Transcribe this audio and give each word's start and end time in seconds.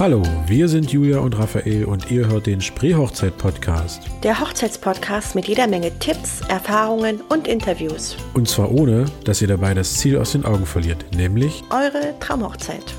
Hallo, 0.00 0.22
wir 0.46 0.66
sind 0.66 0.90
Julia 0.90 1.18
und 1.18 1.38
Raphael 1.38 1.84
und 1.84 2.10
ihr 2.10 2.26
hört 2.26 2.46
den 2.46 2.62
Spreehochzeit-Podcast. 2.62 4.00
Der 4.22 4.40
Hochzeitspodcast 4.40 5.34
mit 5.34 5.46
jeder 5.46 5.66
Menge 5.66 5.92
Tipps, 5.98 6.40
Erfahrungen 6.48 7.20
und 7.28 7.46
Interviews. 7.46 8.16
Und 8.32 8.48
zwar 8.48 8.72
ohne, 8.72 9.04
dass 9.24 9.42
ihr 9.42 9.48
dabei 9.48 9.74
das 9.74 9.98
Ziel 9.98 10.16
aus 10.16 10.32
den 10.32 10.46
Augen 10.46 10.64
verliert, 10.64 11.04
nämlich 11.14 11.62
Eure 11.68 12.18
Traumhochzeit. 12.18 12.94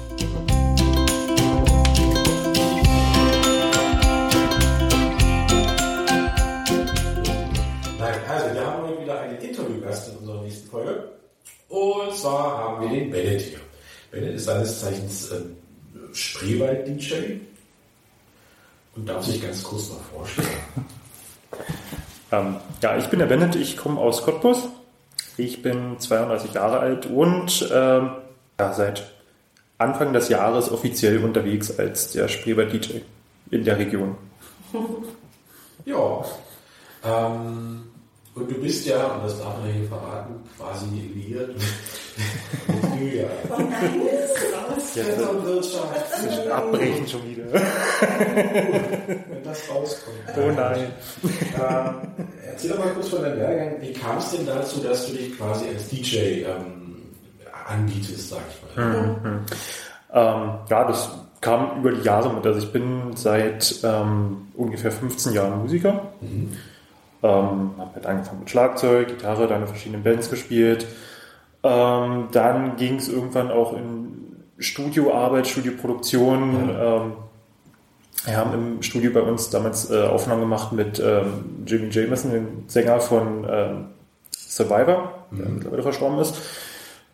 Nein, 7.97 8.13
also 8.29 8.54
wir 8.54 8.63
haben 8.63 8.83
heute 8.83 9.02
wieder 9.02 9.21
einen 9.21 9.39
Interviewgast 9.39 10.09
in 10.09 10.18
unserer 10.18 10.43
nächsten 10.43 10.70
Folge. 10.70 11.09
Und 11.68 12.16
zwar 12.16 12.59
haben 12.59 12.84
wir 12.84 12.99
den 12.99 13.09
Bennett 13.09 13.41
hier. 13.41 13.59
Bennett 14.12 14.36
ist 14.36 14.45
seines 14.45 14.81
Zeichens 14.81 15.31
ähm, 15.31 15.55
Spreewald-DJ 16.13 17.39
und 18.95 19.07
darf 19.07 19.25
sich 19.25 19.41
ganz 19.41 19.63
kurz 19.63 19.89
mal 19.89 19.99
vorstellen. 20.13 20.47
Ähm, 22.34 22.55
ja, 22.81 22.97
ich 22.97 23.07
bin 23.07 23.20
der 23.20 23.25
Bennett, 23.25 23.57
ich 23.57 23.75
komme 23.75 23.99
aus 23.99 24.23
Cottbus. 24.23 24.70
Ich 25.35 25.61
bin 25.61 25.99
32 25.99 26.53
Jahre 26.53 26.79
alt 26.79 27.05
und 27.05 27.70
ähm, 27.73 28.11
ja, 28.57 28.73
seit 28.73 29.11
Anfang 29.77 30.13
des 30.13 30.29
Jahres 30.29 30.71
offiziell 30.71 31.23
unterwegs 31.23 31.77
als 31.77 32.12
der 32.12 32.27
Spreewald-DJ 32.27 32.99
in 33.51 33.63
der 33.65 33.77
Region. 33.77 34.15
Ja. 35.84 36.23
Ähm, 37.03 37.91
und 38.34 38.49
du 38.49 38.55
bist 38.62 38.85
ja, 38.85 39.05
und 39.08 39.23
das 39.23 39.40
darf 39.40 39.58
man 39.59 39.71
hier 39.71 39.88
verraten, 39.88 40.35
quasi 40.58 40.85
liiert 40.95 41.55
mit 42.67 42.99
Julia. 42.99 43.27
Vetternwirtschaft. 44.93 46.52
Abbrechen 46.52 47.07
schon 47.07 47.24
wieder. 47.29 47.46
Wenn 47.54 49.43
das 49.43 49.70
rauskommt. 49.70 50.18
Oh 50.37 50.52
nein. 50.52 50.91
Ähm, 51.24 52.26
erzähl 52.46 52.71
doch 52.71 52.79
mal 52.79 52.90
kurz 52.90 53.09
von 53.09 53.21
deinem 53.21 53.40
Werdegang. 53.40 53.82
Wie 53.82 53.93
kam 53.93 54.18
es 54.18 54.32
denn 54.32 54.46
dazu, 54.46 54.79
dass 54.82 55.07
du 55.07 55.13
dich 55.13 55.37
quasi 55.37 55.65
als 55.68 55.87
DJ 55.90 56.43
ähm, 56.46 57.02
anbietest, 57.68 58.29
sag 58.29 58.41
ich 58.49 58.77
mal? 58.77 59.41
Ähm, 60.13 60.49
ja, 60.70 60.87
das 60.87 61.09
kam 61.40 61.79
über 61.79 61.91
die 61.91 62.04
Jahre 62.04 62.34
mit. 62.34 62.46
Also 62.46 62.59
ich 62.59 62.71
bin 62.71 63.15
seit 63.15 63.79
ähm, 63.84 64.47
ungefähr 64.56 64.91
15 64.91 65.34
Jahren 65.34 65.59
Musiker. 65.59 66.12
Mhm. 66.22 66.52
Ähm, 67.24 67.72
habe 67.78 67.96
halt 67.96 68.06
angefangen 68.06 68.40
mit 68.40 68.50
Schlagzeug, 68.50 69.08
Gitarre, 69.08 69.47
dann 69.47 69.62
in 69.62 69.68
verschiedenen 69.68 70.03
Bands 70.03 70.30
gespielt. 70.30 70.88
Ähm, 71.64 72.30
dann 72.31 72.75
ging 72.78 72.96
es 72.96 73.09
irgendwann 73.09 73.52
auch 73.52 73.74
in 73.74 74.44
Studioarbeit, 74.58 75.47
Studioproduktion. 75.47 76.69
Ähm, 76.69 77.14
wir 78.25 78.38
haben 78.38 78.53
im 78.53 78.84
Studio 78.84 79.12
bei 79.12 79.22
uns 79.22 79.50
damals 79.50 79.90
äh, 79.90 80.03
Aufnahmen 80.03 80.42
gemacht 80.42 80.72
mit 80.72 81.00
ähm, 81.00 81.64
Jimmy 81.66 81.90
Jameson, 81.90 82.31
dem 82.31 82.47
Sänger 82.68 83.00
von 83.00 83.47
ähm, 83.50 83.86
Survivor, 84.31 85.25
der 85.31 85.50
mittlerweile 85.50 85.84
verstorben 85.84 86.19
ist. 86.19 86.36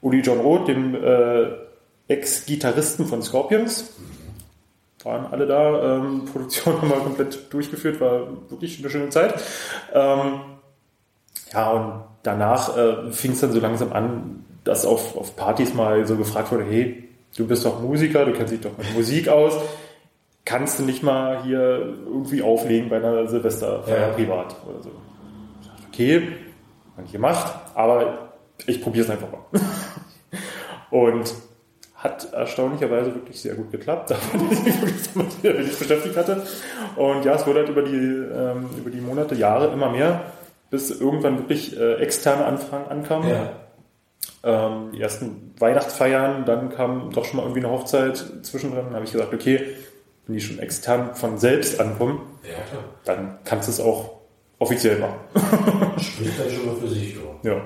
Uli 0.01 0.21
John 0.21 0.39
Roth, 0.39 0.67
dem 0.67 0.95
äh, 0.95 1.47
Ex-Gitarristen 2.07 3.05
von 3.05 3.21
Scorpions. 3.21 3.93
Waren 5.07 5.27
alle 5.31 5.47
da. 5.47 5.95
Ähm, 5.97 6.25
Produktion 6.31 6.81
haben 6.81 6.89
wir 6.89 6.97
komplett 6.97 7.51
durchgeführt, 7.53 8.01
war 8.01 8.27
wirklich 8.49 8.79
eine 8.79 8.89
schöne 8.89 9.09
Zeit. 9.09 9.35
Ähm, 9.93 10.41
ja, 11.53 11.71
und 11.71 12.03
danach 12.23 12.75
äh, 12.77 13.11
fing 13.11 13.31
es 13.31 13.39
dann 13.39 13.51
so 13.53 13.59
langsam 13.61 13.93
an, 13.93 14.45
dass 14.65 14.85
auf, 14.85 15.15
auf 15.17 15.35
Partys 15.37 15.73
mal 15.73 16.05
so 16.05 16.17
gefragt 16.17 16.51
wurde, 16.51 16.65
hey, 16.65 17.07
du 17.37 17.47
bist 17.47 17.65
doch 17.65 17.81
Musiker, 17.81 18.25
du 18.25 18.33
kennst 18.33 18.51
dich 18.51 18.59
doch 18.59 18.77
mit 18.77 18.93
Musik 18.93 19.29
aus, 19.29 19.53
kannst 20.43 20.79
du 20.79 20.83
nicht 20.83 21.03
mal 21.03 21.41
hier 21.43 21.95
irgendwie 22.05 22.41
auflegen 22.41 22.89
bei 22.89 22.97
einer 22.97 23.27
Silvesterfeier 23.27 24.07
Ja. 24.09 24.13
privat 24.13 24.55
oder 24.67 24.83
so. 24.83 24.91
Ich 25.61 25.67
dachte, 25.67 25.83
okay, 25.87 26.27
hab 26.97 27.05
ich 27.05 27.11
gemacht, 27.13 27.53
aber 27.75 28.33
ich 28.65 28.81
probiere 28.81 29.05
es 29.05 29.09
einfach 29.09 29.27
mal. 29.31 29.61
Und 30.89 31.33
hat 31.97 32.31
erstaunlicherweise 32.31 33.13
wirklich 33.15 33.41
sehr 33.41 33.55
gut 33.55 33.71
geklappt, 33.71 34.11
damit 35.13 35.31
ich 35.41 35.43
mich 35.43 35.79
beschäftigt 35.79 36.15
hatte. 36.15 36.43
Und 36.95 37.25
ja, 37.25 37.33
es 37.35 37.45
wurde 37.47 37.59
halt 37.59 37.69
über 37.69 37.81
die, 37.81 37.95
ähm, 37.95 38.69
über 38.77 38.89
die 38.91 39.01
Monate, 39.01 39.33
Jahre 39.35 39.73
immer 39.73 39.89
mehr, 39.89 40.21
bis 40.69 40.91
irgendwann 40.91 41.39
wirklich 41.39 41.75
äh, 41.79 41.95
externe 41.95 42.45
Anfragen 42.45 42.87
ankamen. 42.89 43.29
Ja. 43.29 43.49
Ähm, 44.43 44.91
die 44.93 45.01
ersten 45.01 45.53
Weihnachtsfeiern, 45.59 46.45
dann 46.45 46.69
kam 46.69 47.09
doch 47.11 47.25
schon 47.25 47.37
mal 47.37 47.43
irgendwie 47.43 47.61
eine 47.65 47.71
Hochzeit 47.71 48.23
zwischendrin. 48.43 48.85
Dann 48.85 48.93
habe 48.93 49.05
ich 49.05 49.11
gesagt, 49.11 49.33
okay, 49.33 49.65
wenn 50.27 50.35
die 50.35 50.41
schon 50.41 50.59
extern 50.59 51.15
von 51.15 51.37
selbst 51.39 51.79
ankommen, 51.79 52.21
Ja, 52.43 52.61
klar. 52.69 52.83
dann 53.05 53.39
kannst 53.43 53.67
du 53.69 53.71
es 53.71 53.79
auch 53.79 54.17
offiziell 54.59 54.99
machen. 54.99 55.15
Spricht 55.99 56.39
dann 56.39 56.49
schon 56.51 56.65
mal 56.67 56.75
für 56.75 56.87
sich, 56.89 57.15
ja. 57.43 57.51
Ja, 57.51 57.61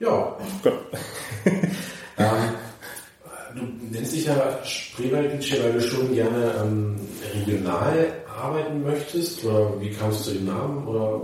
Ja, 0.00 0.36
gut. 0.62 0.72
ähm, 2.18 2.54
du 3.54 3.62
nennst 3.90 4.12
dich 4.12 4.26
ja 4.26 4.58
Spreewald-DJ, 4.64 5.62
weil 5.62 5.72
du 5.72 5.80
schon 5.80 6.14
gerne 6.14 6.52
ähm, 6.62 6.96
regional 7.34 8.12
arbeiten 8.40 8.82
möchtest? 8.82 9.44
Oder 9.44 9.80
wie 9.80 9.90
kamst 9.90 10.20
du 10.20 10.24
zu 10.30 10.36
dem 10.36 10.46
Namen? 10.46 10.86
Oder 10.86 11.20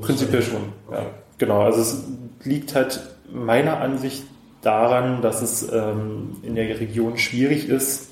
Prinzipiell 0.00 0.42
schon. 0.42 0.72
Okay. 0.88 1.02
Ja, 1.02 1.06
genau. 1.38 1.62
Also 1.62 1.80
es 1.80 2.04
liegt 2.42 2.74
halt 2.74 3.00
meiner 3.32 3.80
Ansicht 3.80 4.24
daran, 4.62 5.22
dass 5.22 5.42
es 5.42 5.70
ähm, 5.72 6.36
in 6.42 6.54
der 6.54 6.80
Region 6.80 7.18
schwierig 7.18 7.68
ist, 7.68 8.10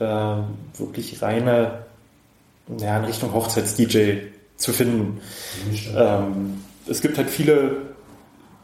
ähm, 0.00 0.44
wirklich 0.76 1.22
reine 1.22 1.84
ja, 2.78 2.98
in 2.98 3.04
Richtung 3.04 3.32
Hochzeits-DJ 3.32 4.28
zu 4.56 4.72
finden. 4.72 5.20
Ähm, 5.96 6.62
es 6.86 7.00
gibt 7.00 7.18
halt 7.18 7.30
viele 7.30 7.82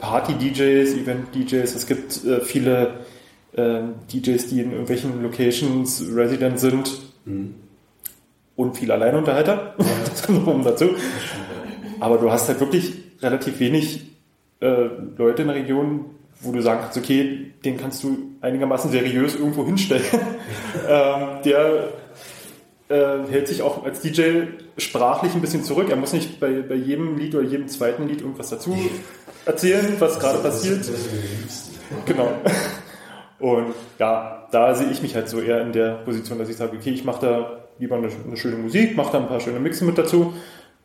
Party-DJs, 0.01 0.95
Event-DJs, 0.95 1.75
es 1.75 1.87
gibt 1.87 2.25
äh, 2.25 2.41
viele 2.41 3.01
äh, 3.53 3.81
DJs, 4.13 4.47
die 4.49 4.61
in 4.61 4.71
irgendwelchen 4.73 5.23
Locations 5.23 6.05
resident 6.15 6.59
sind 6.59 6.91
Mhm. 7.27 7.55
und 8.57 8.77
viele 8.79 8.95
Alleinunterhalter. 8.95 9.75
das 10.09 10.23
kommt 10.23 10.65
dazu. 10.65 10.87
Aber 12.01 12.17
du 12.17 12.31
hast 12.31 12.49
halt 12.49 12.61
wirklich 12.61 12.95
relativ 13.21 13.61
wenig 13.61 14.07
äh, 14.61 14.89
Leute 15.19 15.43
in 15.43 15.49
der 15.49 15.57
Region, 15.57 16.07
wo 16.41 16.53
du 16.53 16.63
sagen 16.63 16.81
kannst, 16.81 16.97
okay, 16.97 17.53
den 17.65 17.77
kannst 17.77 18.03
du 18.03 18.17
einigermaßen 18.41 18.91
seriös 18.91 19.35
irgendwo 19.35 19.67
hinstellen. 19.67 20.03
ähm, 20.89 21.43
der 21.45 21.93
äh, 22.91 23.31
hält 23.31 23.49
sich 23.49 23.63
auch 23.63 23.85
als 23.85 24.01
DJ 24.01 24.43
sprachlich 24.77 25.35
ein 25.35 25.41
bisschen 25.41 25.65
zurück. 25.65 25.89
Er 25.91 25.97
muss 25.97 26.13
nicht 26.13 26.41
bei, 26.41 26.61
bei 26.61 26.75
jedem 26.75 27.17
Lied 27.17 27.35
oder 27.35 27.45
jedem 27.45 27.69
zweiten 27.69 28.09
Lied 28.09 28.21
irgendwas 28.21 28.51
dazu 28.51 28.77
erzählen, 29.47 29.95
was 29.99 30.19
gerade 30.19 30.39
passiert. 30.41 30.85
Genau. 32.07 32.29
Und 33.39 33.73
ja, 33.99 34.47
da 34.53 34.75
sehe 34.75 34.91
ich 34.91 35.01
mich 35.01 35.15
halt 35.15 35.29
so 35.31 35.41
eher 35.41 35.63
in 35.63 35.73
der 35.73 35.93
Position, 36.05 36.39
dass 36.39 36.49
ich 36.51 36.57
sage, 36.57 36.77
okay, 36.77 36.91
ich 36.91 37.05
mache 37.05 37.25
da 37.27 37.61
lieber 37.79 37.97
eine, 37.97 38.09
eine 38.27 38.37
schöne 38.37 38.57
Musik, 38.57 38.97
mache 38.97 39.13
da 39.13 39.19
ein 39.19 39.29
paar 39.29 39.41
schöne 39.41 39.59
Mixe 39.61 39.85
mit 39.87 39.97
dazu, 39.97 40.35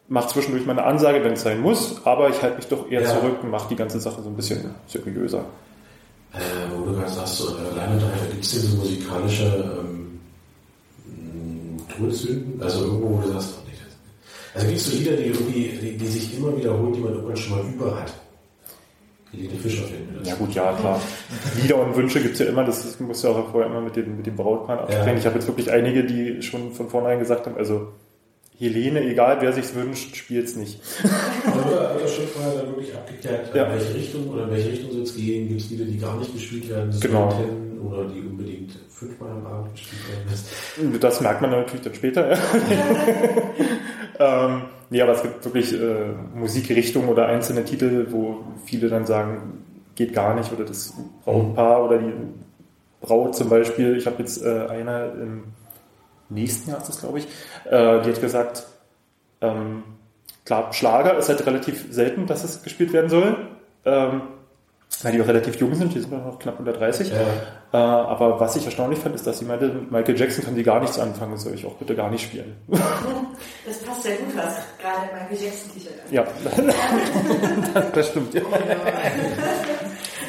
mache 0.07 0.29
zwischendurch 0.29 0.65
meine 0.65 0.83
Ansage, 0.85 1.21
wenn 1.23 1.33
es 1.33 1.41
sein 1.41 1.59
muss, 1.59 1.99
aber 2.05 2.29
ich 2.29 2.41
halte 2.41 2.55
mich 2.57 2.67
doch 2.67 2.89
eher 2.89 3.01
Ja. 3.01 3.09
zurück 3.09 3.39
und 3.43 3.49
mache 3.51 3.67
die 3.69 3.75
ganze 3.75 3.99
Sache 3.99 4.21
so 4.21 4.29
ein 4.29 4.35
bisschen 4.37 4.73
seriöser. 4.87 5.43
Äh, 6.33 6.37
wo 6.73 6.85
du 6.85 6.93
gerade 6.95 7.09
sagst, 7.11 7.37
so 7.37 7.55
Alleinunterhalter, 7.57 8.25
gibt 8.31 8.43
es 8.45 8.51
so 8.51 8.77
musikalische 8.77 9.45
ähm, 9.79 9.94
Todsünden? 11.97 12.61
Also 12.61 12.85
irgendwo, 12.85 13.17
wo 13.17 13.21
du 13.21 13.31
sagst, 13.33 13.55
nee, 13.65 13.73
das, 13.83 14.61
also 14.63 14.67
gibt 14.67 14.79
es 14.79 14.85
so 14.91 14.97
Lieder, 14.97 15.11
die, 15.17 15.23
irgendwie, 15.25 15.77
die, 15.81 15.97
die 15.97 16.07
sich 16.07 16.37
immer 16.37 16.55
wiederholen, 16.57 16.93
die 16.93 16.99
man 16.99 17.13
irgendwann 17.13 17.37
schon 17.37 17.57
mal 17.57 17.73
über 17.73 17.99
hat? 18.01 18.13
Helene 19.31 19.55
Fischer 19.59 19.83
finden 19.83 20.15
das. 20.19 20.27
Ja 20.29 20.35
gut, 20.35 20.53
ja 20.53 20.73
klar. 20.73 21.01
Lieder 21.61 21.81
und 21.81 21.95
Wünsche 21.95 22.21
gibt's 22.21 22.39
ja 22.39 22.45
immer, 22.45 22.63
das 22.63 22.97
muss 22.99 23.21
ja 23.23 23.31
auch 23.31 23.51
vorher 23.51 23.69
immer 23.69 23.81
mit 23.81 23.95
dem, 23.95 24.17
mit 24.17 24.25
dem 24.25 24.35
Brautpaar 24.35 24.81
absprechen. 24.81 25.07
Ja. 25.09 25.17
Ich 25.17 25.25
habe 25.25 25.35
jetzt 25.35 25.47
wirklich 25.47 25.71
einige, 25.71 26.03
die 26.05 26.41
schon 26.41 26.71
von 26.71 26.89
vornherein 26.89 27.19
gesagt 27.19 27.45
haben, 27.47 27.57
also 27.57 27.87
Helene, 28.57 29.01
egal 29.01 29.37
wer 29.41 29.51
sich's 29.51 29.75
wünscht, 29.75 30.15
spielt's 30.15 30.55
nicht. 30.55 30.79
Aber 31.45 31.95
wird 31.95 32.03
das 32.05 32.13
schon 32.15 32.27
vorher 32.27 32.53
dann 32.53 32.67
wirklich 32.67 32.95
abgeklärt, 32.95 33.53
Ja. 33.53 33.65
in 33.65 33.71
welche 33.77 33.93
Richtung 33.93 34.29
oder 34.29 34.43
in 34.45 34.51
welche 34.51 34.69
Richtung 34.71 34.91
soll 34.93 35.01
es 35.01 35.15
gehen? 35.15 35.49
Gibt 35.49 35.59
es 35.61 35.69
Lieder, 35.69 35.83
die 35.85 35.97
gar 35.97 36.17
nicht 36.17 36.33
gespielt 36.33 36.69
werden 36.69 36.97
Genau. 37.01 37.45
Oder 37.79 38.05
die 38.05 38.21
unbedingt 38.21 38.71
fünfmal 38.89 39.31
am 39.31 39.45
Abend 39.45 39.73
gespielt 39.73 40.01
werden 40.09 40.29
müssen? 40.29 40.99
Das 40.99 41.21
merkt 41.21 41.41
man 41.41 41.51
natürlich 41.51 41.81
dann 41.81 41.93
später. 41.93 42.31
Ja. 42.31 42.37
ähm, 44.45 44.61
nee, 44.89 45.01
aber 45.01 45.13
es 45.13 45.21
gibt 45.21 45.43
wirklich 45.45 45.73
äh, 45.73 46.11
Musikrichtungen 46.33 47.09
oder 47.09 47.27
einzelne 47.27 47.63
Titel, 47.65 48.07
wo 48.09 48.43
viele 48.65 48.89
dann 48.89 49.05
sagen, 49.05 49.63
geht 49.95 50.13
gar 50.13 50.35
nicht 50.35 50.51
oder 50.51 50.65
das 50.65 50.93
Brautpaar 51.23 51.85
oder 51.85 51.97
die 51.99 52.13
Braut 53.01 53.35
zum 53.35 53.49
Beispiel. 53.49 53.97
Ich 53.97 54.05
habe 54.05 54.17
jetzt 54.19 54.43
äh, 54.43 54.67
eine 54.67 55.13
im 55.21 55.43
nächsten 56.29 56.69
Jahr 56.69 56.79
ist 56.79 56.89
das, 56.89 56.99
glaube 56.99 57.19
ich, 57.19 57.25
äh, 57.65 58.01
die 58.01 58.09
hat 58.09 58.21
gesagt, 58.21 58.67
ähm, 59.41 59.83
klar, 60.43 60.73
Schlager 60.73 61.17
ist 61.17 61.29
halt 61.29 61.45
relativ 61.45 61.87
selten, 61.91 62.27
dass 62.27 62.43
es 62.43 62.63
gespielt 62.63 62.93
werden 62.93 63.09
soll. 63.09 63.37
Ähm, 63.85 64.21
weil 65.03 65.11
die 65.11 65.21
auch 65.21 65.27
relativ 65.27 65.55
jung 65.57 65.73
sind, 65.75 65.93
die 65.93 65.99
sind 65.99 66.11
noch 66.11 66.39
knapp 66.39 66.59
unter 66.59 66.73
30. 66.73 67.09
Ja. 67.09 67.15
Äh, 67.73 67.77
aber 67.77 68.39
was 68.39 68.55
ich 68.55 68.65
erstaunlich 68.65 68.99
fand, 68.99 69.15
ist, 69.15 69.27
dass 69.27 69.39
sie 69.39 69.45
meinte, 69.45 69.67
mit 69.67 69.91
Michael 69.91 70.17
Jackson 70.17 70.43
können 70.45 70.55
sie 70.55 70.63
gar 70.63 70.79
nichts 70.79 70.97
anfangen, 70.99 71.37
soll 71.37 71.53
ich 71.53 71.65
auch 71.65 71.75
bitte 71.75 71.95
gar 71.95 72.09
nicht 72.09 72.23
spielen. 72.23 72.55
Das 73.65 73.79
passt 73.79 74.03
sehr 74.03 74.15
gut, 74.17 74.35
was 74.35 74.55
gerade 74.79 75.09
Michael 75.11 75.47
Jackson 75.47 75.71
T-Shirt 75.73 75.95
ja, 76.11 76.23
das 77.93 78.09
stimmt. 78.09 78.33
Ja. 78.33 78.41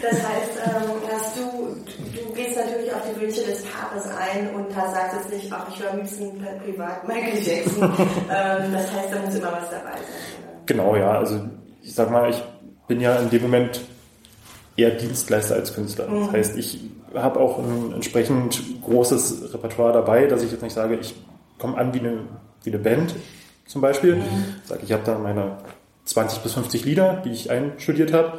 Das 0.02 0.12
heißt, 0.12 0.58
ähm, 0.66 0.82
dass 1.08 1.34
du, 1.34 1.76
du 2.19 2.32
gehst 2.34 2.56
natürlich 2.56 2.92
auf 2.92 3.02
die 3.08 3.20
Wünsche 3.20 3.42
des 3.42 3.62
Paares 3.64 4.06
ein 4.06 4.54
und 4.54 4.74
da 4.74 4.90
sagst 4.90 5.16
jetzt 5.16 5.32
nicht, 5.32 5.52
ach, 5.52 5.66
ich 5.69 5.82
höre 5.82 5.92
am 5.92 5.98
liebsten 5.98 6.44
privat 6.64 7.06
Michael 7.06 7.42
Jackson. 7.42 7.82
ähm, 7.82 8.72
das 8.72 8.92
heißt, 8.92 9.12
da 9.12 9.19
muss 9.24 9.34
immer 9.34 9.52
was 9.52 9.70
dabei 9.70 9.92
sein. 9.92 10.64
Genau, 10.66 10.96
ja. 10.96 11.19
Also 11.19 11.40
ich 11.82 11.94
sag 11.94 12.10
mal, 12.10 12.30
ich 12.30 12.42
bin 12.88 13.00
ja 13.00 13.16
in 13.16 13.30
dem 13.30 13.42
Moment 13.42 13.80
eher 14.76 14.90
Dienstleister 14.90 15.55
als 15.55 15.75
Künstler. 15.75 16.06
Das 16.08 16.32
heißt, 16.32 16.56
ich 16.56 16.81
habe 17.14 17.40
auch 17.40 17.58
ein 17.58 17.93
entsprechend 17.94 18.62
großes 18.84 19.55
Repertoire 19.55 19.93
dabei, 19.93 20.26
dass 20.26 20.43
ich 20.43 20.52
jetzt 20.52 20.62
nicht 20.62 20.75
sage, 20.75 20.99
ich 21.00 21.14
komme 21.58 21.78
an 21.78 21.94
wie 21.94 22.00
eine, 22.00 22.19
wie 22.64 22.70
eine 22.70 22.78
Band 22.78 23.14
zum 23.67 23.81
Beispiel. 23.81 24.20
Sage, 24.64 24.82
ich 24.84 24.93
habe 24.93 25.02
da 25.05 25.19
meine 25.19 25.58
20 26.05 26.40
bis 26.40 26.55
50 26.55 26.84
Lieder, 26.84 27.23
die 27.25 27.31
ich 27.31 27.50
einstudiert 27.50 28.12
habe. 28.12 28.38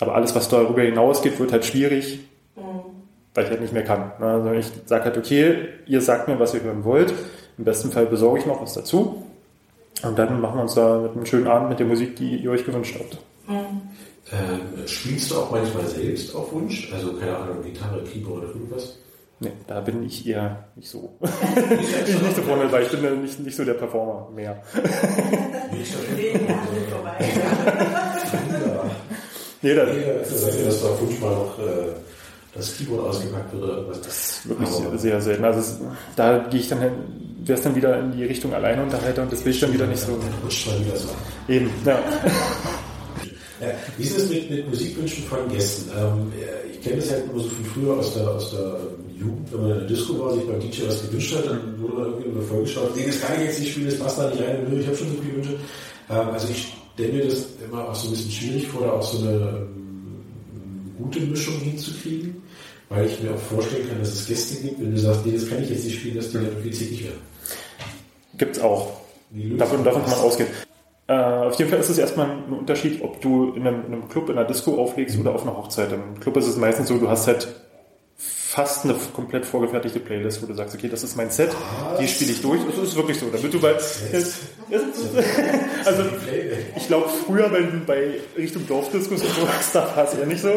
Aber 0.00 0.14
alles, 0.14 0.34
was 0.34 0.48
darüber 0.48 0.82
hinausgeht, 0.82 1.38
wird 1.38 1.52
halt 1.52 1.64
schwierig, 1.64 2.20
weil 3.34 3.44
ich 3.44 3.50
halt 3.50 3.60
nicht 3.60 3.72
mehr 3.72 3.84
kann. 3.84 4.12
Also 4.20 4.52
ich 4.52 4.70
sage 4.86 5.04
halt, 5.04 5.16
okay, 5.16 5.68
ihr 5.86 6.00
sagt 6.00 6.28
mir, 6.28 6.38
was 6.38 6.54
ihr 6.54 6.62
hören 6.62 6.84
wollt. 6.84 7.14
Im 7.56 7.64
besten 7.64 7.90
Fall 7.90 8.06
besorge 8.06 8.40
ich 8.40 8.46
noch 8.46 8.60
was 8.60 8.74
dazu. 8.74 9.24
Und 10.02 10.18
dann 10.18 10.40
machen 10.40 10.56
wir 10.56 10.62
uns 10.62 10.74
da 10.74 10.98
mit 10.98 11.12
einem 11.12 11.26
schönen 11.26 11.46
Abend 11.46 11.70
mit 11.70 11.78
der 11.78 11.86
Musik, 11.86 12.16
die 12.16 12.36
ihr 12.36 12.50
euch 12.50 12.66
gewünscht 12.66 12.96
habt. 12.98 13.18
Ähm, 14.32 14.86
spielst 14.86 15.30
du 15.30 15.36
auch 15.36 15.50
manchmal 15.50 15.86
selbst 15.86 16.34
auf 16.34 16.50
Wunsch? 16.52 16.90
Also, 16.92 17.12
keine 17.14 17.36
Ahnung, 17.36 17.62
Gitarre, 17.62 18.02
Keyboard 18.04 18.38
oder 18.44 18.48
irgendwas? 18.48 18.96
Nee, 19.40 19.52
da 19.66 19.80
bin 19.80 20.02
ich 20.04 20.26
eher 20.26 20.64
nicht 20.76 20.88
so. 20.88 21.18
ich 21.20 22.22
nicht 22.22 22.36
so 22.36 22.42
vorne, 22.42 22.70
weil 22.72 22.84
ich 22.84 22.88
bin 22.90 23.04
ja 23.04 23.10
nicht, 23.10 23.38
nicht 23.40 23.56
so 23.56 23.64
der 23.64 23.74
Performer 23.74 24.30
mehr. 24.34 24.62
Nee, 29.62 29.74
das 29.74 29.88
Jeder 29.94 30.20
ist 30.20 30.58
ja, 30.58 30.64
dass 30.66 30.82
da 30.82 30.88
auf 30.88 31.00
Wunsch 31.00 31.20
mal 31.20 31.30
noch 31.34 31.58
äh, 31.58 31.92
das 32.54 32.76
Keyboard 32.76 33.08
ausgepackt 33.08 33.52
wird 33.52 33.62
oder 33.64 33.72
irgendwas. 33.78 34.00
Das 34.02 34.16
ist 34.16 34.48
wirklich 34.48 34.68
sehr, 34.68 34.98
sehr 34.98 35.20
selten. 35.20 35.44
Also 35.44 35.60
es, 35.60 35.78
da 36.16 36.38
gehe 36.50 36.60
ich 36.60 36.68
dann, 36.68 36.80
hin- 36.80 36.92
wäre 37.44 37.58
es 37.58 37.64
dann 37.64 37.74
wieder 37.74 37.98
in 37.98 38.12
die 38.12 38.24
Richtung 38.24 38.52
Alleinunterhalter 38.54 39.22
und 39.22 39.32
das 39.32 39.44
will 39.44 39.52
ich 39.52 39.60
dann 39.60 39.72
wieder 39.72 39.86
nicht. 39.86 40.02
Dann 40.06 40.20
so. 40.96 41.52
Eben, 41.52 41.70
ja. 41.84 41.98
Ja, 43.60 43.68
wie 43.96 44.02
ist 44.02 44.18
es 44.18 44.28
mit, 44.28 44.50
mit 44.50 44.68
Musikwünschen 44.68 45.24
von 45.24 45.48
Gästen? 45.48 45.90
Ähm, 45.96 46.32
ja, 46.40 46.70
ich 46.72 46.80
kenne 46.82 46.96
das 46.96 47.10
halt 47.10 47.24
immer 47.24 47.42
so 47.42 47.48
von 47.48 47.64
früher 47.64 47.96
aus 47.96 48.14
der, 48.14 48.28
aus 48.28 48.50
der 48.50 48.80
Jugend, 49.16 49.52
wenn 49.52 49.60
man 49.60 49.70
in 49.72 49.78
der 49.78 49.86
Disco 49.86 50.18
war, 50.18 50.34
sich 50.34 50.44
beim 50.44 50.60
DJ 50.60 50.86
was 50.86 51.02
gewünscht 51.02 51.36
hat, 51.36 51.46
dann 51.46 51.80
wurde 51.80 51.94
man 51.94 52.04
irgendwie 52.06 52.28
immer 52.28 52.42
vorgeschaut, 52.42 52.96
nee, 52.96 53.06
das 53.06 53.20
kann 53.20 53.36
ich 53.36 53.46
jetzt 53.46 53.60
nicht 53.60 53.72
spielen, 53.72 53.90
das 53.90 53.98
passt 53.98 54.18
da 54.18 54.30
nicht 54.30 54.42
rein, 54.42 54.66
ich 54.80 54.86
habe 54.86 54.96
schon 54.96 55.08
so 55.08 55.22
viele 55.22 55.36
Wünsche. 55.36 55.52
Ähm, 56.10 56.28
also 56.32 56.48
ich 56.50 56.74
stelle 56.94 57.12
mir 57.12 57.24
das 57.26 57.46
immer 57.64 57.88
auch 57.88 57.94
so 57.94 58.08
ein 58.08 58.10
bisschen 58.10 58.30
schwierig 58.30 58.66
vor, 58.68 58.82
da 58.82 58.92
auch 58.92 59.02
so 59.02 59.18
eine 59.18 59.36
ähm, 59.36 60.92
gute 60.98 61.20
Mischung 61.20 61.54
hinzukriegen, 61.60 62.42
weil 62.88 63.06
ich 63.06 63.20
mir 63.22 63.34
auch 63.34 63.38
vorstellen 63.38 63.88
kann, 63.88 64.00
dass 64.00 64.12
es 64.12 64.26
Gäste 64.26 64.62
gibt, 64.62 64.80
wenn 64.80 64.90
du 64.90 64.98
sagst, 64.98 65.24
nee, 65.24 65.32
das 65.32 65.48
kann 65.48 65.62
ich 65.62 65.70
jetzt 65.70 65.84
nicht 65.84 65.98
spielen, 65.98 66.16
dass 66.16 66.28
die 66.28 66.34
dann 66.34 66.46
irgendwie 66.46 66.70
zickig 66.70 67.04
werden. 67.04 67.20
Gibt's 68.36 68.58
auch. 68.58 69.00
Wie 69.30 69.44
löst 69.44 69.60
Davon, 69.60 69.84
davon 69.84 70.02
kann 70.02 70.10
man 70.10 70.20
ausgehen. 70.20 70.48
Äh, 71.06 71.12
auf 71.12 71.58
jeden 71.58 71.70
Fall 71.70 71.80
ist 71.80 71.90
es 71.90 71.98
erstmal 71.98 72.30
ein 72.30 72.52
Unterschied, 72.52 73.02
ob 73.02 73.20
du 73.20 73.52
in 73.52 73.66
einem, 73.66 73.86
in 73.86 73.92
einem 73.92 74.08
Club, 74.08 74.30
in 74.30 74.38
einer 74.38 74.46
Disco 74.46 74.80
auflegst 74.80 75.18
oder 75.18 75.34
auf 75.34 75.42
einer 75.42 75.56
Hochzeit. 75.56 75.92
Im 75.92 76.18
Club 76.18 76.36
ist 76.36 76.46
es 76.46 76.56
meistens 76.56 76.88
so, 76.88 76.98
du 76.98 77.08
hast 77.08 77.26
halt 77.26 77.48
fast 78.54 78.84
eine 78.84 78.94
komplett 79.12 79.44
vorgefertigte 79.44 79.98
Playlist, 79.98 80.40
wo 80.40 80.46
du 80.46 80.54
sagst, 80.54 80.76
okay, 80.76 80.88
das 80.88 81.02
ist 81.02 81.16
mein 81.16 81.28
Set, 81.28 81.50
die 81.98 82.06
spiele 82.06 82.30
ich 82.30 82.40
durch. 82.40 82.60
Das 82.64 82.78
ist 82.78 82.94
wirklich 82.94 83.18
so. 83.18 83.26
Damit 83.26 83.52
du 83.52 83.60
bei, 83.60 83.74
also 85.84 86.02
ich 86.76 86.86
glaube 86.86 87.08
früher 87.26 87.48
bei, 87.48 87.62
bei 87.84 88.20
Richtung 88.36 88.64
Dorfdiskus 88.68 89.22
und 89.22 89.30
sowas, 89.30 89.72
da 89.72 89.96
war 89.96 90.04
es 90.04 90.14
eher 90.14 90.26
nicht 90.26 90.40
so. 90.40 90.52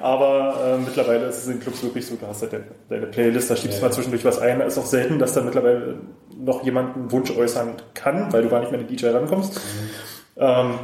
Aber 0.00 0.62
äh, 0.64 0.78
mittlerweile 0.78 1.26
ist 1.26 1.40
es 1.40 1.48
in 1.48 1.60
Clubs 1.60 1.82
wirklich 1.82 2.06
so, 2.06 2.16
du 2.16 2.26
hast 2.26 2.40
halt 2.40 2.54
deine, 2.54 2.64
deine 2.88 3.06
Playlist, 3.06 3.50
da 3.50 3.56
schiebst 3.56 3.80
du 3.80 3.82
mal 3.82 3.92
zwischendurch 3.92 4.24
was 4.24 4.38
ein. 4.38 4.62
Es 4.62 4.72
ist 4.72 4.78
auch 4.78 4.86
selten, 4.86 5.18
dass 5.18 5.34
da 5.34 5.42
mittlerweile 5.42 5.98
noch 6.34 6.64
jemand 6.64 6.96
einen 6.96 7.12
Wunsch 7.12 7.32
äußern 7.32 7.74
kann, 7.92 8.32
weil 8.32 8.44
du 8.44 8.48
gar 8.48 8.60
nicht 8.60 8.72
mehr 8.72 8.80
an 8.80 8.86
den 8.86 8.96
DJ 8.96 9.08
rankommst. 9.08 9.60
Ähm, 10.38 10.78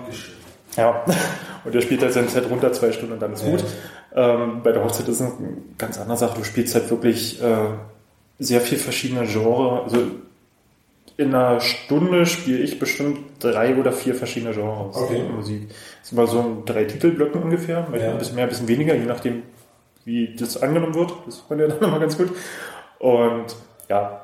ja, 0.76 1.02
und 1.64 1.74
der 1.74 1.80
spielt 1.80 2.02
halt 2.02 2.12
sein 2.12 2.28
Set 2.28 2.50
runter, 2.50 2.74
zwei 2.74 2.92
Stunden 2.92 3.14
und 3.14 3.22
dann 3.22 3.32
ist 3.32 3.44
gut. 3.44 3.64
Ähm, 4.14 4.62
bei 4.62 4.72
der 4.72 4.82
Hochzeit 4.84 5.06
ist 5.08 5.20
es 5.20 5.32
eine 5.38 5.48
ganz 5.76 5.98
andere 5.98 6.16
Sache. 6.16 6.38
Du 6.38 6.44
spielst 6.44 6.74
halt 6.74 6.90
wirklich 6.90 7.42
äh, 7.42 7.56
sehr 8.38 8.60
viel 8.60 8.78
verschiedene 8.78 9.26
Genres. 9.26 9.84
Also 9.92 9.98
in 11.16 11.34
einer 11.34 11.60
Stunde 11.60 12.26
spiele 12.26 12.58
ich 12.58 12.78
bestimmt 12.78 13.18
drei 13.40 13.74
oder 13.76 13.92
vier 13.92 14.14
verschiedene 14.14 14.54
Genres 14.54 14.96
Okay. 14.96 15.22
Musik. 15.34 15.68
Das 15.68 16.08
sind 16.08 16.18
immer 16.18 16.26
so 16.28 16.62
drei 16.64 16.84
Titelblöcken 16.84 17.42
ungefähr, 17.42 17.80
manchmal 17.80 18.00
Ja. 18.00 18.10
ein 18.12 18.18
bisschen 18.18 18.36
mehr, 18.36 18.44
ein 18.44 18.50
bisschen 18.50 18.68
weniger, 18.68 18.94
je 18.94 19.04
nachdem, 19.04 19.42
wie 20.04 20.34
das 20.36 20.62
angenommen 20.62 20.94
wird. 20.94 21.12
Das 21.26 21.44
man 21.48 21.58
ja 21.58 21.66
dann 21.68 21.78
immer 21.88 21.98
ganz 21.98 22.16
gut. 22.16 22.30
Und 23.00 23.46
ja, 23.88 24.22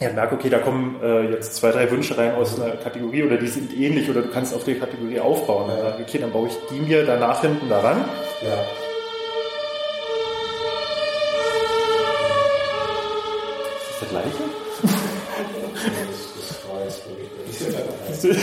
ja, 0.00 0.12
merke, 0.12 0.34
okay, 0.34 0.48
da 0.50 0.58
kommen 0.58 0.96
äh, 1.02 1.30
jetzt 1.30 1.54
zwei, 1.54 1.70
drei 1.70 1.88
Wünsche 1.90 2.18
rein 2.18 2.34
aus 2.34 2.60
einer 2.60 2.72
Kategorie 2.76 3.22
oder 3.22 3.36
die 3.36 3.46
sind 3.46 3.72
ähnlich 3.78 4.10
oder 4.10 4.22
du 4.22 4.28
kannst 4.30 4.52
auf 4.54 4.64
die 4.64 4.74
Kategorie 4.74 5.20
aufbauen. 5.20 5.70
Ich, 5.98 6.02
okay, 6.08 6.18
dann 6.18 6.32
baue 6.32 6.48
ich 6.48 6.54
die 6.70 6.80
mir 6.80 7.04
danach 7.06 7.42
hinten 7.42 7.68
daran. 7.68 7.98
Ja. 8.42 8.83
Das 14.04 14.10
gleiche? 14.10 14.44
War 16.70 16.84
jetzt 16.84 17.00
wirklich 17.08 18.22
nicht. 18.22 18.38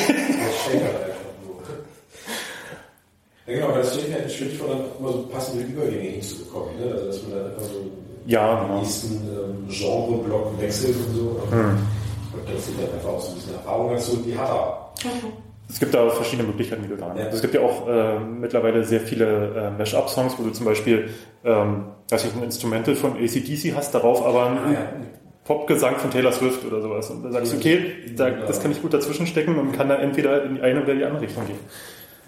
Ja, 3.47 3.53
genau, 3.53 3.71
das 3.75 3.93
steht 3.95 4.13
halt 4.13 4.31
schwierig 4.31 4.57
vor, 4.57 4.67
dann 4.69 4.81
immer 4.99 5.11
so 5.11 5.23
passende 5.23 5.63
Übergänge 5.65 6.09
hinzubekommen. 6.11 6.77
Ne? 6.79 6.91
Also, 6.93 7.05
dass 7.07 7.21
man 7.23 7.31
dann 7.31 7.45
einfach 7.51 7.61
so 7.63 7.91
Ja, 8.27 8.55
den 8.55 8.67
genau. 8.67 8.79
nächsten 8.79 9.13
ähm, 9.27 9.67
Genre-Block 9.67 10.59
wechselt 10.61 10.95
und 10.95 11.15
so. 11.15 11.21
Und 11.21 11.41
Ich 11.47 12.31
glaube, 12.45 12.55
das 12.55 12.65
sind 12.65 12.79
dann 12.81 12.91
einfach 12.93 13.09
auch 13.09 13.21
so 13.21 13.29
ein 13.31 13.35
bisschen 13.35 13.53
Erfahrung 13.55 13.91
dazu, 13.93 14.15
die 14.17 14.37
hat 14.37 14.49
er. 14.49 14.91
Es 15.69 15.79
gibt 15.79 15.93
da 15.93 16.09
verschiedene 16.09 16.47
Möglichkeiten, 16.49 16.83
wie 16.83 16.89
du 16.89 16.97
da 16.97 17.07
Ja. 17.15 17.23
also 17.25 17.35
Es 17.37 17.41
gibt 17.41 17.53
ja 17.55 17.61
auch 17.61 17.87
äh, 17.87 18.19
mittlerweile 18.19 18.83
sehr 18.83 18.99
viele 19.01 19.55
äh, 19.55 19.71
Mash-up-Songs, 19.77 20.33
wo 20.37 20.43
du 20.43 20.51
zum 20.51 20.65
Beispiel 20.65 21.09
ähm, 21.43 21.85
weiß 22.09 22.25
ich, 22.25 22.33
ein 22.35 22.43
Instrumental 22.43 22.95
von 22.95 23.13
ACDC 23.13 23.73
hast, 23.75 23.93
darauf 23.95 24.23
aber 24.25 24.47
einen 24.47 24.57
Ah, 24.59 24.71
ja. 24.73 24.79
Popgesang 25.43 25.97
von 25.97 26.11
Taylor 26.11 26.31
Swift 26.31 26.63
oder 26.65 26.81
sowas. 26.81 27.09
Und 27.09 27.23
da 27.23 27.31
sagst 27.31 27.53
du, 27.53 27.57
okay, 27.57 27.93
da, 28.15 28.29
das 28.29 28.61
kann 28.61 28.71
ich 28.71 28.81
gut 28.81 28.93
dazwischen 28.93 29.25
stecken 29.25 29.57
und 29.57 29.71
kann 29.71 29.89
dann 29.89 29.99
entweder 29.99 30.43
in 30.43 30.55
die 30.55 30.61
eine 30.61 30.83
oder 30.83 30.93
die 30.93 31.03
andere 31.03 31.23
Richtung 31.23 31.47
gehen. 31.47 31.59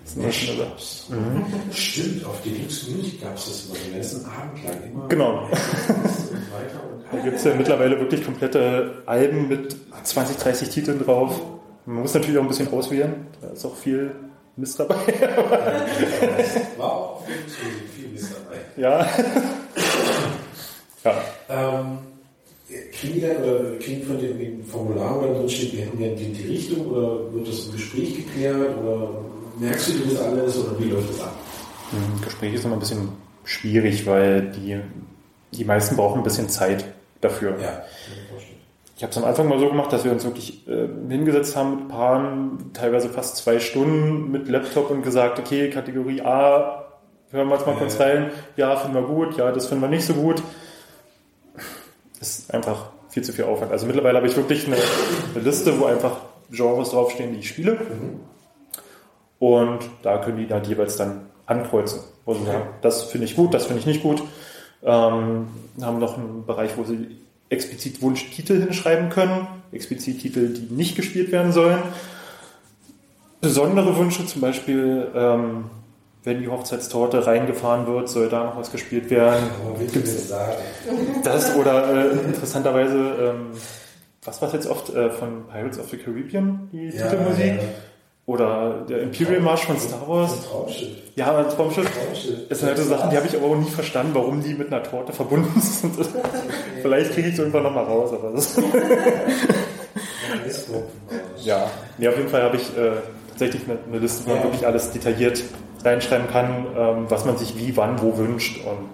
Das 0.03 0.15
ist 0.15 0.49
eine 0.49 0.57
Sache. 0.57 0.71
Stimmt, 1.71 2.25
auf 2.25 2.41
Deluxe 2.41 2.91
Music 2.91 3.21
gab 3.21 3.37
es 3.37 3.45
das 3.45 3.65
immer 3.65 3.75
den 3.75 3.93
ganzen 3.93 4.25
Abend 4.25 4.63
lang 4.65 4.91
immer. 4.91 5.07
Genau. 5.07 5.47
Da 7.11 7.19
gibt 7.19 7.37
es 7.37 7.43
ja 7.43 7.53
mittlerweile 7.55 7.99
wirklich 7.99 8.25
komplette 8.25 9.03
Alben 9.05 9.47
mit 9.47 9.75
20, 10.03 10.37
30 10.37 10.69
Titeln 10.69 10.99
drauf. 10.99 11.39
Man 11.85 12.01
muss 12.01 12.13
natürlich 12.13 12.37
auch 12.37 12.41
ein 12.41 12.47
bisschen 12.47 12.73
auswählen. 12.73 13.27
Da 13.41 13.49
ist 13.49 13.63
auch 13.65 13.75
viel 13.75 14.11
Mist 14.55 14.79
dabei. 14.79 14.95
war 16.77 16.91
auch 16.91 17.21
Music 17.21 17.89
viel 17.95 18.07
Mist 18.09 18.33
dabei. 18.33 18.57
ja. 18.75 19.07
ja. 21.03 21.21
Ähm, 21.49 22.12
kriegen 23.03 23.15
die 23.15 23.21
dann 23.21 23.37
oder 23.37 23.77
kriegen 23.79 24.03
von 24.03 24.17
dem, 24.17 24.39
dem 24.39 24.63
Formular, 24.63 25.17
wo 25.17 25.25
dann 25.25 25.35
drin 25.35 25.49
steht, 25.49 25.73
wir 25.73 25.81
hätten 25.85 25.97
gerne 25.97 26.15
die, 26.15 26.31
die 26.31 26.47
Richtung 26.47 26.87
oder 26.87 27.33
wird 27.33 27.47
das 27.47 27.65
im 27.65 27.73
Gespräch 27.73 28.15
geklärt 28.15 28.77
oder 28.81 29.09
merkst 29.59 29.89
du 29.89 29.91
dir 29.93 30.13
das 30.13 30.21
alles 30.21 30.57
oder 30.57 30.79
wie 30.79 30.85
läuft 30.85 31.09
das 31.09 31.21
ab? 31.21 31.35
Ein 31.91 32.21
Gespräch 32.23 32.53
ist 32.53 32.63
immer 32.65 32.75
ein 32.75 32.79
bisschen 32.79 33.09
schwierig, 33.43 34.05
weil 34.07 34.51
die, 34.51 34.79
die 35.51 35.65
meisten 35.65 35.95
brauchen 35.97 36.19
ein 36.21 36.23
bisschen 36.23 36.47
Zeit 36.49 36.85
dafür. 37.19 37.59
Ja, 37.61 37.83
ich 38.95 39.03
habe 39.03 39.11
es 39.11 39.17
am 39.17 39.25
Anfang 39.25 39.49
mal 39.49 39.59
so 39.59 39.67
gemacht, 39.67 39.91
dass 39.91 40.05
wir 40.05 40.11
uns 40.11 40.23
wirklich 40.23 40.65
äh, 40.67 40.87
hingesetzt 41.09 41.55
haben 41.57 41.75
mit 41.75 41.89
Paaren, 41.89 42.71
teilweise 42.73 43.09
fast 43.09 43.35
zwei 43.37 43.59
Stunden 43.59 44.31
mit 44.31 44.47
Laptop 44.47 44.89
und 44.91 45.01
gesagt, 45.01 45.39
okay, 45.39 45.69
Kategorie 45.69 46.21
A, 46.21 46.85
hören 47.31 47.49
wir 47.49 47.55
uns 47.55 47.65
mal 47.65 47.73
Ja, 47.73 47.79
kurz 47.79 47.97
ja. 47.97 48.05
rein. 48.05 48.31
Ja, 48.55 48.75
finden 48.77 48.95
wir 48.95 49.03
gut, 49.03 49.35
ja, 49.35 49.51
das 49.51 49.67
finden 49.67 49.83
wir 49.83 49.89
nicht 49.89 50.05
so 50.05 50.13
gut. 50.13 50.41
Ist 52.21 52.53
einfach 52.53 52.92
viel 53.13 53.23
zu 53.23 53.31
viel 53.31 53.45
Aufwand. 53.45 53.71
Also 53.71 53.85
mittlerweile 53.85 54.17
habe 54.17 54.27
ich 54.27 54.35
wirklich 54.35 54.65
eine, 54.65 54.77
eine 55.35 55.43
Liste, 55.43 55.79
wo 55.79 55.85
einfach 55.85 56.17
Genres 56.49 56.89
draufstehen, 56.89 57.33
die 57.33 57.39
ich 57.39 57.47
spiele. 57.47 57.77
Und 59.37 59.79
da 60.01 60.17
können 60.17 60.37
die 60.37 60.51
halt 60.51 60.65
jeweils 60.67 60.97
dann 60.97 61.27
ankreuzen, 61.45 61.99
sie 62.25 62.45
sagen, 62.45 62.69
das 62.81 63.03
finde 63.03 63.25
ich 63.25 63.35
gut, 63.35 63.53
das 63.53 63.65
finde 63.65 63.81
ich 63.81 63.85
nicht 63.85 64.01
gut. 64.01 64.23
Ähm, 64.83 65.47
haben 65.81 65.99
noch 65.99 66.17
einen 66.17 66.45
Bereich, 66.45 66.75
wo 66.75 66.83
sie 66.83 67.17
explizit 67.49 68.01
Wunschtitel 68.01 68.59
hinschreiben 68.59 69.09
können, 69.09 69.47
explizit 69.71 70.21
Titel, 70.21 70.53
die 70.53 70.73
nicht 70.73 70.95
gespielt 70.95 71.31
werden 71.31 71.51
sollen. 71.51 71.79
Besondere 73.41 73.95
Wünsche, 73.97 74.25
zum 74.25 74.41
Beispiel 74.41 75.07
ähm, 75.13 75.65
wenn 76.23 76.41
die 76.41 76.47
Hochzeitstorte 76.47 77.25
reingefahren 77.25 77.85
wird, 77.87 78.09
soll 78.09 78.29
da 78.29 78.45
noch 78.45 78.57
was 78.57 78.71
gespielt 78.71 79.09
werden. 79.09 79.43
Willst 79.77 80.31
du 80.31 80.35
das 81.23 81.55
oder 81.55 82.11
äh, 82.11 82.17
interessanterweise, 82.25 82.95
ähm, 82.97 83.51
was 84.23 84.41
war 84.41 84.53
jetzt 84.53 84.67
oft 84.67 84.93
äh, 84.93 85.09
von 85.09 85.47
Pirates 85.47 85.79
of 85.79 85.89
the 85.89 85.97
Caribbean, 85.97 86.69
die 86.71 86.89
Titelmusik? 86.91 87.45
ja, 87.45 87.53
ja. 87.55 87.61
Oder 88.25 88.85
der 88.87 89.01
Imperial 89.01 89.41
March 89.41 89.65
von 89.65 89.77
Star 89.77 90.07
Wars. 90.07 90.33
Das 90.33 90.47
Traumschiff. 90.47 90.89
Ja, 91.15 91.37
ein 91.37 91.49
Traumschiff. 91.49 91.91
Traumschiff. 91.91 92.47
Das 92.47 92.59
sind 92.59 92.69
halt 92.69 92.77
so 92.77 92.85
Sachen, 92.85 93.09
die 93.09 93.17
habe 93.17 93.27
ich 93.27 93.35
aber 93.35 93.47
auch 93.47 93.55
nie 93.57 93.69
verstanden, 93.69 94.11
warum 94.13 94.41
die 94.41 94.53
mit 94.53 94.67
einer 94.67 94.81
Torte 94.81 95.11
verbunden 95.11 95.59
sind. 95.59 95.93
Vielleicht 96.81 97.11
kriege 97.11 97.27
ich 97.27 97.33
es 97.33 97.39
irgendwann 97.39 97.63
nochmal 97.63 97.83
raus, 97.83 98.13
aber 98.13 98.31
das. 98.31 98.57
Ja, 101.43 101.69
nee, 101.97 102.07
auf 102.07 102.15
jeden 102.15 102.29
Fall 102.29 102.43
habe 102.43 102.55
ich 102.55 102.77
äh, 102.77 102.91
tatsächlich 103.29 103.63
eine, 103.65 103.77
eine 103.85 103.99
Liste, 103.99 104.25
wo 104.25 104.33
man 104.33 104.43
wirklich 104.43 104.65
alles 104.65 104.91
detailliert 104.91 105.43
reinschreiben 105.83 106.27
kann, 106.27 106.65
ähm, 106.77 107.05
was 107.09 107.25
man 107.25 107.37
sich 107.37 107.57
wie, 107.57 107.75
wann, 107.77 108.01
wo 108.01 108.17
wünscht 108.17 108.65
und 108.65 108.89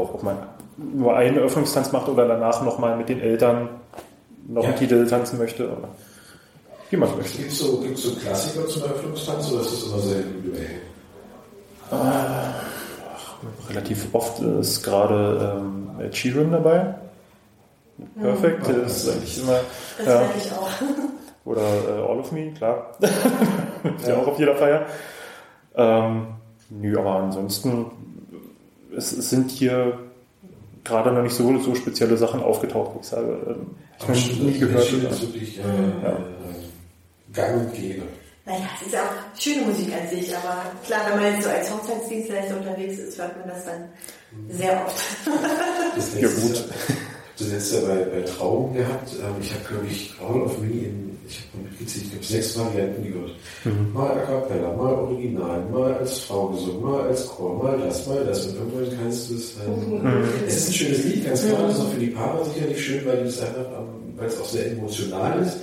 auch 0.00 0.14
ob 0.14 0.22
man 0.22 0.36
nur 0.76 1.16
einen 1.16 1.36
Eröffnungstanz 1.36 1.90
macht 1.92 2.08
oder 2.08 2.26
danach 2.28 2.62
nochmal 2.62 2.96
mit 2.96 3.08
den 3.08 3.20
Eltern 3.20 3.68
noch 4.46 4.62
Ja. 4.62 4.68
einen 4.70 4.78
Titel 4.78 5.06
tanzen 5.06 5.38
möchte. 5.38 5.64
Oder 5.66 5.88
wie 6.90 6.96
man 6.96 7.16
möchte. 7.16 7.38
Gibt 7.38 7.52
es 7.52 7.58
so, 7.58 7.78
gibt's 7.80 8.02
so 8.02 8.14
Klassiker 8.14 8.66
zum 8.68 8.82
Eröffnungstanz 8.84 9.50
oder 9.52 9.60
ist 9.62 9.72
das 9.72 9.82
immer 9.92 9.98
sehr 9.98 10.20
individuell? 10.20 10.70
Relativ 13.68 14.06
oft 14.12 14.40
ist 14.40 14.82
gerade 14.82 15.56
ähm, 15.58 15.90
Ed 16.00 16.16
Sheeran 16.16 16.50
dabei. 16.52 16.94
Perfekt, 18.20 18.68
Mhm. 18.68 18.82
das 18.82 19.04
ist 19.04 19.08
eigentlich 19.16 19.42
immer. 19.42 19.60
Das 19.98 20.06
ja. 20.06 20.22
ich 20.36 20.52
auch. 20.52 20.68
Oder 21.44 21.62
äh, 21.62 22.02
All 22.08 22.18
of 22.20 22.30
Me, 22.32 22.52
klar. 22.52 22.90
ist 23.00 24.06
ja 24.08 24.16
auch 24.16 24.26
auf 24.26 24.38
jeder 24.38 24.54
Feier. 24.56 24.86
Ähm, 25.78 26.26
nö, 26.70 26.98
aber 26.98 27.14
ansonsten, 27.16 27.86
es, 28.96 29.12
es 29.12 29.30
sind 29.30 29.50
hier 29.50 29.98
gerade 30.84 31.12
noch 31.12 31.22
nicht 31.22 31.34
so, 31.34 31.56
so 31.58 31.74
spezielle 31.74 32.16
Sachen 32.16 32.42
aufgetaucht, 32.42 32.90
wo 32.94 33.00
ich 33.00 33.06
sage, 33.06 33.38
ähm, 33.48 33.66
ich 34.12 34.32
habe 34.32 34.44
nie 34.44 34.58
gehört. 34.58 34.92
Das 35.04 35.22
ist 35.22 35.22
wirklich 35.22 35.58
äh, 35.58 35.62
Ja. 35.62 36.08
äh, 36.10 37.32
gang 37.32 37.60
und 37.60 37.72
gäbe. 37.74 38.02
Naja, 38.44 38.60
es 38.80 38.86
ist 38.86 38.94
ja 38.94 39.00
auch 39.02 39.38
schöne 39.40 39.66
Musik 39.66 39.92
an 39.92 40.08
sich, 40.08 40.34
aber 40.34 40.62
klar, 40.86 41.00
wenn 41.10 41.20
man 41.22 41.32
jetzt 41.34 41.44
so 41.44 41.50
als 41.50 41.70
Hochzeitsdienstleister 41.70 42.56
unterwegs 42.56 42.98
ist, 42.98 43.18
hört 43.18 43.36
man 43.38 43.48
das 43.48 43.64
dann 43.66 43.84
sehr 44.48 44.84
oft. 44.86 45.04
Das 45.94 46.14
Ja, 46.20 46.28
gut. 46.28 46.64
Das 47.38 47.48
letzte 47.48 47.80
bei, 47.82 47.94
bei 47.96 48.22
Trauben 48.22 48.74
gehabt. 48.74 49.10
Ähm, 49.14 49.34
ich 49.40 49.52
habe, 49.54 49.64
glaube 49.68 49.86
ich, 49.86 50.12
All 50.20 50.42
of 50.42 50.58
Me 50.58 50.66
in, 50.70 51.18
ich 51.28 51.38
habe 51.52 51.62
mitgezählt, 51.68 52.04
ich 52.06 52.10
glaube, 52.10 52.24
sechs 52.24 52.58
Varianten 52.58 53.02
gehört. 53.04 53.30
Mhm. 53.64 53.92
Mal 53.92 54.10
a 54.10 54.20
cappella, 54.22 54.72
mal 54.76 54.94
original, 54.94 55.60
mal 55.70 55.94
als 55.94 56.18
Frau 56.20 56.48
gesungen, 56.48 56.82
mal 56.82 57.02
als 57.02 57.26
Chor, 57.28 57.62
mal 57.62 57.78
das, 57.78 58.06
mal 58.06 58.24
das. 58.24 58.46
Und 58.46 58.56
irgendwann 58.56 58.98
kannst 59.02 59.30
du 59.30 59.34
es 59.34 59.54
Mhm. 59.56 60.02
halt. 60.02 60.24
Es 60.48 60.56
ist 60.56 60.68
ein 60.68 60.72
schönes 60.74 61.04
Lied, 61.04 61.26
ganz 61.26 61.46
klar. 61.46 61.62
Das 61.62 61.74
ist 61.74 61.80
auch 61.80 61.88
für 61.90 62.00
die 62.00 62.06
Paare 62.08 62.44
sicherlich 62.44 62.84
schön, 62.84 63.06
weil 63.06 63.18
es 63.18 63.40
einfach, 63.40 63.60
ähm, 63.78 64.14
weil 64.16 64.26
es 64.26 64.40
auch 64.40 64.48
sehr 64.48 64.72
emotional 64.72 65.42
ist. 65.42 65.58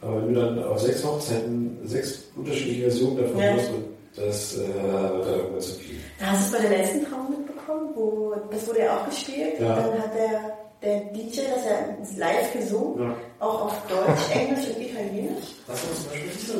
Aber 0.00 0.16
wenn 0.26 0.34
du 0.34 0.40
dann 0.40 0.64
auf 0.64 0.80
sechs 0.80 1.04
Hochzeiten 1.04 1.78
sechs 1.84 2.18
unterschiedliche 2.34 2.82
Versionen 2.82 3.18
davon 3.18 3.38
Ja. 3.40 3.52
hast, 3.54 3.70
das 4.16 4.56
äh, 4.56 4.60
da 4.82 5.36
irgendwann 5.36 5.60
zu 5.60 5.74
viel. 5.74 5.96
Da 6.18 6.26
hast 6.32 6.52
du 6.52 6.56
es 6.56 6.62
bei 6.62 6.68
der 6.68 6.78
letzten 6.78 7.04
Traum 7.04 7.30
mitbekommen, 7.30 7.90
wo 7.94 8.34
das 8.50 8.66
wurde 8.66 8.80
ja 8.80 8.96
auch 8.98 9.08
gespielt. 9.08 9.60
Ja. 9.60 9.76
Und 9.76 9.92
dann 9.94 10.02
hat 10.02 10.14
der, 10.16 10.58
der 10.82 11.00
DJ 11.12 11.40
das 11.54 11.64
ja 11.64 11.78
live 12.16 12.52
gesungen, 12.52 13.10
Ja. 13.10 13.14
auch 13.46 13.66
auf 13.66 13.86
Deutsch, 13.88 14.30
Englisch 14.34 14.66
und 14.68 14.80
Italienisch. 14.82 15.44
Das 15.66 15.80
war 15.82 15.94
zum 15.94 16.04
Beispiel 16.10 16.26
nicht 16.26 16.46
so 16.46 16.54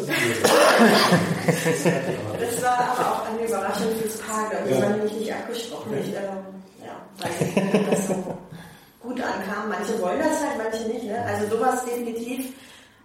Das 2.38 2.62
war 2.62 2.78
aber 2.78 3.12
auch 3.12 3.26
eine 3.28 3.46
Überraschung 3.46 3.88
fürs 4.00 4.18
Paar, 4.18 4.48
glaube 4.50 4.64
ich. 4.68 4.70
Das 4.74 4.78
Ja. 4.80 4.84
war 4.88 4.96
nämlich 4.96 5.12
nicht 5.14 5.32
abgesprochen. 5.32 5.98
Ich 5.98 6.08
ähm, 6.14 6.62
ja, 6.84 6.96
weiß 7.18 7.40
nicht, 7.40 7.74
ob 7.74 7.90
das 7.90 8.06
so 8.08 8.14
gut 9.02 9.20
ankam. 9.20 9.68
Manche 9.68 10.00
wollen 10.00 10.18
das 10.20 10.40
halt, 10.40 10.58
manche 10.58 10.88
nicht. 10.88 11.04
Ne? 11.04 11.24
Also 11.26 11.56
sowas 11.56 11.84
definitiv 11.84 12.52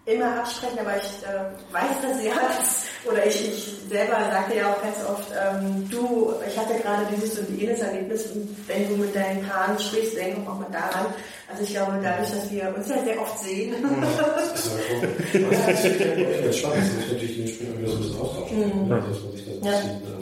immer 0.05 0.39
absprechen, 0.39 0.79
aber 0.79 0.97
ich 0.97 1.23
äh, 1.23 1.73
weiß 1.73 1.97
das 2.01 2.23
ja, 2.23 2.33
dass, 2.35 2.85
oder 3.05 3.25
ich, 3.25 3.47
ich 3.47 3.75
selber 3.89 4.17
sagte 4.31 4.57
ja 4.57 4.71
auch 4.71 4.81
ganz 4.81 4.97
oft, 5.07 5.31
ähm, 5.31 5.87
du, 5.89 6.33
ich 6.47 6.57
hatte 6.57 6.79
gerade 6.81 7.05
dieses 7.15 7.39
und 7.39 7.57
jenes 7.57 7.79
Erlebnis 7.79 8.27
und 8.27 8.55
wenn 8.67 8.87
du 8.89 8.95
mit 8.97 9.15
deinen 9.15 9.45
Paaren 9.47 9.77
sprichst, 9.79 10.17
denk 10.17 10.47
auch 10.47 10.59
mal 10.59 10.67
daran. 10.71 11.07
Also 11.49 11.63
ich 11.63 11.69
glaube, 11.69 11.99
dadurch, 12.03 12.29
dass 12.29 12.51
wir 12.51 12.73
uns 12.75 12.89
ja 12.89 13.03
sehr 13.03 13.21
oft 13.21 13.39
sehen, 13.39 13.75
Das 14.01 14.09
ist 14.09 14.19
aber 14.19 14.81
schon, 14.91 15.51
das 15.51 15.85
ist 15.85 16.43
ganz 16.43 16.57
spannend. 16.57 16.77
Das 16.77 16.95
muss 16.95 17.11
natürlich 17.11 17.35
dementsprechend 17.35 17.79
wieder 17.79 17.89
so 17.89 17.95
ein 17.95 18.01
bisschen 18.01 18.21
austauschen. 18.21 18.57
Mhm. 18.57 18.89
Dass 18.89 19.03
man 19.03 19.31
sich 19.31 19.45
das 19.45 19.55
ein 19.55 19.63
Ja. 19.63 20.17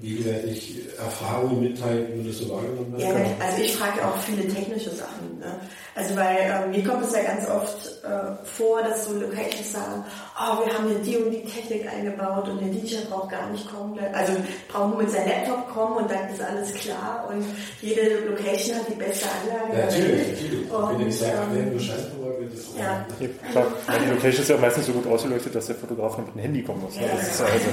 Bisschen 0.00 0.18
ähm, 0.18 0.24
gegenseitig 0.24 0.78
Erfahrungen 0.98 1.60
mitteilt, 1.60 2.08
wie 2.12 2.22
du 2.22 2.28
das 2.28 2.38
so 2.38 2.48
wahrgenommen 2.50 2.94
hast. 2.94 3.02
Ja, 3.02 3.10
also 3.46 3.62
ich 3.62 3.76
frage 3.76 4.04
auch 4.04 4.16
viele 4.18 4.48
technische 4.48 4.90
Sachen. 4.90 5.38
Ne? 5.38 5.60
Also 5.94 6.16
weil 6.16 6.38
ähm, 6.40 6.70
mir 6.70 6.84
kommt 6.84 7.04
es 7.04 7.12
ja 7.12 7.22
ganz 7.22 7.48
oft 7.48 8.04
äh, 8.04 8.44
vor, 8.44 8.82
dass 8.82 9.06
so 9.06 9.18
Locations 9.18 9.72
sagen, 9.72 10.04
oh, 10.38 10.64
wir 10.64 10.72
haben 10.72 10.88
hier 10.88 10.98
die 10.98 11.16
und 11.16 11.30
die 11.30 11.44
Technik 11.44 11.92
eingebaut 11.92 12.48
und 12.48 12.60
der 12.60 12.68
DJ 12.68 12.96
braucht 13.08 13.30
gar 13.30 13.50
nicht 13.50 13.68
kommen. 13.70 13.98
Also 14.12 14.32
braucht 14.68 14.90
nur 14.90 15.02
mit 15.02 15.10
seinem 15.10 15.28
Laptop 15.28 15.68
kommen 15.72 15.96
und 15.96 16.10
dann 16.10 16.28
ist 16.28 16.40
alles 16.40 16.72
klar 16.74 17.28
und 17.30 17.44
jede 17.80 18.26
Location 18.26 18.76
hat 18.76 18.88
die 18.88 18.94
beste 18.94 19.26
Anlage. 19.26 19.78
Ja, 19.78 19.86
natürlich, 19.86 20.28
natürlich. 20.28 20.70
Und, 20.70 20.98
Wenn 20.98 21.06
nicht 21.06 21.18
sagt, 21.18 21.32
ach, 21.34 21.52
wir 21.52 21.60
haben 21.60 21.66
ähm, 21.66 21.72
nur 21.72 21.80
Scheiße 21.80 22.10
programmiert, 22.10 22.52
das 22.52 22.60
ist 22.60 22.78
Ja. 22.78 23.06
Ja, 23.20 23.98
die 23.98 24.10
Location 24.10 24.42
ist 24.42 24.50
ja 24.50 24.56
meistens 24.56 24.86
so 24.86 24.92
gut 24.92 25.06
ausgeleuchtet, 25.06 25.54
dass 25.54 25.66
der 25.66 25.76
Fotograf 25.76 26.18
noch 26.18 26.26
mit 26.26 26.34
dem 26.34 26.42
Handy 26.42 26.62
kommen 26.62 26.82
muss. 26.82 26.96
Ne? 26.96 27.10
Das 27.12 27.28
ist 27.28 27.40
also, 27.40 27.68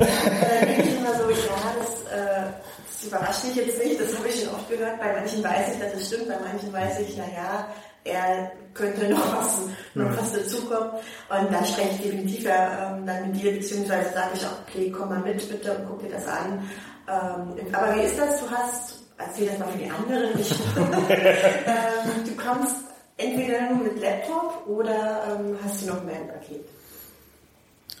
äh, 0.00 0.71
ich 0.71 0.71
immer 1.02 1.14
so, 1.14 1.30
ja, 1.30 1.74
das, 1.78 2.12
äh, 2.12 2.52
das 2.86 3.04
überrascht 3.04 3.44
mich 3.44 3.56
jetzt 3.56 3.78
nicht, 3.84 4.00
das 4.00 4.16
habe 4.16 4.28
ich 4.28 4.42
schon 4.42 4.54
oft 4.54 4.68
gehört. 4.68 4.98
Bei 4.98 5.12
manchen 5.12 5.42
weiß 5.42 5.74
ich, 5.74 5.80
dass 5.80 5.94
es 5.94 6.06
stimmt, 6.06 6.28
bei 6.28 6.38
manchen 6.38 6.72
weiß 6.72 7.00
ich, 7.00 7.16
naja, 7.16 7.66
er 8.04 8.52
könnte 8.74 9.08
noch 9.08 9.36
was, 9.36 9.60
noch 9.94 10.16
was 10.16 10.32
dazukommen. 10.32 10.90
Und 11.28 11.52
dann 11.52 11.64
spreche 11.64 11.90
ich 11.90 12.02
definitiv 12.02 12.44
ja, 12.44 12.96
ähm, 12.96 13.06
dann 13.06 13.30
mit 13.30 13.40
dir, 13.40 13.52
beziehungsweise 13.52 14.12
sage 14.12 14.30
ich 14.34 14.46
auch, 14.46 14.62
okay, 14.66 14.92
komm 14.96 15.08
mal 15.08 15.20
mit 15.20 15.48
bitte 15.48 15.72
und 15.76 15.86
guck 15.88 16.00
dir 16.00 16.10
das 16.10 16.26
an. 16.26 16.68
Ähm, 17.08 17.74
aber 17.74 17.94
wie 17.96 18.02
ist 18.02 18.18
das? 18.18 18.40
Du 18.40 18.50
hast, 18.50 19.02
erzähl 19.18 19.48
das 19.48 19.58
mal 19.58 19.68
für 19.68 19.78
die 19.78 19.90
andere 19.90 20.34
Richtung. 20.38 20.66
ähm, 21.10 22.24
du 22.24 22.36
kommst 22.36 22.76
entweder 23.16 23.70
nur 23.70 23.84
mit 23.84 24.00
Laptop 24.00 24.66
oder 24.66 25.22
ähm, 25.28 25.56
hast 25.64 25.82
du 25.82 25.86
noch 25.86 26.02
mehr 26.04 26.20
im 26.20 26.28
Paket? 26.28 26.64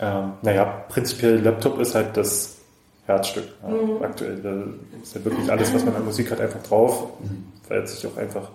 ähm, 0.02 0.32
naja, 0.42 0.84
prinzipiell 0.88 1.38
Laptop 1.40 1.78
ist 1.78 1.94
halt 1.94 2.16
das 2.16 2.51
Herzstück 3.12 3.44
ja, 3.62 4.06
aktuell. 4.06 4.36
Da 4.42 4.64
ist 5.02 5.14
ja 5.14 5.24
wirklich 5.24 5.50
alles, 5.50 5.72
was 5.74 5.84
man 5.84 5.94
an 5.96 6.04
Musik 6.04 6.30
hat, 6.30 6.40
einfach 6.40 6.62
drauf, 6.62 7.08
weil 7.68 7.82
es 7.82 8.00
sich 8.00 8.10
auch 8.10 8.16
einfach 8.16 8.48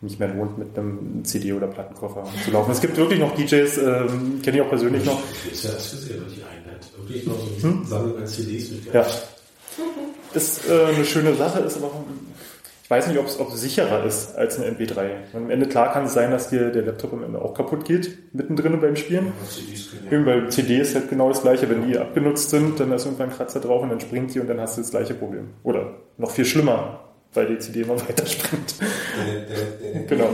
nicht 0.00 0.20
mehr 0.20 0.28
lohnt, 0.28 0.58
mit 0.58 0.78
einem 0.78 1.24
CD- 1.24 1.52
oder 1.52 1.66
Plattenkoffer 1.66 2.24
zu 2.44 2.50
laufen. 2.52 2.70
Es 2.70 2.80
gibt 2.80 2.96
wirklich 2.96 3.18
noch 3.18 3.34
DJs, 3.34 3.78
ähm, 3.78 4.40
kenne 4.42 4.58
ich 4.58 4.62
auch 4.62 4.68
persönlich 4.68 5.04
noch, 5.04 5.14
habe 5.14 5.24
ja 5.52 5.70
das 5.70 5.90
gesehen, 5.90 6.22
weil 6.24 6.34
die 6.34 6.42
einen 6.44 6.76
hat 6.76 6.86
wirklich 6.96 7.26
noch 7.26 7.34
so 7.58 7.66
eine 7.68 7.84
Sammlung 7.86 8.18
an 8.18 8.26
CDs 8.26 8.70
mit 8.70 8.94
Ja. 8.94 9.04
Ist 10.34 10.68
äh, 10.68 10.94
eine 10.94 11.04
schöne 11.04 11.34
Sache, 11.34 11.60
ist 11.60 11.78
aber 11.78 11.86
auch, 11.86 12.04
ich 12.88 12.90
weiß 12.90 13.08
nicht, 13.08 13.18
ob 13.18 13.26
es 13.26 13.38
ob 13.38 13.52
sicherer 13.52 14.02
ist 14.06 14.34
als 14.34 14.58
eine 14.58 14.74
MP3. 14.74 15.10
Und 15.34 15.42
am 15.42 15.50
Ende 15.50 15.66
klar 15.66 15.92
kann 15.92 16.06
es 16.06 16.14
sein, 16.14 16.30
dass 16.30 16.48
dir 16.48 16.70
der 16.70 16.84
Laptop 16.84 17.12
am 17.12 17.22
Ende 17.22 17.38
auch 17.38 17.52
kaputt 17.52 17.84
geht, 17.84 18.16
mittendrin 18.32 18.80
beim 18.80 18.96
Spielen. 18.96 19.30
Ja. 20.10 20.48
CD 20.48 20.78
ist 20.78 20.94
halt 20.94 21.10
genau 21.10 21.28
das 21.28 21.42
gleiche. 21.42 21.68
Wenn 21.68 21.86
die 21.86 21.98
abgenutzt 21.98 22.48
sind, 22.48 22.80
dann 22.80 22.90
ist 22.92 23.04
irgendwann 23.04 23.28
ein 23.28 23.36
Kratzer 23.36 23.60
drauf 23.60 23.82
und 23.82 23.90
dann 23.90 24.00
springt 24.00 24.34
die 24.34 24.40
und 24.40 24.46
dann 24.46 24.58
hast 24.58 24.78
du 24.78 24.80
das 24.80 24.90
gleiche 24.90 25.12
Problem. 25.12 25.50
Oder 25.64 25.96
noch 26.16 26.30
viel 26.30 26.46
schlimmer, 26.46 27.00
weil 27.34 27.48
die 27.48 27.58
CD 27.58 27.82
immer 27.82 28.00
weiter 28.08 28.24
springt. 28.24 28.76
Genau. 30.08 30.30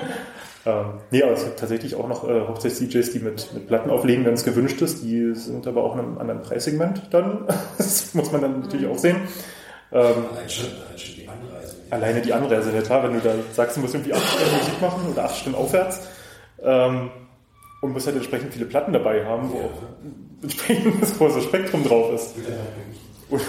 ähm, 0.64 0.84
nee, 1.10 1.22
aber 1.22 1.32
es 1.32 1.44
gibt 1.44 1.58
tatsächlich 1.58 1.96
auch 1.96 2.08
noch 2.08 2.26
äh, 2.26 2.48
Hochzeits-DJs, 2.48 3.12
die 3.12 3.18
mit, 3.18 3.52
mit 3.52 3.66
Platten 3.66 3.90
auflegen, 3.90 4.24
wenn 4.24 4.32
es 4.32 4.44
gewünscht 4.44 4.80
ist. 4.80 5.02
Die 5.02 5.34
sind 5.34 5.66
aber 5.66 5.84
auch 5.84 5.96
in 5.96 6.00
einem 6.00 6.16
anderen 6.16 6.40
Preissegment 6.40 7.08
dann. 7.10 7.46
das 7.76 8.14
muss 8.14 8.32
man 8.32 8.40
dann 8.40 8.60
natürlich 8.60 8.86
auch 8.86 8.96
sehen. 8.96 9.16
Ähm, 9.92 10.00
allein 10.32 10.48
schon 10.48 10.66
die 10.66 10.80
Anreise. 10.80 11.19
Alleine 11.90 12.20
die 12.20 12.32
Anreise, 12.32 12.72
ja 12.72 12.82
klar, 12.82 13.02
wenn 13.02 13.14
du 13.14 13.20
da 13.20 13.34
sagst, 13.52 13.76
du 13.76 13.80
musst 13.80 13.94
irgendwie 13.94 14.14
acht 14.14 14.26
Stunden 14.26 14.56
Musik 14.56 14.80
machen 14.80 15.12
oder 15.12 15.24
acht 15.24 15.36
Stunden 15.36 15.58
aufwärts 15.58 16.08
ähm, 16.62 17.10
und 17.82 17.92
musst 17.92 18.06
halt 18.06 18.16
entsprechend 18.16 18.52
viele 18.52 18.66
Platten 18.66 18.92
dabei 18.92 19.24
haben, 19.24 19.50
wo 19.50 19.58
auch 19.58 20.42
entsprechend 20.42 21.02
das 21.02 21.16
große 21.16 21.42
Spektrum 21.42 21.84
drauf 21.84 22.12
ist. 22.14 22.34
Und 23.28 23.42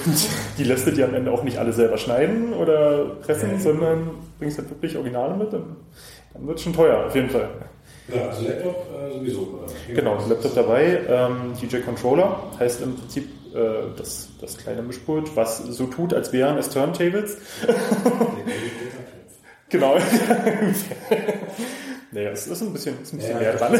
die 0.58 0.64
lässt 0.64 0.86
du 0.86 0.92
dir 0.92 1.06
am 1.06 1.16
Ende 1.16 1.32
auch 1.32 1.44
nicht 1.44 1.58
alle 1.58 1.74
selber 1.74 1.98
schneiden 1.98 2.54
oder 2.54 3.06
pressen, 3.22 3.60
sondern 3.60 4.12
bringst 4.38 4.60
halt 4.60 4.70
wirklich 4.70 4.96
Originale 4.96 5.36
mit. 5.36 5.52
Dann, 5.52 5.78
dann 6.34 6.48
wird 6.48 6.58
es 6.58 6.64
schon 6.64 6.74
teuer, 6.74 7.06
auf 7.08 7.16
jeden 7.16 7.30
Fall. 7.30 7.50
Ja, 8.14 8.28
also 8.28 8.44
Laptop 8.48 8.88
äh, 8.94 9.14
sowieso. 9.14 9.40
Oder? 9.40 9.94
Genau, 9.94 10.18
Laptop 10.28 10.54
dabei, 10.54 11.00
ähm, 11.08 11.54
DJ 11.60 11.78
Controller, 11.78 12.44
heißt 12.60 12.82
im 12.82 12.96
Prinzip 12.96 13.28
äh, 13.53 13.96
das, 13.98 14.29
das 14.39 14.58
kleine 14.58 14.81
Mischpult, 14.81 15.36
was 15.36 15.58
so 15.58 15.88
tut, 15.88 16.13
als 16.13 16.31
wären 16.34 16.58
es 16.58 16.70
Turntables. 16.70 17.38
Genau. 19.72 19.98
naja, 22.12 22.31
es 22.31 22.46
ist 22.46 22.62
ein 22.62 22.74
bisschen, 22.74 23.01
ist 23.01 23.13
ein 23.13 23.20
bisschen 23.20 23.36
Ja. 23.36 23.39
näher 23.39 23.53
dran. 23.53 23.79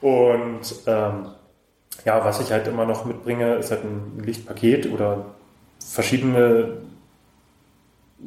Und 0.00 0.60
ähm, 0.86 1.28
ja, 2.04 2.24
was 2.24 2.40
ich 2.40 2.50
halt 2.50 2.66
immer 2.66 2.84
noch 2.84 3.04
mitbringe, 3.04 3.54
ist 3.54 3.70
halt 3.70 3.84
ein 3.84 4.18
Lichtpaket 4.24 4.92
oder 4.92 5.26
verschiedene 5.78 6.78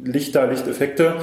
Lichter, 0.01 0.47
Lichteffekte, 0.47 1.17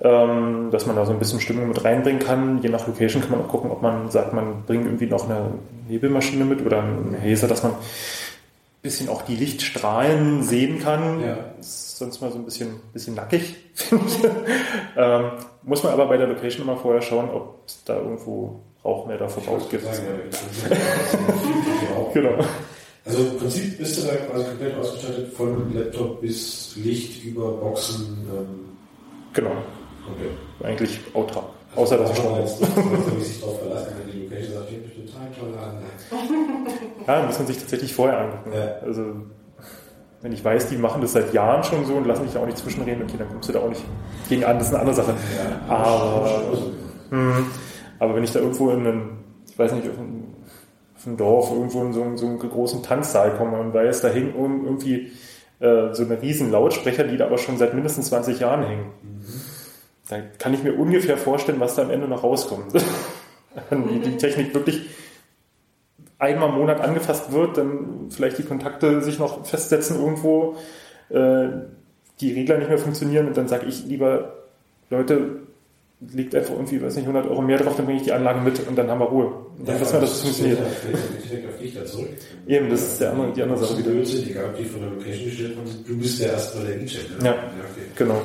ähm, 0.00 0.68
dass 0.70 0.86
man 0.86 0.96
da 0.96 1.06
so 1.06 1.12
ein 1.12 1.18
bisschen 1.18 1.40
Stimmung 1.40 1.68
mit 1.68 1.84
reinbringen 1.84 2.20
kann. 2.20 2.60
Je 2.62 2.68
nach 2.68 2.86
Location 2.86 3.22
kann 3.22 3.32
man 3.32 3.42
auch 3.42 3.48
gucken, 3.48 3.70
ob 3.70 3.82
man 3.82 4.10
sagt, 4.10 4.32
man 4.32 4.62
bringt 4.66 4.86
irgendwie 4.86 5.06
noch 5.06 5.24
eine 5.28 5.52
Nebelmaschine 5.88 6.44
mit 6.44 6.64
oder 6.64 6.82
einen 6.82 7.14
Häser, 7.14 7.46
dass 7.46 7.62
man 7.62 7.72
ein 7.72 7.78
bisschen 8.82 9.08
auch 9.08 9.22
die 9.22 9.36
Lichtstrahlen 9.36 10.42
sehen 10.42 10.80
kann. 10.80 11.20
Ja. 11.20 11.36
Ist 11.60 11.98
sonst 11.98 12.20
mal 12.20 12.32
so 12.32 12.38
ein 12.38 12.44
bisschen, 12.44 12.80
bisschen 12.92 13.14
nackig, 13.14 13.56
finde 13.74 14.04
ich. 14.06 14.24
ähm, 14.96 15.30
muss 15.62 15.82
man 15.84 15.92
aber 15.92 16.06
bei 16.06 16.16
der 16.16 16.26
Location 16.26 16.62
immer 16.64 16.76
vorher 16.76 17.02
schauen, 17.02 17.30
ob 17.30 17.62
es 17.66 17.84
da 17.84 17.96
irgendwo 17.96 18.60
Rauchmelder 18.84 19.28
verbaut 19.28 19.70
gibt. 19.70 19.84
Sagen, 19.84 20.06
ja, 20.70 20.76
genau. 21.80 22.10
Genau. 22.14 22.44
Also 23.06 23.18
im 23.22 23.36
Prinzip 23.36 23.76
bist 23.78 23.98
du 23.98 24.06
da 24.06 24.14
quasi 24.14 24.44
komplett 24.46 24.76
ausgestattet 24.78 25.32
von 25.34 25.74
Laptop 25.74 26.20
bis 26.22 26.74
Licht 26.76 27.22
über 27.24 27.52
Boxen. 27.52 28.26
Ähm, 28.32 28.64
Genau. 29.34 29.50
Okay. 30.12 30.66
Eigentlich 30.66 31.00
autark. 31.14 31.46
Außer 31.76 31.98
dass 31.98 32.10
ich 32.10 32.16
schon 32.16 32.36
jetzt. 32.40 32.60
Ja, 37.06 37.22
muss 37.26 37.38
man 37.38 37.46
sich 37.46 37.58
tatsächlich 37.58 37.94
vorher 37.94 38.18
angucken. 38.20 38.50
Ja. 38.54 38.86
Also, 38.86 39.02
wenn 40.22 40.32
ich 40.32 40.44
weiß, 40.44 40.68
die 40.68 40.76
machen 40.76 41.02
das 41.02 41.12
seit 41.12 41.34
Jahren 41.34 41.62
schon 41.64 41.84
so 41.84 41.94
und 41.94 42.06
lassen 42.06 42.24
sich 42.24 42.32
da 42.32 42.40
auch 42.40 42.46
nicht 42.46 42.58
zwischenreden, 42.58 43.02
okay, 43.02 43.16
dann 43.18 43.28
kommst 43.28 43.48
du 43.48 43.52
da 43.52 43.60
auch 43.60 43.68
nicht 43.68 43.84
gegen 44.28 44.44
an, 44.44 44.58
das 44.58 44.68
ist 44.68 44.72
eine 44.74 44.80
andere 44.80 44.96
Sache. 44.96 45.14
Aber, 45.68 46.30
hm, 47.10 47.46
aber 47.98 48.14
wenn 48.16 48.24
ich 48.24 48.32
da 48.32 48.38
irgendwo 48.40 48.70
in 48.70 48.86
einen, 48.86 49.18
ich 49.50 49.58
weiß 49.58 49.72
nicht, 49.72 49.88
auf 49.88 49.98
ein, 49.98 50.34
auf 50.96 51.06
ein 51.06 51.16
Dorf, 51.18 51.50
irgendwo 51.50 51.82
in 51.82 51.92
so 51.92 52.02
einen, 52.02 52.16
so 52.16 52.26
einen 52.26 52.38
großen 52.38 52.82
Tanzsaal 52.82 53.32
komme 53.36 53.58
und 53.60 53.74
weiß, 53.74 54.00
da 54.00 54.08
hängen 54.08 54.34
irgend- 54.34 54.64
irgendwie 54.64 55.12
äh, 55.60 55.92
so 55.92 56.04
eine 56.04 56.20
riesen 56.22 56.50
Lautsprecher, 56.50 57.04
die 57.04 57.16
da 57.18 57.26
aber 57.26 57.36
schon 57.38 57.58
seit 57.58 57.74
mindestens 57.74 58.06
20 58.08 58.40
Jahren 58.40 58.62
hängen. 58.64 58.86
Dann 60.08 60.24
kann 60.38 60.54
ich 60.54 60.62
mir 60.62 60.74
ungefähr 60.74 61.16
vorstellen, 61.16 61.60
was 61.60 61.76
da 61.76 61.82
am 61.82 61.90
Ende 61.90 62.08
noch 62.08 62.22
rauskommt. 62.22 62.72
Wenn 63.70 63.88
die, 63.88 64.00
die 64.00 64.16
Technik 64.16 64.52
wirklich 64.54 64.82
einmal 66.18 66.50
im 66.50 66.56
Monat 66.56 66.80
angefasst 66.80 67.32
wird, 67.32 67.56
dann 67.56 68.10
vielleicht 68.10 68.38
die 68.38 68.42
Kontakte 68.42 69.02
sich 69.02 69.18
noch 69.18 69.46
festsetzen 69.46 69.98
irgendwo, 69.98 70.56
äh, 71.10 71.48
die 72.20 72.32
Regler 72.32 72.58
nicht 72.58 72.68
mehr 72.68 72.78
funktionieren 72.78 73.28
und 73.28 73.36
dann 73.36 73.48
sage 73.48 73.66
ich 73.66 73.84
lieber, 73.84 74.34
Leute, 74.90 75.40
legt 76.12 76.34
einfach 76.34 76.54
irgendwie, 76.54 76.82
weiß 76.82 76.96
nicht, 76.96 77.06
100 77.06 77.30
Euro 77.30 77.40
mehr 77.42 77.58
drauf, 77.58 77.76
dann 77.76 77.86
bringe 77.86 77.98
ich 77.98 78.04
die 78.04 78.12
Anlage 78.12 78.40
mit 78.40 78.66
und 78.66 78.76
dann 78.76 78.90
haben 78.90 79.00
wir 79.00 79.06
Ruhe. 79.06 79.26
Und 79.58 79.68
dann 79.68 79.80
wissen 79.80 79.94
wir, 79.94 80.00
dass 80.00 80.12
es 80.12 80.20
funktioniert. 80.22 80.58
Direkt 81.30 81.48
auf 81.48 81.58
dich 81.58 81.74
da 81.74 81.84
zurück. 81.84 82.08
Eben, 82.46 82.70
das 82.70 82.82
ist 82.82 83.00
der 83.00 83.12
andere, 83.12 83.32
die 83.32 83.42
andere 83.42 83.58
Sache 83.58 83.78
wieder. 83.78 83.90
Ob 83.90 84.56
die 84.56 84.64
von 84.64 84.80
der 84.80 84.90
Location 84.90 85.24
gestellt 85.24 85.56
du 85.86 85.98
bist 85.98 86.20
der 86.20 86.32
erstmal 86.32 86.66
der 86.66 86.76
DJ. 86.76 86.96
Ne? 86.96 87.24
Ja. 87.24 87.32
okay. 87.32 87.90
Genau. 87.96 88.20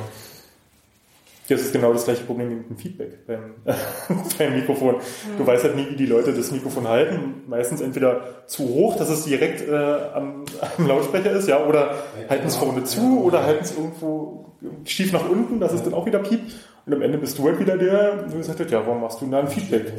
Das 1.50 1.62
ist 1.62 1.74
genau 1.74 1.92
das 1.94 2.06
gleiche 2.06 2.24
Problem 2.24 2.52
wie 2.52 2.56
mit 2.56 2.70
dem 2.70 2.78
Feedback 2.78 3.26
beim, 3.26 3.56
beim 4.38 4.54
Mikrofon. 4.54 4.98
Du 5.38 5.48
weißt 5.48 5.64
halt 5.64 5.76
nie, 5.76 5.88
wie 5.90 5.96
die 5.96 6.06
Leute 6.06 6.32
das 6.32 6.52
Mikrofon 6.52 6.88
halten. 6.88 7.44
Meistens 7.48 7.82
entweder 7.82 8.46
zu 8.46 8.68
hoch, 8.70 8.96
dass 8.98 9.10
es 9.10 9.24
direkt 9.24 9.68
äh, 9.68 9.76
am, 9.76 10.46
am 10.78 10.88
Lautsprecher 10.88 11.32
ist, 11.32 11.48
ja, 11.48 11.66
oder 11.66 11.96
halten 12.30 12.48
es 12.48 12.56
vorne 12.56 12.84
zu 12.84 13.24
oder 13.24 13.44
halten 13.44 13.64
es 13.64 13.76
irgendwo 13.76 14.46
schief 14.86 15.12
nach 15.12 15.28
unten, 15.28 15.60
dass 15.60 15.74
es 15.74 15.82
dann 15.82 15.96
auch 15.96 16.06
wieder 16.06 16.20
piept. 16.20 16.54
Und 16.86 16.94
am 16.94 17.02
Ende 17.02 17.18
bist 17.18 17.38
du 17.38 17.46
halt 17.46 17.60
wieder 17.60 17.78
der, 17.78 18.24
der 18.24 18.38
gesagt 18.38 18.60
hat, 18.60 18.70
ja, 18.70 18.86
warum 18.86 19.02
machst 19.02 19.20
du 19.22 19.26
denn 19.26 19.32
da 19.32 19.40
ein 19.40 19.48
Feedback? 19.48 19.92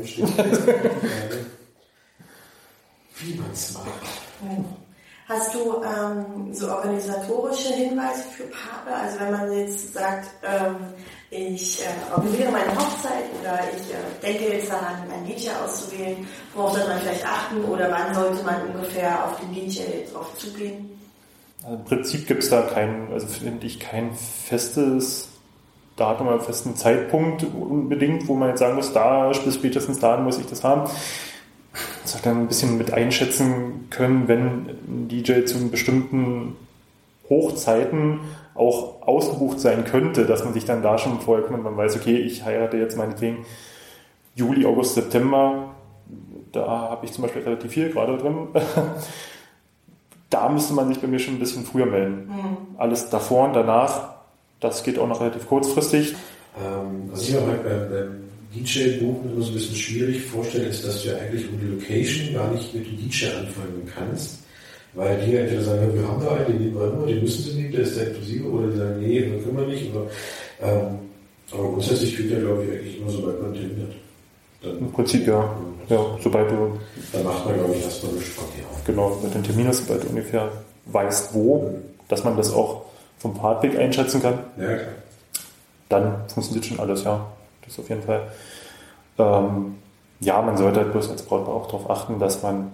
Wie 3.16 3.34
man 3.34 3.50
es 3.52 3.74
macht. 3.74 3.86
Hast 5.28 5.54
du 5.54 5.82
ähm, 5.84 6.52
so 6.52 6.68
organisatorische 6.68 7.72
Hinweise 7.72 8.22
für 8.36 8.44
Paare? 8.44 8.96
Also 9.00 9.20
wenn 9.20 9.30
man 9.30 9.52
jetzt 9.52 9.94
sagt, 9.94 10.28
ähm, 10.42 10.76
ich 11.30 11.80
äh, 11.82 12.12
organisiere 12.12 12.50
meine 12.50 12.74
Hochzeit 12.74 13.24
oder 13.40 13.60
ich 13.74 13.92
äh, 13.92 14.20
denke 14.22 14.52
jetzt 14.52 14.70
daran, 14.70 14.96
einen 15.10 15.26
DJ 15.26 15.50
auszuwählen, 15.64 16.26
worauf 16.54 16.72
sollte 16.72 16.88
man 16.88 16.98
vielleicht 16.98 17.24
achten 17.24 17.64
oder 17.64 17.90
wann 17.90 18.14
sollte 18.14 18.42
man 18.44 18.66
ungefähr 18.74 19.24
auf 19.24 19.38
den 19.40 19.54
DJ 19.54 20.10
drauf 20.12 20.36
zugehen? 20.36 20.90
Also 21.62 21.76
Im 21.76 21.84
Prinzip 21.84 22.26
gibt 22.26 22.42
es 22.42 22.50
da 22.50 22.62
kein, 22.62 23.12
also 23.12 23.26
finde 23.28 23.66
ich, 23.66 23.78
kein 23.78 24.12
festes 24.14 25.28
Datum 25.96 26.28
oder 26.28 26.40
festen 26.40 26.74
Zeitpunkt 26.74 27.44
unbedingt, 27.44 28.26
wo 28.26 28.34
man 28.34 28.48
jetzt 28.48 28.60
sagen 28.60 28.74
muss, 28.74 28.92
da 28.92 29.28
bis 29.28 29.54
spätestens 29.54 30.00
da 30.00 30.16
muss 30.16 30.38
ich 30.38 30.46
das 30.46 30.64
haben. 30.64 30.90
Das 32.02 32.16
hat 32.16 32.26
dann 32.26 32.38
ein 32.38 32.48
bisschen 32.48 32.76
mit 32.78 32.92
einschätzen 32.92 33.86
können, 33.90 34.26
wenn 34.26 34.68
ein 34.68 35.08
DJ 35.08 35.44
zu 35.44 35.70
bestimmten 35.70 36.56
Hochzeiten 37.28 38.20
auch 38.60 39.02
ausgebucht 39.06 39.58
sein 39.58 39.84
könnte, 39.84 40.26
dass 40.26 40.44
man 40.44 40.52
sich 40.52 40.66
dann 40.66 40.82
da 40.82 40.98
schon 40.98 41.20
vorher 41.20 41.46
kümmert. 41.46 41.64
Man 41.64 41.76
weiß, 41.76 41.96
okay, 41.96 42.18
ich 42.18 42.44
heirate 42.44 42.76
jetzt 42.76 42.96
meinetwegen 42.96 43.46
Juli, 44.34 44.66
August, 44.66 44.94
September. 44.94 45.74
Da 46.52 46.66
habe 46.66 47.06
ich 47.06 47.12
zum 47.12 47.22
Beispiel 47.22 47.42
relativ 47.42 47.72
viel 47.72 47.90
gerade 47.90 48.18
drin. 48.18 48.48
da 50.30 50.48
müsste 50.48 50.74
man 50.74 50.88
sich 50.88 51.00
bei 51.00 51.06
mir 51.06 51.18
schon 51.18 51.34
ein 51.34 51.40
bisschen 51.40 51.64
früher 51.64 51.86
melden. 51.86 52.30
Alles 52.76 53.08
davor 53.08 53.46
und 53.46 53.54
danach, 53.54 54.14
das 54.60 54.82
geht 54.82 54.98
auch 54.98 55.08
noch 55.08 55.20
relativ 55.20 55.48
kurzfristig. 55.48 56.14
Ähm, 56.62 57.10
was 57.10 57.22
ich 57.22 57.34
mir 57.34 57.46
halt 57.46 57.64
beim, 57.64 57.88
beim 57.90 58.30
DJ-Buchen 58.54 59.32
immer 59.32 59.42
so 59.42 59.52
ein 59.52 59.54
bisschen 59.54 59.76
schwierig 59.76 60.22
vorstelle, 60.22 60.66
ist, 60.66 60.84
dass 60.84 61.02
du 61.02 61.10
ja 61.10 61.16
eigentlich 61.16 61.48
um 61.48 61.58
die 61.58 61.66
Location 61.66 62.34
gar 62.34 62.50
nicht 62.50 62.74
mit 62.74 62.86
dem 62.86 62.96
DJ 62.98 63.26
anfangen 63.26 63.90
kannst. 63.94 64.39
Weil 64.94 65.20
die 65.24 65.36
entweder 65.36 65.62
sagen, 65.62 65.82
ja, 65.82 65.94
wir 65.94 66.08
haben 66.08 66.20
da 66.24 66.30
einen, 66.34 66.46
den 66.46 66.58
nehmen 66.58 66.74
wir 66.80 66.92
immer, 66.92 67.06
den 67.06 67.20
müssen 67.20 67.42
sie 67.44 67.56
nehmen, 67.56 67.72
der 67.72 67.80
ist 67.82 67.96
der 67.96 68.08
inklusive, 68.08 68.48
oder 68.48 68.66
die 68.68 68.76
sagen, 68.78 69.00
nee, 69.00 69.20
den 69.20 69.44
können 69.44 69.56
wir 69.58 69.66
nicht. 69.66 69.94
Oder, 69.94 70.06
ähm, 70.62 70.98
aber 71.52 71.62
grundsätzlich 71.64 72.16
gilt 72.16 72.30
ja, 72.32 72.38
glaube 72.40 72.64
ich, 72.64 72.70
eigentlich 72.72 72.98
immer, 73.00 73.10
sobald 73.10 73.42
man 73.42 73.54
hat. 73.54 73.60
Dann, 74.62 74.78
Im 74.78 74.92
Prinzip 74.92 75.26
ja. 75.26 75.56
Ja, 75.88 76.06
sobald 76.22 76.50
du 76.50 76.78
dann 77.12 77.24
macht 77.24 77.46
man, 77.46 77.54
glaube 77.54 77.74
ich, 77.74 77.82
erstmal 77.82 78.12
eine 78.12 78.20
Spannung 78.20 78.50
auf. 78.70 78.84
genau 78.84 79.18
mit 79.22 79.34
den 79.34 79.42
Termin 79.42 79.66
hast, 79.68 79.78
sobald 79.86 80.04
du 80.04 80.08
ungefähr 80.08 80.50
weißt, 80.86 81.34
wo, 81.34 81.74
dass 82.08 82.22
man 82.24 82.36
das 82.36 82.52
auch 82.52 82.82
vom 83.18 83.34
Fahrtweg 83.36 83.76
einschätzen 83.78 84.22
kann, 84.22 84.38
Ja, 84.58 84.66
klar. 84.66 84.78
dann 85.88 86.28
funktioniert 86.28 86.64
schon 86.66 86.80
alles, 86.80 87.04
ja. 87.04 87.26
Das 87.64 87.78
auf 87.78 87.88
jeden 87.88 88.02
Fall. 88.02 88.22
Ähm, 89.18 89.74
ja, 90.20 90.40
man 90.42 90.56
sollte 90.56 90.80
halt 90.80 90.92
bloß 90.92 91.10
als 91.10 91.22
Brautpaar 91.22 91.54
auch 91.54 91.66
darauf 91.66 91.90
achten, 91.90 92.18
dass 92.18 92.42
man, 92.42 92.72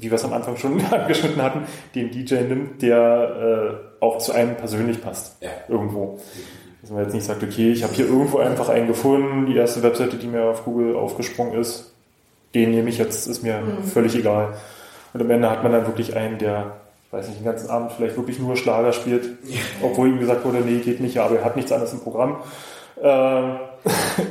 wie 0.00 0.10
wir 0.10 0.14
es 0.14 0.24
am 0.24 0.32
Anfang 0.32 0.56
schon 0.56 0.82
angeschnitten 0.90 1.42
hatten, 1.42 1.62
den 1.94 2.10
DJ 2.10 2.34
nimmt, 2.42 2.82
der 2.82 3.80
äh, 4.00 4.04
auch 4.04 4.18
zu 4.18 4.32
einem 4.32 4.56
persönlich 4.56 5.00
passt. 5.02 5.36
Ja. 5.42 5.50
Irgendwo. 5.68 6.18
Dass 6.82 6.90
man 6.90 7.02
jetzt 7.02 7.14
nicht 7.14 7.24
sagt, 7.24 7.42
okay, 7.42 7.72
ich 7.72 7.82
habe 7.82 7.94
hier 7.94 8.06
irgendwo 8.06 8.38
einfach 8.38 8.68
einen 8.68 8.86
gefunden, 8.86 9.46
die 9.46 9.56
erste 9.56 9.82
Webseite, 9.82 10.16
die 10.16 10.26
mir 10.26 10.44
auf 10.44 10.64
Google 10.64 10.94
aufgesprungen 10.94 11.58
ist, 11.58 11.92
den 12.54 12.70
nehme 12.70 12.88
ich 12.88 12.98
jetzt, 12.98 13.26
ist 13.26 13.42
mir 13.42 13.60
völlig 13.92 14.14
egal. 14.14 14.54
Und 15.12 15.20
am 15.20 15.30
Ende 15.30 15.50
hat 15.50 15.62
man 15.62 15.72
dann 15.72 15.86
wirklich 15.86 16.14
einen, 16.14 16.38
der, 16.38 16.76
ich 17.06 17.12
weiß 17.12 17.28
nicht, 17.28 17.40
den 17.40 17.44
ganzen 17.44 17.70
Abend 17.70 17.92
vielleicht 17.92 18.16
wirklich 18.16 18.38
nur 18.38 18.56
Schlager 18.56 18.92
spielt, 18.92 19.30
obwohl 19.82 20.08
ihm 20.08 20.20
gesagt 20.20 20.44
wurde, 20.44 20.58
nee, 20.58 20.78
geht 20.78 21.00
nicht, 21.00 21.18
aber 21.18 21.38
er 21.38 21.44
hat 21.44 21.56
nichts 21.56 21.72
anderes 21.72 21.92
im 21.92 22.00
Programm. 22.00 22.36
Ähm, 23.02 23.56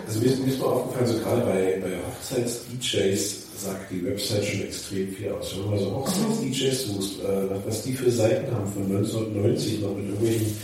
Also 0.08 0.20
mir 0.20 0.26
ist, 0.26 0.44
mir 0.44 0.52
ist 0.54 0.60
mal 0.60 0.68
aufgefallen, 0.68 1.08
so 1.08 1.20
gerade 1.20 1.42
bei, 1.42 1.82
bei 1.82 1.92
Hochzeits-DJs 2.08 3.45
sagt 3.58 3.92
die 3.92 4.06
Website 4.06 4.46
schon 4.46 4.62
extrem 4.62 5.10
viel 5.14 5.32
aus. 5.32 5.54
Wenn 5.56 5.62
man 5.62 5.70
mal 5.72 5.80
so 5.80 5.92
Hochzeits-DJs 5.96 6.84
sucht, 6.88 7.20
äh, 7.24 7.68
was- 7.68 7.84
die 7.84 7.94
für 7.94 8.12
Seiten 8.12 8.54
haben 8.54 8.72
von 8.72 8.84
1990 8.88 9.82
noch 9.82 9.96
mit 9.96 10.06
irgendwelchen 10.10 10.58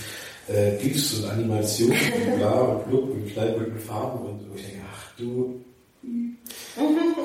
äh, 0.47 0.77
GIFs 0.81 1.19
und 1.19 1.29
Animationen 1.29 1.95
und 1.97 2.37
bla 2.39 2.61
und 2.61 2.91
Look 2.91 3.11
und 3.11 3.27
Knallböcken 3.31 3.79
Farben 3.79 4.19
und 4.25 4.39
wo 4.51 4.55
ich 4.55 4.61
denke, 4.63 4.77
ach 4.91 5.11
du. 5.17 5.61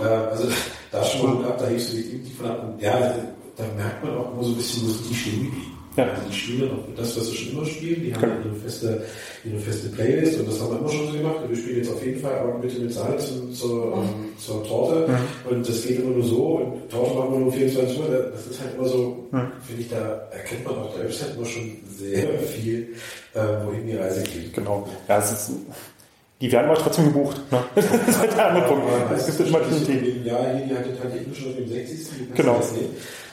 Äh, 0.03 0.05
also 0.05 0.49
da 0.93 1.03
schon 1.05 1.41
mal 1.41 1.47
ab, 1.49 1.59
da 1.59 1.69
hebst 1.69 1.93
du 1.93 1.97
irgendwie 1.97 2.31
von 2.33 2.47
ab. 2.47 2.63
Und 2.75 2.83
ja, 2.83 3.15
da, 3.57 3.65
merkt 3.77 4.05
man 4.05 4.15
auch 4.19 4.33
immer 4.35 4.43
so 4.45 4.51
ein 4.51 4.57
bisschen, 4.57 4.83
wo 4.89 4.93
die 5.09 5.15
stehen 5.15 5.45
geblieben. 5.45 5.76
Ja. 5.97 6.05
Also 6.11 6.23
die 6.29 6.35
spielen 6.37 6.71
auch 6.71 6.95
das, 6.97 7.17
was 7.17 7.27
sie 7.29 7.37
schon 7.37 7.53
immer 7.53 7.67
spielen. 7.67 8.03
Die 8.03 8.15
haben 8.15 8.23
halt 8.31 8.45
ihre 8.45 8.55
feste, 8.55 9.03
ihre 9.45 9.59
feste 9.59 9.89
Playlist 9.89 10.39
und 10.41 10.49
das 10.49 10.61
haben 10.61 10.73
wir 10.73 10.79
immer 10.81 10.89
schon 10.91 11.07
so 11.07 11.13
gemacht. 11.19 11.37
Wir 11.49 11.57
spielen 11.57 11.77
jetzt 11.79 11.91
auf 11.93 12.05
jeden 12.05 12.21
Fall 12.21 12.39
aber 12.39 12.59
bitte 12.59 12.81
mit 12.81 12.93
Salz 12.93 13.31
und 13.31 13.55
zur, 13.55 13.95
ähm, 13.95 14.27
zur 14.39 14.63
Torte. 14.65 15.09
Und 15.49 15.67
das 15.69 15.83
geht 15.87 16.01
immer 16.01 16.11
nur 16.11 16.25
so. 16.25 16.45
Und 16.57 16.91
Torte 16.91 17.15
machen 17.19 17.33
wir 17.33 17.39
nur 17.41 17.53
24 17.53 17.99
Uhr. 17.99 18.31
Das 18.33 18.47
ist 18.47 18.61
halt 18.61 18.75
immer 18.77 18.87
so, 18.89 19.27
finde 19.67 19.83
ich, 19.83 19.89
da 19.89 20.29
erkennt 20.33 20.65
man 20.67 20.75
auf 20.77 20.95
der 20.95 21.05
Website 21.05 21.35
immer 21.37 21.47
schon 21.47 21.71
sehr 21.99 22.39
viel, 22.41 22.89
äh, 23.35 23.41
wohin 23.65 23.87
die 23.87 23.97
Reise 23.97 24.23
geht. 24.23 24.53
genau. 24.53 24.87
Ja, 25.09 25.19
es 25.19 25.33
ist, 25.33 25.51
die 26.43 26.53
werden 26.53 26.67
aber 26.71 26.79
trotzdem 26.79 27.07
gebucht. 27.07 27.41
Ne? 27.51 27.59
Das 27.75 27.85
ist 28.09 28.19
halt 28.19 28.37
der 28.37 28.49
andere 28.51 28.69
Punkt. 28.69 28.85
Es 29.17 29.27
gibt 29.39 29.49
immer 29.49 29.61
diesen 29.61 29.87
Themen. 29.87 30.27
Ja, 30.27 30.39
hier, 30.55 30.67
die 30.67 30.75
hat 30.77 30.85
den 30.85 30.99
Tante 31.01 31.19
schon 31.35 31.51
auf 31.53 31.57
dem 31.57 31.69
60. 31.69 31.99
Die 31.99 32.27
kannst 32.27 32.37
Genau. 32.37 32.57
jetzt 32.57 32.75
nehmen. 32.75 32.91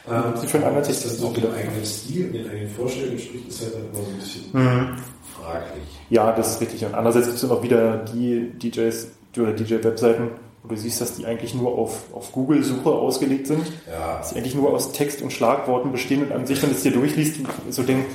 Ähm, 0.10 0.64
einmal 0.64 0.82
dass 0.82 0.88
das 0.90 1.18
60. 1.18 1.26
auch 1.26 1.34
den 1.34 1.46
eigenen 1.54 1.86
Stil 1.86 2.28
und 2.28 2.34
den 2.34 2.50
eigenen 2.50 2.70
Vorstellungen 2.70 3.14
entspricht, 3.14 3.48
ist 3.48 3.62
halt 3.62 3.74
immer 3.76 3.94
so 3.94 4.10
ein 4.10 4.18
bisschen 4.20 4.44
Mhm. 4.52 4.98
fraglich. 5.40 5.84
Ja, 6.10 6.32
das 6.34 6.52
ist 6.56 6.62
richtig. 6.62 6.86
Und 6.86 6.94
andererseits 6.94 7.26
gibt 7.28 7.36
es 7.36 7.42
dann 7.42 7.52
auch 7.58 7.64
wieder 7.64 7.98
die 8.14 8.52
DJs 8.60 9.08
oder 9.38 9.54
DJ-Webseiten, 9.54 10.30
Und 10.64 10.72
du 10.72 10.78
siehst, 10.78 11.02
dass 11.02 11.16
die 11.18 11.26
eigentlich 11.26 11.54
nur 11.54 11.78
auf, 11.78 12.04
auf 12.14 12.32
Google-Suche 12.32 12.90
ausgelegt 12.90 13.48
sind. 13.48 13.66
Ja. 13.86 14.20
Dass 14.20 14.30
die 14.30 14.38
eigentlich 14.38 14.56
nur 14.56 14.72
aus 14.74 14.94
Text 14.94 15.22
und 15.22 15.34
Schlagworten 15.34 15.92
bestehen 15.92 16.24
und 16.24 16.32
an 16.32 16.46
sich, 16.48 16.62
wenn 16.64 16.70
du 16.70 16.76
es 16.78 16.84
dir 16.84 16.92
durchliest, 16.94 17.42
so 17.70 17.84
denkst, 17.84 18.08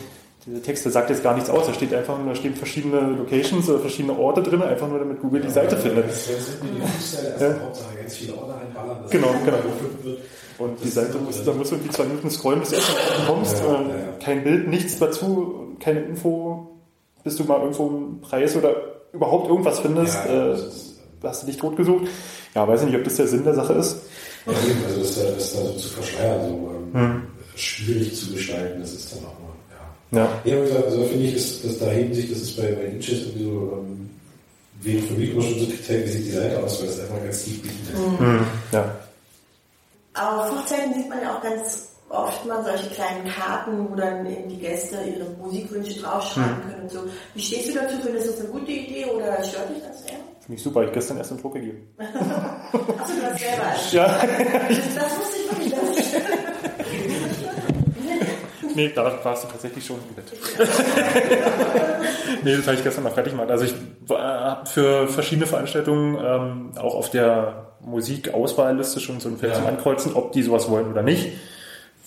dieser 0.48 0.62
Text, 0.62 0.84
der 0.84 0.92
sagt 0.92 1.10
jetzt 1.10 1.22
gar 1.22 1.34
nichts 1.34 1.50
aus. 1.50 1.66
Da 1.66 1.74
steht 1.74 1.92
einfach, 1.94 2.18
da 2.24 2.34
stehen 2.34 2.54
verschiedene 2.54 3.00
Locations 3.00 3.68
oder 3.68 3.80
verschiedene 3.80 4.16
Orte 4.18 4.42
drin, 4.42 4.62
einfach 4.62 4.88
nur 4.88 4.98
damit 4.98 5.20
Google 5.20 5.42
die 5.42 5.50
Seite 5.50 5.76
findet. 5.76 6.08
Das 6.08 6.26
sind 6.26 6.36
die 6.62 6.80
Fußstelle, 6.80 7.34
also 7.34 7.60
Hauptsache 7.62 7.96
ganz 8.00 8.14
viele 8.16 8.34
Orte 8.34 8.54
reinballern. 8.54 9.02
dass 9.02 9.10
Genau, 9.10 9.28
genau. 9.44 9.58
Und 10.58 10.82
die 10.82 10.88
Seite 10.88 11.18
muss, 11.18 11.44
da 11.44 11.52
musst 11.52 11.70
du 11.70 11.76
irgendwie 11.76 11.92
zwei 11.92 12.04
Minuten 12.04 12.30
scrollen, 12.30 12.60
bis 12.60 12.70
du 12.70 12.74
erst 12.76 12.88
mal 12.90 13.26
kommst. 13.26 13.58
Ja, 13.60 13.64
äh, 13.64 13.68
ja, 13.70 13.78
ja. 13.96 14.12
Kein 14.24 14.42
Bild, 14.44 14.68
nichts 14.68 14.98
dazu, 14.98 15.76
keine 15.80 16.00
Info, 16.00 16.80
bis 17.22 17.36
du 17.36 17.44
mal 17.44 17.60
irgendwo 17.60 17.88
einen 17.88 18.20
Preis 18.20 18.56
oder 18.56 18.74
überhaupt 19.12 19.48
irgendwas 19.48 19.80
findest. 19.80 20.16
Ja, 20.26 20.50
äh, 20.50 20.54
ist- 20.54 20.98
hast 21.22 21.42
du 21.42 21.46
dich 21.46 21.56
totgesucht. 21.58 22.06
Ja, 22.54 22.66
weiß 22.66 22.82
nicht, 22.84 22.96
ob 22.96 23.04
das 23.04 23.16
der 23.16 23.28
Sinn 23.28 23.44
der 23.44 23.54
Sache 23.54 23.74
ist. 23.74 23.98
Ja, 24.46 24.52
eben, 24.52 24.84
also 24.86 25.00
das, 25.00 25.14
da- 25.16 25.30
das 25.32 25.52
da 25.52 25.58
so 25.62 25.72
zu 25.74 25.88
verschleiern, 25.90 26.40
so 26.48 26.70
ähm, 26.94 27.00
Hm. 27.00 27.22
schwierig 27.54 28.14
zu 28.16 28.32
gestalten, 28.32 28.80
das 28.80 28.92
ist 28.94 29.12
dann 29.12 29.18
auch 29.26 29.38
mal, 29.40 29.47
ja. 30.12 30.18
Ja. 30.24 30.28
Wie 30.44 30.52
also 30.72 31.04
finde 31.04 31.26
ich, 31.26 31.34
ist, 31.36 31.64
dass 31.64 31.78
da 31.78 31.86
heben 31.86 32.14
sich, 32.14 32.28
das 32.30 32.38
ist 32.42 32.56
bei, 32.56 32.72
bei 32.72 32.84
Inches 32.86 33.20
irgendwie 33.26 33.44
so, 33.44 33.72
ähm, 33.80 34.10
wenig 34.80 35.04
für 35.04 35.14
mich 35.14 35.30
immer 35.32 35.42
schon 35.42 35.58
so 35.60 35.66
gezeigt, 35.66 36.06
wie 36.06 36.10
sieht 36.12 36.26
die 36.26 36.30
Seite 36.30 36.62
aus, 36.62 36.80
weil 36.80 36.86
das 36.88 37.00
einfach 37.00 37.22
ganz 37.22 37.44
tief 37.44 37.62
bieten 37.62 37.88
ist. 37.92 38.18
Hm. 38.20 38.46
Ja. 38.72 38.94
Aber 40.14 40.44
auf 40.44 40.50
Hochzeiten 40.52 40.94
sieht 40.94 41.08
man 41.08 41.20
ja 41.20 41.36
auch 41.36 41.42
ganz 41.42 41.88
oft 42.08 42.46
mal 42.46 42.64
solche 42.64 42.88
kleinen 42.90 43.28
Karten, 43.28 43.88
wo 43.90 43.94
dann 43.94 44.24
eben 44.26 44.48
die 44.48 44.56
Gäste 44.58 44.96
ihre 45.04 45.28
Musikwünsche 45.30 46.00
draufschreiben 46.00 46.62
können 46.62 46.82
und 46.84 46.90
so. 46.90 47.00
Wie 47.34 47.42
stehst 47.42 47.68
du 47.68 47.74
dazu? 47.74 47.96
Findest 48.02 48.26
du 48.26 48.30
das 48.32 48.40
eine 48.40 48.48
gute 48.48 48.72
Idee 48.72 49.04
oder 49.06 49.42
stört 49.44 49.70
dich 49.70 49.82
das 49.86 50.02
sehr? 50.02 50.14
Finde 50.40 50.56
ich 50.56 50.62
super, 50.62 50.84
ich 50.84 50.92
gestern 50.92 51.18
erst 51.18 51.30
einen 51.32 51.42
Druck 51.42 51.54
gegeben. 51.54 51.86
Achso, 51.98 53.12
du 53.14 53.22
hast 53.30 53.38
selber. 53.38 53.64
Das, 53.74 53.92
Ja, 53.92 54.06
das 54.06 55.18
wusste 55.18 55.36
ich 55.36 55.50
wirklich 55.50 55.74
das 55.74 55.98
ist- 55.98 56.07
nee, 58.78 58.92
da 58.94 59.12
warst 59.24 59.44
du 59.44 59.48
tatsächlich 59.48 59.84
schon 59.84 59.96
im 60.08 60.14
Bett. 60.14 60.32
nee, 62.44 62.56
das 62.56 62.66
habe 62.66 62.76
ich 62.76 62.82
gestern 62.84 63.04
noch 63.04 63.14
fertig 63.14 63.32
gemacht. 63.32 63.50
Also 63.50 63.64
ich 63.64 63.74
habe 64.08 64.66
für 64.66 65.08
verschiedene 65.08 65.46
Veranstaltungen 65.46 66.16
ähm, 66.24 66.70
auch 66.78 66.94
auf 66.94 67.10
der 67.10 67.66
Musikauswahlliste 67.80 69.00
schon 69.00 69.20
so 69.20 69.28
ein 69.28 69.38
Feld 69.38 69.52
Ja. 69.52 69.58
zum 69.58 69.66
Ankreuzen, 69.66 70.14
ob 70.14 70.32
die 70.32 70.42
sowas 70.42 70.68
wollen 70.70 70.90
oder 70.90 71.02
nicht. 71.02 71.28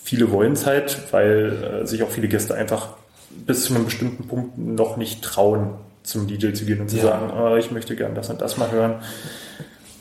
Viele 0.04 0.32
wollen 0.32 0.54
es 0.54 0.66
halt, 0.66 1.00
weil 1.12 1.82
äh, 1.84 1.88
sich 1.88 2.04
auch 2.04 2.10
viele 2.10 2.28
Gäste 2.28 2.56
einfach 2.56 2.90
bis 3.30 3.66
zu 3.66 3.76
einem 3.76 3.86
bestimmten 3.86 4.28
Punkt 4.28 4.58
noch 4.58 4.98
nicht 4.98 5.24
trauen, 5.24 5.76
zum 6.04 6.28
DJ 6.28 6.54
zu 6.54 6.66
gehen 6.66 6.82
und 6.82 6.90
zu 6.90 6.98
Ja. 6.98 7.04
sagen, 7.04 7.32
äh, 7.38 7.60
ich 7.60 7.72
möchte 7.72 7.96
gern 7.96 8.16
das 8.16 8.30
und 8.30 8.42
das 8.42 8.58
mal 8.58 8.72
hören. 8.72 8.96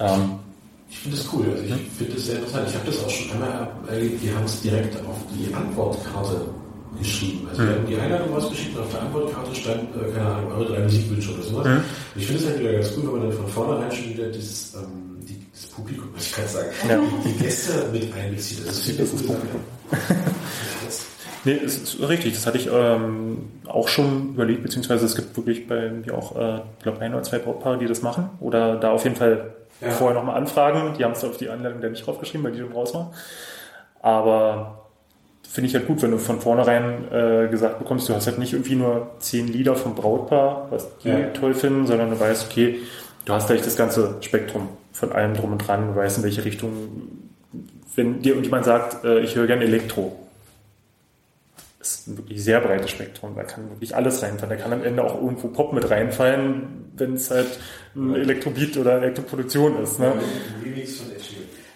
Ähm, 0.00 0.38
Ich 0.88 0.98
finde 0.98 1.16
das 1.18 1.28
cool, 1.32 1.44
also 1.50 1.62
ich 1.62 1.70
finde 1.96 2.14
das 2.14 2.24
sehr 2.26 2.36
interessant. 2.36 2.66
Ich 2.68 2.74
habe 2.74 2.86
das 2.86 3.04
auch 3.04 3.10
schon 3.10 3.30
einmal 3.32 3.68
erlebt, 3.88 4.22
die 4.24 4.34
haben 4.34 4.44
es 4.44 4.60
direkt 4.60 4.96
auf 5.06 5.16
die 5.32 5.54
Antwortkarte 5.54 6.40
geschrieben. 6.98 7.46
Also 7.50 7.62
die 7.62 7.68
haben 7.68 7.86
die 7.86 7.96
Einladung 7.96 8.34
rausgeschickt 8.34 8.76
und 8.76 8.82
auf 8.82 8.90
der 8.92 9.02
Antwortkarte 9.02 9.54
stand, 9.54 9.82
äh, 9.96 10.10
keine 10.12 10.26
Ahnung, 10.28 10.52
eure 10.52 10.64
drei 10.66 10.80
Musikwünsche 10.80 11.32
oder 11.34 11.42
sowas. 11.42 11.66
Und 11.66 11.82
ich 12.16 12.26
finde 12.26 12.42
es 12.42 12.48
halt 12.48 12.60
wieder 12.60 12.72
ganz 12.72 12.92
cool, 12.96 13.02
wenn 13.04 13.12
man 13.20 13.22
dann 13.30 13.32
von 13.38 13.46
vornherein 13.48 13.92
schon 13.92 14.08
wieder 14.10 14.28
dieses, 14.28 14.74
ähm, 14.74 15.18
die, 15.28 15.46
das 15.52 15.66
Publikum, 15.66 16.08
was 16.14 16.26
ich 16.26 16.34
gerade 16.34 16.48
sagen, 16.48 16.68
Ja. 16.88 16.98
die, 17.24 17.28
die 17.32 17.38
Gäste 17.38 17.72
mit 17.92 18.14
einbezieht. 18.14 18.66
Das 18.66 18.86
ist 18.86 18.98
Das 19.00 19.12
ist 19.12 19.28
cool. 19.28 19.36
Nee, 21.44 21.58
es 21.64 21.78
ist 21.78 22.00
richtig. 22.06 22.34
Das 22.34 22.46
hatte 22.46 22.58
ich 22.58 22.68
ähm, 22.70 23.48
auch 23.66 23.88
schon 23.88 24.34
überlegt, 24.34 24.62
beziehungsweise 24.62 25.06
es 25.06 25.16
gibt 25.16 25.34
wirklich 25.38 25.66
bei 25.66 25.90
mir 25.90 26.12
auch, 26.14 26.36
äh, 26.36 26.56
ich 26.76 26.82
glaube, 26.82 27.00
ein 27.00 27.14
oder 27.14 27.22
zwei 27.22 27.38
Brautpaare, 27.38 27.78
die 27.78 27.86
das 27.86 28.02
machen. 28.02 28.28
Oder 28.40 28.76
da 28.76 28.90
auf 28.90 29.04
jeden 29.04 29.16
Fall 29.16 29.54
Ja. 29.80 29.90
vorher 29.90 30.18
nochmal 30.18 30.36
anfragen. 30.36 30.92
Die 30.98 31.04
haben 31.04 31.12
es 31.12 31.24
auf 31.24 31.38
die 31.38 31.48
Anleitung 31.48 31.80
dann 31.80 31.92
nicht 31.92 32.06
draufgeschrieben, 32.06 32.44
weil 32.44 32.52
die 32.52 32.58
schon 32.58 32.72
raus 32.72 32.92
war. 32.92 33.12
Aber 34.02 34.79
finde 35.50 35.68
ich 35.68 35.74
halt 35.74 35.86
gut, 35.88 36.00
wenn 36.02 36.12
du 36.12 36.18
von 36.18 36.40
vornherein 36.40 37.10
äh, 37.10 37.48
gesagt 37.50 37.80
bekommst, 37.80 38.08
du 38.08 38.14
hast 38.14 38.26
halt 38.26 38.38
nicht 38.38 38.52
irgendwie 38.52 38.76
nur 38.76 39.10
zehn 39.18 39.48
Lieder 39.48 39.74
vom 39.74 39.94
Brautpaar, 39.96 40.68
was 40.70 40.88
die 40.98 41.08
Ja. 41.08 41.26
toll 41.34 41.54
finden, 41.54 41.86
sondern 41.86 42.10
du 42.10 42.20
weißt, 42.20 42.46
okay, 42.50 42.78
du 43.24 43.32
hast 43.32 43.48
gleich 43.48 43.62
das 43.62 43.76
ganze 43.76 44.16
Spektrum 44.20 44.68
von 44.92 45.12
allem 45.12 45.34
drum 45.34 45.52
und 45.52 45.58
dran, 45.58 45.88
du 45.88 45.96
weißt, 45.96 46.18
in 46.18 46.24
welche 46.24 46.44
Richtung, 46.44 46.72
wenn 47.96 48.22
dir 48.22 48.36
jemand 48.36 48.64
sagt, 48.64 49.04
äh, 49.04 49.20
ich 49.20 49.34
höre 49.34 49.48
gerne 49.48 49.64
Elektro, 49.64 50.16
ist 51.80 52.06
ein 52.08 52.18
wirklich 52.18 52.44
sehr 52.44 52.60
breites 52.60 52.90
Spektrum. 52.90 53.34
Da 53.34 53.42
kann 53.42 53.68
wirklich 53.70 53.96
alles 53.96 54.22
reinfallen. 54.22 54.50
Da 54.56 54.62
kann 54.62 54.72
am 54.72 54.84
Ende 54.84 55.02
auch 55.02 55.14
irgendwo 55.14 55.48
Pop 55.48 55.72
mit 55.72 55.90
reinfallen, 55.90 56.90
wenn 56.96 57.14
es 57.14 57.30
halt 57.30 57.58
ein 57.96 58.14
Elektrobeat 58.14 58.76
oder 58.76 58.98
Elektroproduktion 59.02 59.82
ist. 59.82 59.98
Ne? 59.98 60.12
Remix 60.62 60.96
von. 61.00 61.06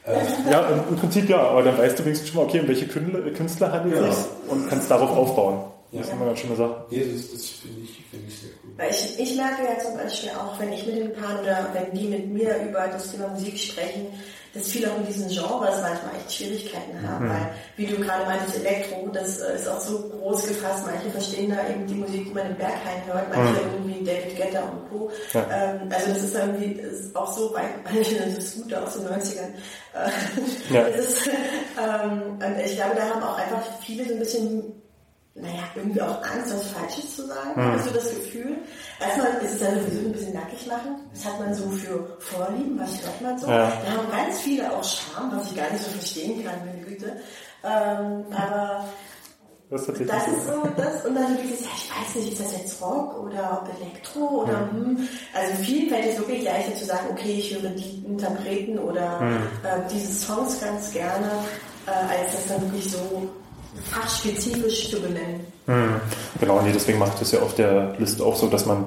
Äh, 0.06 0.50
Ja, 0.50 0.68
im, 0.68 0.80
im 0.90 0.96
Prinzip 0.96 1.28
ja, 1.28 1.38
aber 1.38 1.62
dann 1.62 1.78
weißt 1.78 1.98
du 1.98 2.04
wenigstens 2.04 2.28
schon 2.30 2.38
mal, 2.38 2.44
okay, 2.48 2.60
um 2.60 2.68
welche 2.68 2.86
Künstler, 2.86 3.20
Künstler 3.30 3.72
handelt 3.72 3.96
Ja. 4.00 4.08
es 4.08 4.16
sich 4.22 4.26
und 4.48 4.68
kannst 4.68 4.90
darauf 4.90 5.10
aufbauen. 5.10 5.64
Ja. 5.92 6.00
Das 6.00 6.08
ist 6.08 6.12
immer 6.14 6.26
eine 6.26 6.36
schöne 6.36 6.56
Sache. 6.56 6.84
nee, 6.90 7.04
das, 7.14 7.30
das 7.32 7.46
finde 7.50 7.80
ich, 7.82 8.02
finde 8.10 8.26
ich 8.28 8.40
sehr 8.40 8.50
cool. 8.64 8.72
Weil 8.76 8.90
ich, 8.90 9.18
ich 9.18 9.36
merke 9.36 9.62
ja 9.62 9.78
zum 9.78 9.96
Beispiel 9.96 10.30
auch, 10.30 10.58
wenn 10.58 10.72
ich 10.72 10.84
mit 10.86 10.96
den 10.96 11.12
Paaren 11.12 11.38
oder 11.40 11.68
wenn 11.72 11.98
die 11.98 12.08
mit 12.08 12.28
mir 12.32 12.56
über 12.68 12.88
das 12.88 13.12
Thema 13.12 13.28
Musik 13.28 13.56
sprechen, 13.58 14.06
dass 14.54 14.68
viele 14.68 14.90
auch 14.90 14.96
in 14.98 15.06
diesen 15.06 15.28
Genres 15.28 15.82
manchmal 15.82 16.14
echt 16.16 16.32
Schwierigkeiten 16.32 17.08
haben, 17.08 17.28
weil, 17.28 17.50
wie 17.76 17.86
du 17.86 17.96
gerade 17.96 18.24
meintest, 18.24 18.56
Elektro, 18.64 19.08
das 19.12 19.40
äh, 19.40 19.56
ist 19.56 19.68
auch 19.68 19.80
so 19.80 19.98
groß 20.08 20.46
gefasst, 20.46 20.84
manche 20.86 21.10
verstehen 21.10 21.50
da 21.50 21.68
eben 21.68 21.86
die 21.86 21.94
Musik, 21.94 22.28
die 22.28 22.34
man 22.34 22.46
im 22.46 22.56
Berghain 22.56 23.04
hört, 23.06 23.34
manche 23.34 23.60
irgendwie 23.60 24.04
David 24.04 24.36
Guetta 24.36 24.62
und 24.62 24.88
Co. 24.90 25.10
Ja. 25.32 25.46
Ähm, 25.50 25.88
also 25.90 26.08
das 26.08 26.22
ist 26.22 26.34
irgendwie 26.34 26.80
ist 26.80 27.16
auch 27.16 27.32
so 27.36 27.54
manche 27.84 28.04
sind 28.04 28.34
so 28.34 28.40
Scooter 28.40 28.84
aus 28.84 28.94
den 28.94 29.06
90ern. 29.06 29.50
Äh, 29.94 30.74
Ja. 30.74 30.80
ist, 30.86 31.26
ähm, 31.26 32.38
und 32.38 32.58
ich 32.64 32.76
glaube, 32.76 32.94
da 32.96 33.08
haben 33.08 33.22
auch 33.22 33.38
einfach 33.38 33.62
viele 33.84 34.04
so 34.06 34.12
ein 34.12 34.18
bisschen 34.20 34.83
naja, 35.36 35.64
irgendwie 35.74 36.00
auch 36.00 36.22
Angst, 36.22 36.54
was 36.54 36.68
Falsches 36.68 37.16
zu 37.16 37.26
sagen. 37.26 37.50
Mhm. 37.56 37.72
Hast 37.72 37.88
du 37.88 37.94
das 37.94 38.10
Gefühl? 38.10 38.56
Erstmal 39.00 39.32
ist 39.44 39.54
es 39.54 39.60
ja 39.62 39.70
sowieso 39.74 40.06
ein 40.06 40.12
bisschen 40.12 40.34
nackig 40.34 40.66
machen. 40.68 40.96
Das 41.12 41.24
hat 41.24 41.40
man 41.40 41.52
so 41.54 41.68
für 41.70 42.16
Vorlieben, 42.20 42.78
was 42.78 43.02
hört 43.02 43.20
man 43.20 43.38
so. 43.38 43.48
Ja. 43.48 43.72
Da 43.84 43.98
haben 43.98 44.10
ganz 44.12 44.40
viele 44.40 44.72
auch 44.72 44.84
Scham, 44.84 45.32
was 45.32 45.50
ich 45.50 45.56
gar 45.56 45.70
nicht 45.72 45.82
so 45.82 45.90
verstehen 45.90 46.44
kann, 46.44 46.54
meine 46.64 46.84
Güte. 46.84 47.16
Ähm, 47.64 48.24
aber 48.30 48.84
Das 49.70 49.86
das 49.86 50.28
ist 50.28 50.46
so. 50.46 50.62
das. 50.76 51.04
Und 51.04 51.16
dann 51.16 51.34
so 51.34 51.42
dieses, 51.42 51.62
ja, 51.62 51.70
ich 51.76 51.90
weiß 51.90 52.14
nicht, 52.14 52.32
ist 52.34 52.40
das 52.40 52.52
jetzt 52.56 52.80
Rock 52.80 53.18
oder 53.20 53.66
Elektro 53.80 54.42
oder 54.44 54.70
hm. 54.70 55.08
Also 55.34 55.54
vielen 55.64 55.88
fällt 55.88 56.12
es 56.12 56.18
wirklich 56.18 56.44
leichter 56.44 56.76
zu 56.76 56.84
sagen, 56.84 57.08
okay, 57.10 57.38
ich 57.38 57.52
höre 57.52 57.70
die 57.70 58.04
Interpreten 58.06 58.78
oder 58.78 59.20
äh, 59.64 59.80
diese 59.92 60.12
Songs 60.12 60.60
ganz 60.60 60.92
gerne, 60.92 61.28
äh, 61.86 61.90
als 61.90 62.32
das 62.34 62.46
dann 62.46 62.62
wirklich 62.62 62.88
so 62.92 63.28
fachspezifisch 63.90 64.90
zu 64.90 65.00
benennen. 65.00 65.40
Hm. 65.66 66.00
Genau, 66.40 66.60
nee, 66.62 66.72
deswegen 66.72 66.98
mache 66.98 67.12
ich 67.14 67.20
das 67.20 67.32
ja 67.32 67.40
auf 67.40 67.54
der 67.54 67.94
Liste 67.98 68.24
auch 68.24 68.36
so, 68.36 68.48
dass 68.48 68.66
man 68.66 68.86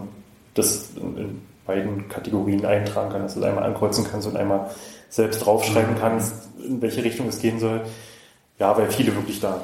das 0.54 0.90
in, 0.96 1.42
beiden 1.68 2.08
Kategorien 2.08 2.66
eintragen 2.66 3.12
kann, 3.12 3.22
dass 3.22 3.34
du 3.34 3.42
es 3.42 3.46
einmal 3.46 3.66
ankreuzen 3.66 4.06
kannst 4.10 4.28
und 4.28 4.38
einmal 4.38 4.72
selbst 5.10 5.46
draufschreiben 5.46 5.96
kannst, 6.00 6.34
in 6.66 6.82
welche 6.82 7.04
Richtung 7.04 7.28
es 7.28 7.40
gehen 7.40 7.60
soll. 7.60 7.82
Ja, 8.58 8.76
weil 8.78 8.90
viele 8.90 9.14
wirklich 9.14 9.40
da 9.40 9.62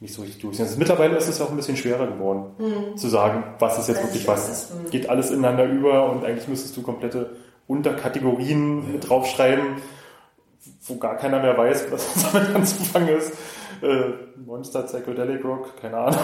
nicht 0.00 0.14
so 0.14 0.22
richtig 0.22 0.40
durch 0.40 0.56
sind. 0.56 0.78
Mittlerweile 0.78 1.16
ist 1.16 1.28
es 1.28 1.38
ja 1.38 1.44
auch 1.44 1.50
ein 1.50 1.56
bisschen 1.56 1.76
schwerer 1.76 2.06
geworden, 2.06 2.96
zu 2.96 3.08
sagen, 3.08 3.42
was 3.58 3.78
ist 3.78 3.88
jetzt 3.88 3.98
Das 3.98 4.06
wirklich 4.06 4.22
ist 4.22 4.28
was. 4.28 4.46
das, 4.46 4.70
hm. 4.70 4.90
Geht 4.90 5.10
alles 5.10 5.30
ineinander 5.30 5.64
über 5.64 6.10
und 6.10 6.24
eigentlich 6.24 6.46
müsstest 6.46 6.76
du 6.76 6.82
komplette 6.82 7.30
Unterkategorien 7.66 8.92
mit 8.92 9.08
draufschreiben, 9.08 9.64
wo 10.86 10.96
gar 10.96 11.16
keiner 11.16 11.40
mehr 11.40 11.58
weiß, 11.58 11.86
was 11.90 12.06
damit 12.32 12.54
anzufangen 12.54 13.08
ist. 13.08 13.32
Äh, 13.82 14.10
Monster, 14.44 14.82
Psychedelic 14.82 15.44
Rock, 15.44 15.80
keine 15.80 15.96
Ahnung. 15.98 16.20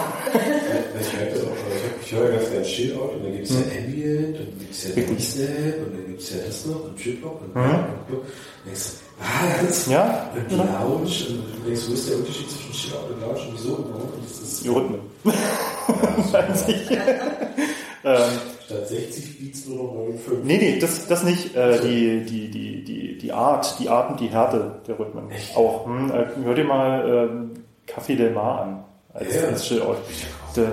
Ich 0.99 1.13
merke 1.13 1.31
das 1.33 1.41
auch 1.43 1.45
schon. 1.45 2.01
Ich, 2.01 2.11
höre 2.11 2.31
ganz 2.31 2.49
gerne 2.51 2.65
Chill-Out 2.65 3.13
und 3.15 3.23
dann 3.23 3.31
gibt 3.33 3.45
es 3.45 3.51
ja 3.51 3.61
Ambient 3.77 4.39
und 4.39 4.47
dann 4.49 4.59
gibt 4.59 4.71
es 4.71 4.83
ja. 4.95 5.03
Dubstep 5.03 5.87
und 5.87 5.93
dann 5.95 6.05
gibt 6.07 6.21
es 6.21 6.29
ja 6.31 6.37
das 6.45 6.65
noch 6.65 6.83
und 6.85 7.01
Trip-Hop 7.01 7.41
und 7.41 7.55
Mhm. 7.55 7.61
Und 8.09 8.23
denkst 8.65 8.81
du, 8.83 9.67
was? 9.67 9.87
Ja, 9.87 10.31
Und. 10.35 10.51
Lounge 10.51 11.27
und 11.29 11.65
denkst, 11.67 11.81
wo 11.89 11.93
ist 11.93 12.09
der 12.09 12.17
Unterschied 12.17 12.49
zwischen 12.51 12.71
Chill-Out 12.73 13.11
und 13.11 13.21
Lounge 13.21 13.39
und 13.49 13.53
wieso 13.53 13.73
und 13.75 13.85
warum? 13.93 14.01
Und 14.13 14.23
das 14.25 14.39
ist 14.41 14.63
Die 14.63 14.69
Rhythmen. 14.69 14.99
Wahrscheinlich. 15.23 16.91
ähm, 18.03 18.39
statt 18.65 18.87
60 18.87 19.39
Beats 19.39 19.65
nur 19.67 19.77
noch 19.83 19.93
59. 19.93 20.43
nee, 20.43 20.57
nee, 20.57 20.79
das, 20.79 21.07
das 21.07 21.23
nicht. 21.23 21.55
Äh, 21.55 21.79
die, 21.81 22.25
die, 22.25 22.49
die, 22.51 22.83
die, 22.83 23.17
die 23.17 23.31
Art, 23.33 23.75
die 23.79 23.89
Art 23.89 24.11
und 24.11 24.19
die 24.19 24.27
Härte 24.27 24.79
der 24.87 24.99
Rhythmen. 24.99 25.25
Auch. 25.55 25.85
Hm, 25.85 26.11
äh, 26.11 26.25
hör 26.43 26.53
dir 26.55 26.63
mal 26.65 27.29
ähm, 27.31 27.51
Café 27.87 28.15
Del 28.15 28.31
Mar 28.31 28.61
an. 28.61 28.83
Als, 29.13 29.33
Ja. 29.33 29.47
als 29.47 29.63
Chill-Out. 29.65 29.97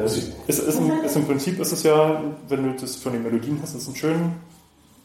Ist, 0.05 0.33
ist, 0.49 0.79
im- 0.81 1.05
ist 1.05 1.17
Im 1.17 1.27
Prinzip 1.27 1.61
ist 1.61 1.73
es 1.73 1.83
ja, 1.83 2.21
wenn 2.49 2.65
du 2.65 2.81
das 2.81 2.97
von 2.97 3.13
den 3.13 3.23
Melodien 3.23 3.59
hast, 3.63 3.75
ist 3.75 3.83
es 3.83 3.89
ein 3.89 3.97
schön 3.97 4.33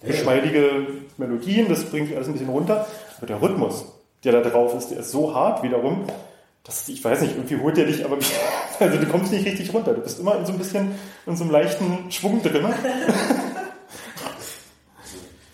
geschmeidige 0.04 0.88
Melodien, 1.18 1.68
das 1.70 1.84
bringt 1.86 2.16
alles 2.16 2.28
ein 2.28 2.34
bisschen 2.34 2.50
runter. 2.50 2.86
Aber 3.18 3.26
der 3.28 3.42
Rhythmus, 3.42 3.86
der 4.24 4.34
da 4.42 4.48
drauf 4.50 4.76
ist, 4.76 4.90
der 4.92 5.00
ist 5.00 5.12
so 5.12 5.34
hart 5.34 5.64
wiederum, 5.64 6.04
dass, 6.68 6.88
ich 6.90 7.04
weiß 7.04 7.22
nicht, 7.22 7.36
irgendwie 7.36 7.56
holt 7.58 7.78
der 7.78 7.86
dich, 7.86 8.04
aber 8.04 8.18
also 8.80 8.98
du 8.98 9.06
kommst 9.08 9.32
nicht 9.32 9.46
richtig 9.46 9.74
runter. 9.74 9.94
Du 9.94 10.02
bist 10.02 10.20
immer 10.20 10.38
in 10.38 10.46
so 10.46 10.52
ein 10.52 10.58
bisschen, 10.58 10.92
in 11.26 11.36
so 11.36 11.44
einem 11.46 11.52
leichten 11.52 12.12
Schwung 12.12 12.44
drin. 12.44 12.68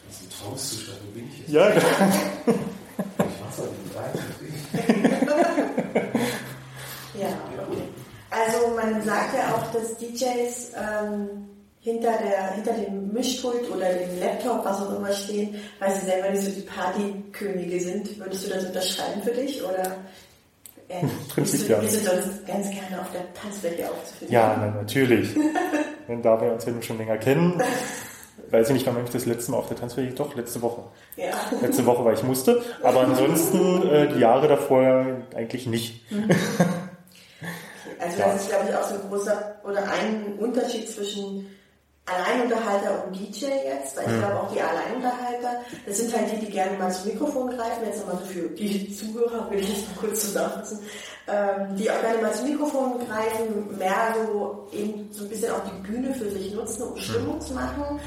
Das 0.05 0.19
ist 0.19 0.23
ein 0.23 0.29
Traumzustand, 0.41 0.97
wo 1.05 1.11
bin 1.11 1.29
ich 1.31 1.39
jetzt? 1.39 1.49
Ja, 1.49 1.69
Ich 1.69 1.83
mach's 3.41 3.59
aber 3.59 3.69
nicht 3.69 3.95
rein. 3.95 4.11
Ja, 7.19 7.27
okay. 7.69 7.83
Also 8.31 8.75
man 8.75 9.03
sagt 9.03 9.35
ja 9.35 9.53
auch, 9.53 9.71
dass 9.71 9.95
DJs 9.97 10.71
ähm, 10.75 11.29
hinter, 11.79 12.11
der, 12.17 12.53
hinter 12.53 12.73
dem 12.73 13.13
Mischpult 13.13 13.69
oder 13.69 13.93
dem 13.93 14.19
Laptop, 14.19 14.65
was 14.65 14.81
auch 14.81 14.97
immer 14.97 15.13
stehen, 15.13 15.55
weil 15.79 15.93
sie 15.93 16.07
selber 16.07 16.31
nicht 16.31 16.43
so 16.43 16.51
die 16.51 16.61
Partykönige 16.61 17.79
sind. 17.79 18.17
Würdest 18.19 18.47
du 18.47 18.49
das 18.49 18.65
unterschreiben 18.65 19.21
für 19.21 19.31
dich 19.31 19.63
oder 19.63 19.97
Prinzip 21.29 21.59
bist, 21.59 21.69
du, 21.69 21.73
ja. 21.73 21.79
bist 21.79 21.95
du 21.95 22.09
sonst 22.09 22.47
ganz 22.47 22.69
gerne 22.69 23.01
auf 23.01 23.11
der 23.11 23.33
Tanzfläche 23.33 23.89
aufzufinden? 23.89 24.33
Ja, 24.33 24.55
na, 24.59 24.81
natürlich. 24.81 25.35
Wenn 26.07 26.21
da 26.21 26.39
wir 26.41 26.51
uns 26.53 26.65
ja 26.65 26.73
schon 26.81 26.97
länger 26.97 27.17
kennen, 27.17 27.61
weiß 28.49 28.67
ich 28.69 28.73
nicht, 28.73 28.85
wann 28.87 29.03
ich 29.03 29.09
das 29.09 29.25
letzte 29.25 29.51
Mal 29.51 29.57
auf 29.57 29.67
der 29.67 29.77
Tanzfläche, 29.77 30.13
doch, 30.13 30.35
letzte 30.35 30.61
Woche. 30.61 30.83
Ja. 31.15 31.31
Letzte 31.61 31.85
Woche, 31.85 32.03
weil 32.03 32.13
ich 32.15 32.23
musste. 32.23 32.61
Aber 32.81 33.01
ansonsten 33.01 33.87
äh, 33.87 34.07
die 34.13 34.19
Jahre 34.19 34.47
davor 34.47 35.05
eigentlich 35.35 35.67
nicht. 35.67 36.05
Also 37.99 38.19
Ja. 38.19 38.33
das 38.33 38.41
ist, 38.41 38.49
glaube 38.49 38.65
ich, 38.69 38.75
auch 38.75 38.83
so 38.83 38.95
ein 38.95 39.09
großer 39.09 39.55
oder 39.63 39.83
ein 39.89 40.33
Unterschied 40.37 40.89
zwischen 40.89 41.47
Alleinunterhalter 42.05 43.05
und 43.05 43.15
DJ 43.15 43.45
jetzt, 43.45 43.95
weil 43.95 44.11
ich 44.11 44.19
glaube 44.19 44.41
auch 44.41 44.51
die 44.51 44.61
Alleinunterhalter, 44.61 45.61
das 45.85 45.97
sind 45.97 46.13
halt 46.13 46.31
die, 46.33 46.45
die 46.45 46.51
gerne 46.51 46.77
mal 46.77 46.91
zum 46.91 47.11
Mikrofon 47.11 47.49
greifen, 47.51 47.85
jetzt 47.85 47.99
nochmal 47.99 48.21
so 48.23 48.25
für 48.25 48.49
die 48.49 48.93
Zuhörer, 48.93 49.49
will 49.49 49.59
ich 49.59 49.69
jetzt 49.69 49.87
mal 49.87 50.07
kurz 50.07 50.21
zusammenfassen, 50.21 50.79
ähm, 51.27 51.75
die 51.77 51.89
auch 51.89 52.01
gerne 52.01 52.21
mal 52.21 52.33
zum 52.33 52.49
Mikrofon 52.49 52.99
greifen, 53.07 53.77
mehr 53.77 54.15
so 54.15 54.67
eben 54.73 55.09
so 55.13 55.23
ein 55.23 55.29
bisschen 55.29 55.53
auch 55.53 55.61
die 55.63 55.87
Bühne 55.87 56.13
für 56.13 56.29
sich 56.29 56.53
nutzen, 56.53 56.83
um 56.83 56.97
Stimmung 56.97 57.39
zu 57.39 57.53
machen. 57.53 57.99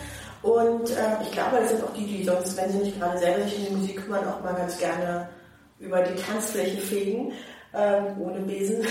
Und 0.43 0.91
äh, 0.91 1.23
ich 1.23 1.33
glaube, 1.33 1.57
das 1.61 1.71
sind 1.71 1.83
auch 1.83 1.93
die, 1.95 2.07
die 2.07 2.25
sonst, 2.25 2.55
wenn 2.59 2.71
sie 2.71 2.79
nicht 2.79 3.01
gerade 3.01 3.19
selber 3.19 3.45
sich 3.45 3.59
um 3.59 3.65
die 3.65 3.75
Musik 3.77 4.05
kümmern, 4.05 4.29
auch 4.29 4.45
mal 4.45 4.55
ganz 4.55 4.79
gerne 4.79 5.31
über 5.81 6.03
die 6.03 6.21
Tanzfläche 6.21 6.83
fegen, 6.83 7.33
ähm, 7.77 8.21
ohne 8.21 8.41
Besen. 8.41 8.77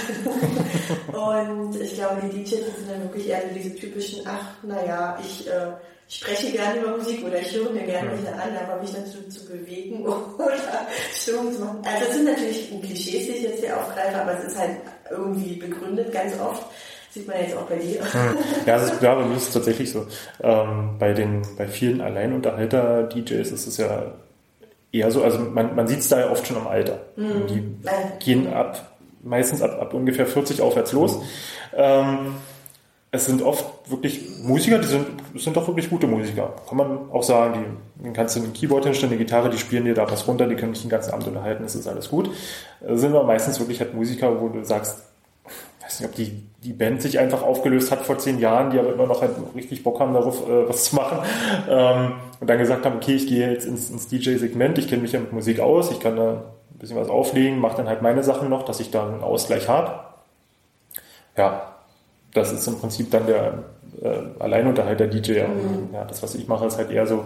und 1.08 1.82
ich 1.82 1.96
glaube, 1.96 2.22
die 2.24 2.44
DJs 2.44 2.66
sind 2.78 2.90
dann 2.90 3.04
wirklich 3.04 3.30
eher 3.30 3.42
diese 3.54 3.76
typischen, 3.76 4.26
ach, 4.26 4.64
naja, 4.64 5.18
ich 5.22 5.48
äh, 5.48 5.72
spreche 6.08 6.52
gerne 6.52 6.82
über 6.82 6.98
Musik 6.98 7.26
oder 7.26 7.40
ich 7.40 7.54
höre 7.56 7.72
mir 7.72 7.84
gerne 7.84 8.12
welche 8.12 8.34
an, 8.34 8.50
aber 8.64 8.82
mich 8.82 8.94
dazu 8.94 9.28
zu 9.28 9.46
bewegen 9.48 10.06
oder 10.06 10.88
Stimmung 11.14 11.52
zu 11.54 11.62
machen. 11.62 11.80
Also 11.84 12.06
das 12.06 12.16
sind 12.16 12.26
natürlich 12.26 12.70
Klischees, 12.82 13.26
die 13.26 13.32
ich 13.32 13.44
jetzt 13.44 13.64
hier 13.64 13.78
aufgreife, 13.78 14.22
aber 14.22 14.38
es 14.38 14.46
ist 14.46 14.60
halt 14.60 14.78
irgendwie 15.10 15.56
begründet 15.56 16.12
ganz 16.12 16.40
oft. 16.40 16.66
Sieht 17.10 17.28
man 17.30 17.38
jetzt 17.40 17.56
auch 17.56 17.64
bei 17.64 17.78
dir. 17.78 18.02
Ja, 18.66 18.74
also 18.74 18.94
ich 18.94 19.00
glaube, 19.00 19.24
mir 19.24 19.38
ist 19.38 19.54
tatsächlich 19.54 19.90
so. 19.90 20.06
Ähm, 20.44 20.98
bei 21.00 21.14
den, 21.14 21.44
bei 21.58 21.66
vielen 21.66 22.02
Alleinunterhalter-DJs 22.02 23.52
ist 23.52 23.68
es 23.68 23.78
ja 23.78 24.12
eher 24.96 25.12
so, 25.12 25.24
also 25.24 25.40
man, 25.40 25.76
man 25.76 25.88
sieht 25.88 26.00
es 26.00 26.10
da 26.10 26.20
ja 26.20 26.32
oft 26.32 26.48
schon 26.48 26.58
am 26.58 26.68
Alter. 26.68 27.00
Die 27.50 27.64
gehen 28.20 28.54
ab, 28.54 28.98
meistens 29.24 29.62
ab, 29.62 29.80
ab 29.82 29.94
ungefähr 29.94 30.26
40 30.26 30.62
aufwärts 30.62 30.94
los. 30.94 31.20
Ähm, 31.76 32.36
es 33.12 33.26
sind 33.26 33.42
oft 33.42 33.66
wirklich 33.90 34.40
Musiker, 34.44 34.78
die 34.78 34.88
sind, 34.88 35.06
sind 35.36 35.56
doch 35.56 35.68
wirklich 35.68 35.90
gute 35.90 36.08
Musiker. 36.08 36.54
Kann 36.68 36.78
man 36.78 37.12
auch 37.12 37.24
sagen, 37.24 37.66
die, 37.98 38.04
den 38.04 38.14
kannst 38.14 38.36
du 38.36 38.42
ein 38.42 38.54
Keyboard 38.54 38.86
hinstellen, 38.86 39.14
eine 39.14 39.24
Gitarre, 39.24 39.50
die 39.50 39.58
spielen 39.58 39.86
dir 39.86 39.94
da 39.94 40.10
was 40.10 40.28
runter, 40.28 40.48
die 40.48 40.56
können 40.56 40.74
dich 40.74 40.82
den 40.82 40.90
ganzen 40.92 41.14
Abend 41.14 41.28
unterhalten, 41.28 41.64
das 41.64 41.76
ist 41.76 41.88
alles 41.88 42.10
gut. 42.10 42.30
Es 42.82 43.02
sind 43.02 43.16
aber 43.16 43.24
meistens 43.24 43.60
wirklich 43.60 43.80
halt 43.80 43.94
Musiker, 43.94 44.42
wo 44.42 44.50
du 44.50 44.64
sagst, 44.64 45.04
ich 45.88 45.94
weiß 45.94 46.00
nicht, 46.00 46.10
ob 46.10 46.16
die, 46.16 46.44
die 46.64 46.74
Band 46.74 47.02
sich 47.02 47.20
einfach 47.20 47.44
aufgelöst 47.44 47.92
hat 47.92 48.02
vor 48.02 48.18
zehn 48.18 48.40
Jahren, 48.40 48.72
die 48.72 48.80
aber 48.80 48.94
immer 48.94 49.06
noch 49.06 49.22
halt 49.22 49.32
richtig 49.54 49.84
Bock 49.84 50.00
haben, 50.00 50.14
darauf 50.14 50.48
äh, 50.50 50.68
was 50.68 50.86
zu 50.86 50.96
machen. 50.96 51.20
Ähm, 51.70 52.14
und 52.40 52.50
dann 52.50 52.58
gesagt 52.58 52.86
haben, 52.86 52.96
okay, 52.96 53.14
ich 53.16 53.28
gehe 53.28 53.52
jetzt 53.52 53.66
ins, 53.66 53.90
ins 53.90 54.08
DJ-Segment, 54.08 54.78
ich 54.80 54.88
kenne 54.88 55.04
mich 55.04 55.12
ja 55.12 55.20
mit 55.20 55.32
Musik 55.32 55.60
aus, 55.60 55.92
ich 55.92 56.00
kann 56.00 56.16
da 56.16 56.32
ein 56.32 56.80
bisschen 56.80 56.98
was 56.98 57.10
auflegen, 57.10 57.60
mache 57.60 57.78
dann 57.78 57.88
halt 57.88 58.02
meine 58.02 58.24
Sachen 58.24 58.50
noch, 58.50 58.64
dass 58.64 58.80
ich 58.80 58.90
da 58.90 59.08
einen 59.08 59.22
Ausgleich 59.22 59.68
habe. 59.70 60.00
Ja, 61.38 61.76
das 62.34 62.52
ist 62.52 62.68
im 62.68 62.80
Prinzip 62.80 63.12
dann 63.12 63.28
der 63.28 63.64
äh, 64.02 64.40
Alleinunterhalter 64.40 65.08
DJ. 65.08 65.44
Ja, 65.94 66.04
das, 66.08 66.24
was 66.24 66.34
ich 66.36 66.48
mache, 66.48 66.66
ist 66.66 66.78
halt 66.78 66.90
eher 66.90 67.06
so 67.06 67.26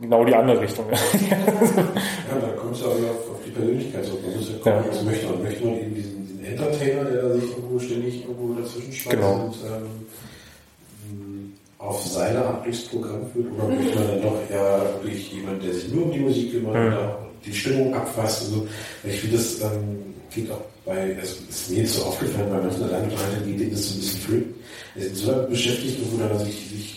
genau 0.00 0.24
die 0.24 0.34
andere 0.34 0.60
Richtung. 0.60 0.86
Ja, 1.30 2.49
es 2.74 2.80
ja 2.80 2.86
auch 2.86 2.98
wieder 2.98 3.10
auf, 3.10 3.30
auf 3.30 3.40
die 3.46 3.50
Persönlichkeit 3.50 4.04
so. 4.04 4.18
Man 4.22 4.36
muss 4.36 4.48
ja 4.48 4.56
gucken, 4.58 4.90
was 4.90 5.02
möchte 5.04 5.26
man. 5.26 5.42
Möchte 5.42 5.64
man 5.64 5.74
eben 5.80 5.94
diesen, 5.94 6.26
diesen 6.26 6.44
Entertainer, 6.44 7.04
der 7.04 7.34
sich 7.34 7.50
irgendwo 7.50 7.78
ständig 7.78 8.22
irgendwo 8.24 8.54
dazwischen 8.60 8.92
schmeißt 8.92 9.16
Genau. 9.16 9.44
und 9.46 9.54
ähm, 9.66 11.52
auf 11.78 12.04
seine 12.06 12.44
Art 12.44 12.64
durchs 12.66 12.82
Programm 12.84 13.22
führt? 13.32 13.46
Oder 13.56 13.68
möchte 13.68 13.94
man 13.98 14.08
dann 14.08 14.22
doch 14.22 14.50
eher 14.50 14.82
wirklich 15.02 15.32
jemand, 15.32 15.62
der 15.64 15.72
sich 15.74 15.88
nur 15.92 16.04
um 16.04 16.12
die 16.12 16.18
Musik 16.20 16.52
kümmert 16.52 16.74
Mhm. 16.74 16.86
oder 16.88 17.18
die 17.44 17.54
Stimmung 17.54 17.94
abfasst 17.94 18.42
und 18.48 18.54
so? 18.54 18.66
Weil 19.02 19.12
Ich 19.14 19.20
finde, 19.20 19.36
das 19.36 19.60
ähm, 19.62 20.14
klingt 20.30 20.50
auch 20.50 20.60
bei, 20.84 21.16
also 21.20 21.36
ist 21.48 21.70
mir 21.70 21.78
jetzt 21.78 21.94
so 21.94 22.02
aufgefallen, 22.04 22.50
bei 22.50 22.58
manchen 22.60 22.82
Alleinunterhaltern 22.84 23.56
geht 23.56 23.72
das 23.72 23.88
so 23.88 23.94
ein 23.94 24.00
bisschen 24.00 24.20
flöten. 24.20 24.54
Die 24.96 25.02
sind 25.02 25.16
so 25.16 25.32
beschäftigt, 25.48 25.98
wo 26.12 26.18
da 26.18 26.38
sich, 26.38 26.54
sich 26.70 26.96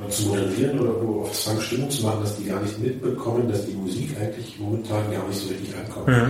oder 0.00 0.10
zu 0.10 0.26
moderieren 0.28 0.80
oder 0.80 0.92
wo 1.02 1.20
auf 1.22 1.32
Zwang 1.32 1.60
Stimmung 1.60 1.90
zu 1.90 2.02
machen, 2.04 2.20
dass 2.22 2.36
die 2.36 2.44
gar 2.44 2.60
nicht 2.62 2.78
mitbekommen, 2.78 3.48
dass 3.48 3.66
die 3.66 3.74
Musik 3.74 4.16
eigentlich 4.20 4.58
momentan 4.58 5.10
gar 5.10 5.26
nicht 5.28 5.38
so 5.40 5.48
richtig 5.48 5.74
ankommt. 5.76 6.08
Ja, 6.08 6.24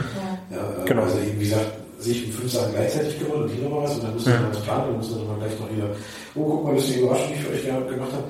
äh, 0.57 0.85
Genau. 0.87 1.03
Also 1.03 1.19
eben, 1.19 1.39
wie 1.41 1.45
gesagt, 1.45 1.71
sich 1.99 2.25
um 2.27 2.33
fünf 2.33 2.53
Sachen 2.53 2.73
gleichzeitig 2.73 3.19
kümmern 3.21 3.43
und 3.43 3.51
hier 3.51 3.69
noch 3.69 3.83
was 3.83 3.95
und 3.97 4.05
dann 4.05 4.15
muss 4.15 4.25
man 4.27 4.43
noch 4.43 4.51
was 4.51 4.63
planen, 4.63 4.85
dann 4.89 4.97
muss 4.97 5.11
man 5.11 5.19
noch 5.21 5.29
mal 5.29 5.39
gleich 5.39 5.61
noch 5.61 5.71
wieder, 5.77 5.91
oh, 6.35 6.45
guck 6.45 6.65
mal, 6.65 6.75
das 6.75 6.85
ist 6.85 6.95
die 6.95 6.99
Überraschung, 7.01 7.29
die 7.29 7.35
ich 7.35 7.41
für 7.43 7.53
euch 7.53 7.63
ge- 7.87 7.95
gemacht 7.95 8.13
habe. 8.13 8.25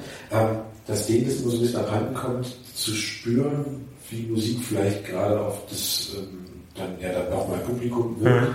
Ähm, 0.51 0.57
dass 0.87 1.07
denen 1.07 1.25
das 1.27 1.37
immer 1.41 1.51
so 1.51 1.57
ein 1.57 1.63
bisschen 1.63 1.81
abhanden 1.81 2.15
kommt, 2.15 2.47
zu 2.75 2.91
spüren, 2.95 3.65
wie 4.11 4.23
Musik 4.27 4.59
vielleicht 4.69 5.05
gerade 5.07 5.41
auf 5.41 5.59
das 5.71 6.09
ähm, 6.19 6.39
dann 6.75 6.89
ja 7.01 7.13
dann 7.13 7.33
auch 7.33 7.49
mal 7.49 7.59
Publikum 7.59 8.17
wirkt. 8.19 8.49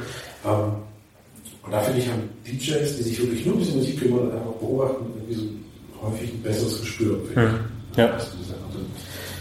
Ähm, 0.46 0.72
und 1.64 1.72
da 1.72 1.80
finde 1.80 2.00
ich, 2.02 2.08
haben 2.10 2.30
DJs, 2.46 2.98
die 2.98 3.04
sich 3.04 3.20
wirklich 3.22 3.46
nur 3.46 3.56
um 3.56 3.62
diese 3.62 3.78
Musik 3.78 4.00
kümmern 4.02 4.20
und 4.28 4.32
einfach 4.34 4.52
beobachten, 4.54 5.06
irgendwie 5.16 5.34
so 5.34 5.44
häufig 6.02 6.34
ein 6.34 6.42
besseres 6.42 6.82
Gespür. 6.82 7.20
finde 7.26 7.60
ich. 7.92 7.98
Ja. 7.98 8.08
Dass 8.08 8.32
du 8.32 8.38
das 8.38 8.50
einfach 8.50 8.70
dann 8.74 8.86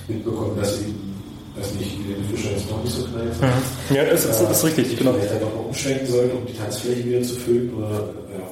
mitbekommen, 0.08 0.56
dass 0.60 0.80
eben, 0.80 1.14
dass 1.56 1.74
nicht 1.74 1.98
Helene 1.98 2.24
Fischer 2.24 2.50
jetzt 2.50 2.70
noch 2.70 2.82
nicht 2.82 2.94
so 2.94 3.04
knallt. 3.04 3.32
Ja, 3.90 4.02
es 4.02 4.24
ist, 4.24 4.40
ist 4.40 4.64
richtig, 4.64 4.92
Ich 4.92 4.98
genau. 4.98 5.12
vielleicht 5.12 5.32
dann 5.32 5.40
noch 5.40 5.54
mal 5.54 5.60
umschwenken 5.60 6.06
sollte, 6.06 6.34
um 6.34 6.46
die 6.46 6.54
Tanzfläche 6.54 7.04
wieder 7.04 7.22
zu 7.22 7.34
füllen. 7.34 7.74
Oder, 7.74 7.90
ja. 7.90 8.44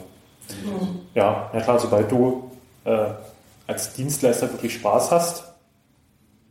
Ja, 1.14 1.50
ja 1.52 1.60
klar, 1.60 1.78
sobald 1.78 2.10
du 2.10 2.50
äh, 2.84 3.06
als 3.66 3.94
Dienstleister 3.94 4.50
wirklich 4.52 4.74
Spaß 4.74 5.10
hast, 5.10 5.44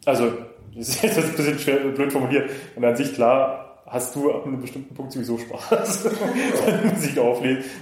also 0.05 0.31
das 0.75 0.89
ist 0.89 1.03
jetzt 1.03 1.17
ein 1.17 1.33
bisschen 1.33 1.59
schwer, 1.59 1.77
blöd 1.77 2.11
formuliert, 2.11 2.49
und 2.75 2.85
an 2.85 2.95
sich 2.95 3.13
klar, 3.13 3.81
hast 3.91 4.15
du 4.15 4.31
ab 4.31 4.45
einem 4.45 4.61
bestimmten 4.61 4.95
Punkt 4.95 5.11
sowieso 5.11 5.37
Spaß, 5.37 6.05
wenn 6.65 6.81
du 6.81 6.87
Musik 6.95 7.17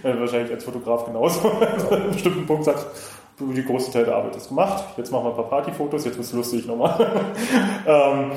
weil 0.02 0.20
wahrscheinlich 0.20 0.52
als 0.52 0.64
Fotograf 0.64 1.06
genauso, 1.06 1.50
an 1.52 2.02
einem 2.02 2.12
bestimmten 2.12 2.46
Punkt 2.46 2.66
sagst, 2.66 2.88
du, 3.40 3.52
die 3.54 3.64
große 3.66 3.92
Teil 3.92 4.06
der 4.06 4.16
Arbeit 4.16 4.36
ist 4.36 4.50
gemacht, 4.50 4.84
jetzt 4.98 5.12
machen 5.12 5.24
wir 5.26 5.30
ein 5.32 5.36
paar 5.36 5.50
Partyfotos, 5.50 6.06
jetzt 6.06 6.18
wird's 6.18 6.34
lustig 6.34 6.66
nochmal. 6.68 6.96
ähm, 7.88 8.32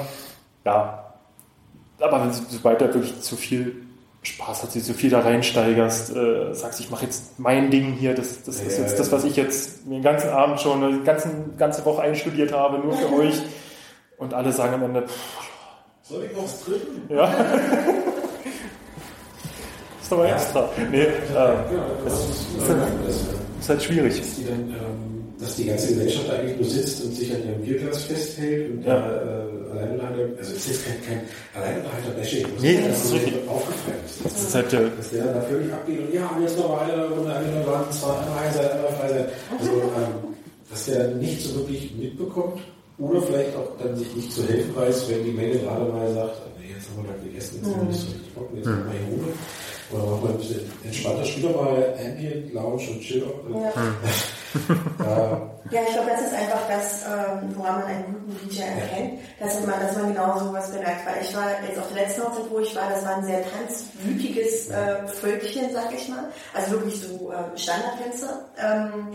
ja, 0.65 1.05
aber 2.01 2.21
wenn, 2.23 2.33
sobald 2.33 2.81
da 2.81 2.87
wirklich 2.87 3.21
zu 3.21 3.37
viel 3.37 3.77
Spaß 4.23 4.63
hat, 4.63 4.75
du 4.75 4.81
so 4.81 4.93
viel 4.93 5.11
da 5.11 5.21
reinsteigerst, 5.21 6.15
äh, 6.17 6.55
sagst, 6.55 6.79
ich 6.81 6.91
mache 6.91 7.05
jetzt 7.05 7.39
mein 7.39 7.71
Ding 7.71 7.93
hier, 7.93 8.15
das, 8.15 8.43
das 8.45 8.57
ist 8.61 8.77
Ja, 8.79 8.85
jetzt 8.85 8.93
ja. 8.93 8.99
das, 8.99 9.11
was 9.13 9.25
ich 9.25 9.35
jetzt 9.37 9.85
den 9.87 10.03
ganzen 10.03 10.31
Abend 10.31 10.61
schon, 10.61 10.83
eine 10.83 11.01
ganzen, 11.03 11.57
ganze 11.57 11.85
Woche 11.85 12.03
einstudiert 12.03 12.53
habe, 12.53 12.79
nur 12.79 12.93
für 12.97 13.13
euch. 13.13 13.43
Und 14.19 14.33
alle 14.35 14.53
sagen 14.53 14.75
am 14.75 14.83
Ende, 14.85 15.03
pff, 15.03 15.39
Soll 16.03 16.25
ich 16.31 16.37
was 16.41 16.65
drücken? 16.65 17.03
ja. 17.13 17.25
ist 20.01 20.13
aber 20.13 20.29
extra. 20.29 20.69
Nee, 20.91 21.03
äh, 21.03 21.09
Ja, 21.35 21.55
das 22.05 22.15
das 22.59 22.69
ist, 23.09 23.29
ist, 23.63 23.69
das, 23.71 23.77
ist 23.77 23.83
halt 23.83 23.83
schwierig. 23.83 24.19
dass, 24.19 24.37
die 24.37 24.45
dann, 24.45 24.61
ähm, 24.71 25.35
dass 25.39 25.57
die 25.57 25.65
ganze 25.67 25.89
Gesellschaft 25.89 26.31
eigentlich 26.31 26.57
nur 26.61 26.69
sitzt 26.71 27.05
und 27.05 27.15
sich 27.15 27.35
an 27.35 27.43
ihrem 27.49 27.61
Bierglas 27.63 28.03
festhält 28.05 28.71
und 28.73 28.85
Ja. 28.85 28.99
äh, 28.99 29.43
Alleinunterhalter, 29.73 30.39
also 30.39 30.53
es 30.55 30.69
ist 30.69 30.85
kein, 30.85 30.97
kein 31.07 31.21
Alleinunterhalter-Bashing. 31.57 32.47
Nee, 32.61 32.75
muss 32.79 32.89
das 32.89 33.05
ist 33.07 33.13
richtig. 33.15 33.49
aufgefallen. 33.49 33.99
Das 34.23 34.43
ist 34.43 34.55
halt, 34.55 34.73
äh, 34.75 34.91
dass 34.99 35.11
der 35.11 35.25
dann 35.25 35.35
da 35.35 35.41
völlig 35.43 35.73
abgeht 35.73 35.99
und 36.01 36.15
ja, 36.15 36.31
jetzt 36.43 36.59
noch 36.59 36.81
eine 36.83 37.09
Runde, 37.09 37.33
eine 37.35 37.67
waren 37.67 37.91
zwar 37.93 38.21
einmal 38.21 38.41
heil 38.41 38.53
sein, 38.53 38.71
einmal 38.71 38.93
frei 38.93 39.09
sein. 39.09 39.25
Also, 39.59 39.71
ähm, 39.73 40.35
dass 40.71 40.85
der 40.87 41.09
nicht 41.17 41.41
so 41.43 41.55
wirklich 41.57 41.95
mitbekommt 41.97 42.61
oder 42.99 43.23
vielleicht 43.23 43.57
auch 43.57 43.73
dann 43.83 43.97
sich 43.97 44.15
nicht 44.15 44.33
zu 44.33 44.47
helfen 44.47 44.77
weiß, 44.77 45.09
wenn 45.09 45.25
die 45.25 45.33
Menge 45.33 45.59
gerade 45.59 45.91
mal 45.91 46.13
sagt, 46.15 46.37
ah, 46.37 46.51
nee, 46.61 46.69
jetzt 46.75 46.89
haben 46.93 47.05
wir 47.07 47.13
da 47.13 47.25
gegessen, 47.25 47.57
jetzt 47.63 47.73
haben 47.75 47.81
wir 47.81 47.89
nicht 47.93 48.01
so 48.01 48.07
richtig 48.13 48.35
Bock, 48.35 48.49
jetzt 48.55 48.67
machen 48.67 48.85
wir 48.93 48.99
hier 49.01 49.17
Ruhe. 49.25 49.33
Oder 49.93 50.05
machen 50.05 50.23
wir 50.25 50.31
ein 50.31 50.39
bisschen 50.39 50.73
entspannter, 50.85 51.25
spiel 51.25 51.43
doch 51.45 51.63
mal 51.63 51.95
Ambient, 52.05 52.53
Lounge 52.55 52.83
und 52.91 53.01
Chill. 53.01 53.27
Ja. 53.53 53.73
Ja, 54.99 55.51
Ja, 55.71 55.81
ich 55.89 55.95
glaube, 55.95 56.11
das 56.11 56.21
ist 56.27 56.35
einfach 56.35 56.61
das, 56.69 57.03
ähm, 57.07 57.57
woran 57.57 57.77
man 57.81 57.85
einen 57.87 58.05
guten 58.29 58.49
DJ 58.51 58.61
erkennt, 58.63 59.21
dass 59.41 59.65
man, 59.67 59.81
dass 59.81 59.97
man 59.97 60.13
genau 60.13 60.39
sowas 60.39 60.71
bemerkt. 60.71 61.07
Weil 61.07 61.23
ich 61.25 61.35
war 61.35 61.47
jetzt 61.67 61.79
auf 61.79 61.89
der 61.95 62.03
letzten 62.05 62.23
Hochzeit, 62.23 62.51
wo 62.51 62.59
ich 62.59 62.77
war, 62.77 62.91
das 62.91 63.03
war 63.07 63.17
ein 63.17 63.25
sehr 63.25 63.43
tanzwütiges 63.51 64.69
äh, 64.69 65.07
Völkchen, 65.09 65.73
sag 65.73 65.91
ich 65.95 66.07
mal. 66.11 66.25
Also 66.53 66.73
wirklich 66.73 67.01
so 67.01 67.33
äh, 67.33 67.59
Standardtänzer. 67.59 68.45
Ähm, 68.59 69.15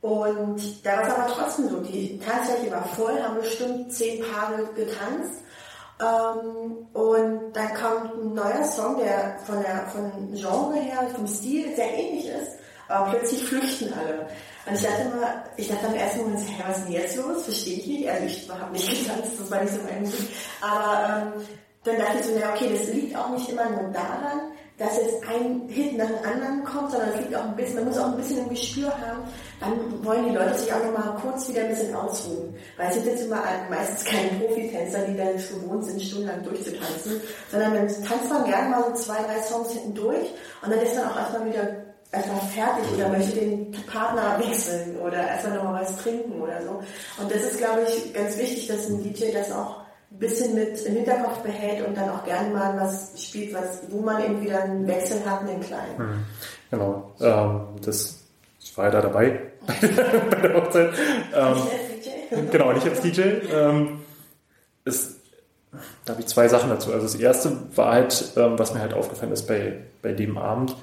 Und 0.00 0.86
da 0.86 0.96
war 0.98 1.08
es 1.08 1.14
aber 1.14 1.26
trotzdem 1.26 1.68
so, 1.70 1.80
die 1.80 2.20
Tanzfläche 2.20 2.70
war 2.70 2.84
voll, 2.94 3.20
haben 3.20 3.36
bestimmt 3.40 3.92
zehn 3.92 4.22
Paare 4.22 4.62
getanzt. 4.76 5.42
Ähm, 6.00 6.86
und 6.92 7.52
dann 7.52 7.74
kommt 7.74 8.14
ein 8.14 8.34
neuer 8.34 8.64
Song, 8.64 8.98
der 8.98 9.38
von 9.44 9.60
der 9.62 9.86
von 9.88 10.32
Genre 10.32 10.76
her, 10.76 11.08
vom 11.14 11.26
Stil 11.26 11.74
sehr 11.74 11.92
ähnlich 11.92 12.28
ist, 12.28 12.52
aber 12.88 13.10
plötzlich 13.10 13.44
flüchten 13.44 13.92
alle. 13.92 14.28
Und 14.66 14.74
ich 14.74 14.82
dachte 14.82 15.02
immer, 15.02 15.44
ich 15.56 15.68
dachte 15.68 15.86
am 15.86 15.94
ersten 15.94 16.20
Moment, 16.20 16.40
hey, 16.46 16.64
was 16.68 16.78
ist 16.78 16.84
denn 16.86 16.92
jetzt 16.92 17.16
los? 17.16 17.44
Verstehe 17.44 17.78
ich 17.78 17.86
nicht. 17.86 18.08
Also 18.08 18.26
ich 18.26 18.50
habe 18.50 18.72
nicht 18.72 18.88
getanzt, 18.88 19.40
das 19.40 19.50
war 19.50 19.62
nicht 19.62 19.74
so 19.74 19.80
mein 19.82 20.00
Musik. 20.02 20.28
Aber 20.60 21.34
ähm, 21.36 21.46
dann 21.84 21.98
dachte 21.98 22.18
ich 22.20 22.26
so, 22.26 22.38
ja, 22.38 22.52
okay, 22.54 22.70
das 22.72 22.94
liegt 22.94 23.16
auch 23.16 23.30
nicht 23.30 23.48
immer 23.48 23.68
nur 23.68 23.90
daran, 23.90 24.52
dass 24.78 24.96
jetzt 24.96 25.26
ein 25.28 25.68
Hit 25.68 25.98
nach 25.98 26.06
dem 26.06 26.24
anderen 26.24 26.64
kommt, 26.64 26.92
sondern 26.92 27.10
es 27.10 27.20
liegt 27.20 27.34
auch 27.34 27.44
ein 27.44 27.56
bisschen, 27.56 27.76
man 27.76 27.84
muss 27.86 27.98
auch 27.98 28.06
ein 28.06 28.16
bisschen 28.16 28.38
ein 28.38 28.48
Gespür 28.48 28.86
haben, 28.88 29.22
dann 29.58 30.04
wollen 30.04 30.28
die 30.28 30.36
Leute 30.36 30.56
sich 30.56 30.72
auch 30.72 30.84
nochmal 30.84 31.18
kurz 31.20 31.48
wieder 31.48 31.62
ein 31.62 31.70
bisschen 31.70 31.94
ausruhen. 31.94 32.54
Weil 32.76 32.88
es 32.88 32.94
sind 32.94 33.06
jetzt 33.06 33.24
immer 33.24 33.42
meistens 33.68 34.04
keine 34.04 34.28
Profitänzer, 34.38 35.00
die 35.00 35.16
dann 35.16 35.36
gewohnt 35.36 35.84
sind, 35.84 36.00
stundenlang 36.00 36.44
durchzutanzen, 36.44 37.20
sondern 37.50 37.74
man 37.74 37.88
tanzt 37.88 38.30
man 38.30 38.44
gerne 38.44 38.70
mal 38.70 38.84
so 38.84 39.02
zwei, 39.02 39.20
drei 39.24 39.40
Songs 39.42 39.72
hinten 39.72 39.94
durch 39.94 40.32
und 40.62 40.70
dann 40.70 40.80
ist 40.80 40.94
man 40.94 41.08
auch 41.10 41.16
erstmal 41.16 41.46
wieder 41.46 41.88
erstmal 42.12 42.40
fertig 42.40 42.84
oder 42.94 43.08
möchte 43.08 43.36
den 43.36 43.72
Partner 43.86 44.38
wechseln 44.38 44.96
oder 44.98 45.28
erstmal 45.28 45.56
nochmal 45.56 45.82
was 45.82 45.96
trinken 45.98 46.40
oder 46.40 46.62
so. 46.62 46.80
Und 47.20 47.30
das 47.30 47.42
ist, 47.42 47.58
glaube 47.58 47.82
ich, 47.86 48.14
ganz 48.14 48.38
wichtig, 48.38 48.68
dass 48.68 48.88
ein 48.88 49.02
DJ 49.02 49.32
das 49.32 49.52
auch 49.52 49.77
ein 50.10 50.18
bisschen 50.18 50.54
mit 50.54 50.80
im 50.86 50.94
Hinterkopf 50.94 51.38
behält 51.40 51.86
und 51.86 51.96
dann 51.96 52.08
auch 52.10 52.24
gerne 52.24 52.52
mal 52.52 52.78
was 52.80 53.12
spielt, 53.22 53.52
was, 53.52 53.80
wo 53.88 54.00
man 54.00 54.22
eben 54.24 54.40
wieder 54.42 54.62
einen 54.62 54.86
Wechsel 54.86 55.24
hat, 55.24 55.40
einen 55.40 55.60
kleinen. 55.60 55.98
Mhm. 55.98 56.24
Genau. 56.70 57.12
Ähm, 57.20 57.60
das, 57.84 58.24
ich 58.60 58.76
war 58.76 58.86
ja 58.86 58.90
da 58.90 59.02
dabei 59.02 59.40
bei 59.66 60.40
der 60.40 60.54
Hochzeit. 60.54 60.92
Ähm, 61.34 61.54
nicht 61.54 61.72
als 61.72 62.40
DJ? 62.40 62.50
genau, 62.50 62.72
nicht 62.72 62.88
als 62.88 63.00
DJ. 63.00 63.20
Ähm, 63.52 64.00
es, 64.84 65.16
da 66.04 66.12
habe 66.12 66.22
ich 66.22 66.28
zwei 66.28 66.48
Sachen 66.48 66.70
dazu. 66.70 66.92
Also 66.92 67.04
das 67.04 67.14
erste 67.14 67.56
war 67.76 67.92
halt, 67.92 68.32
ähm, 68.36 68.58
was 68.58 68.72
mir 68.72 68.80
halt 68.80 68.94
aufgefallen 68.94 69.32
ist 69.32 69.46
bei, 69.46 69.78
bei 70.00 70.12
dem 70.12 70.38
Abend, 70.38 70.74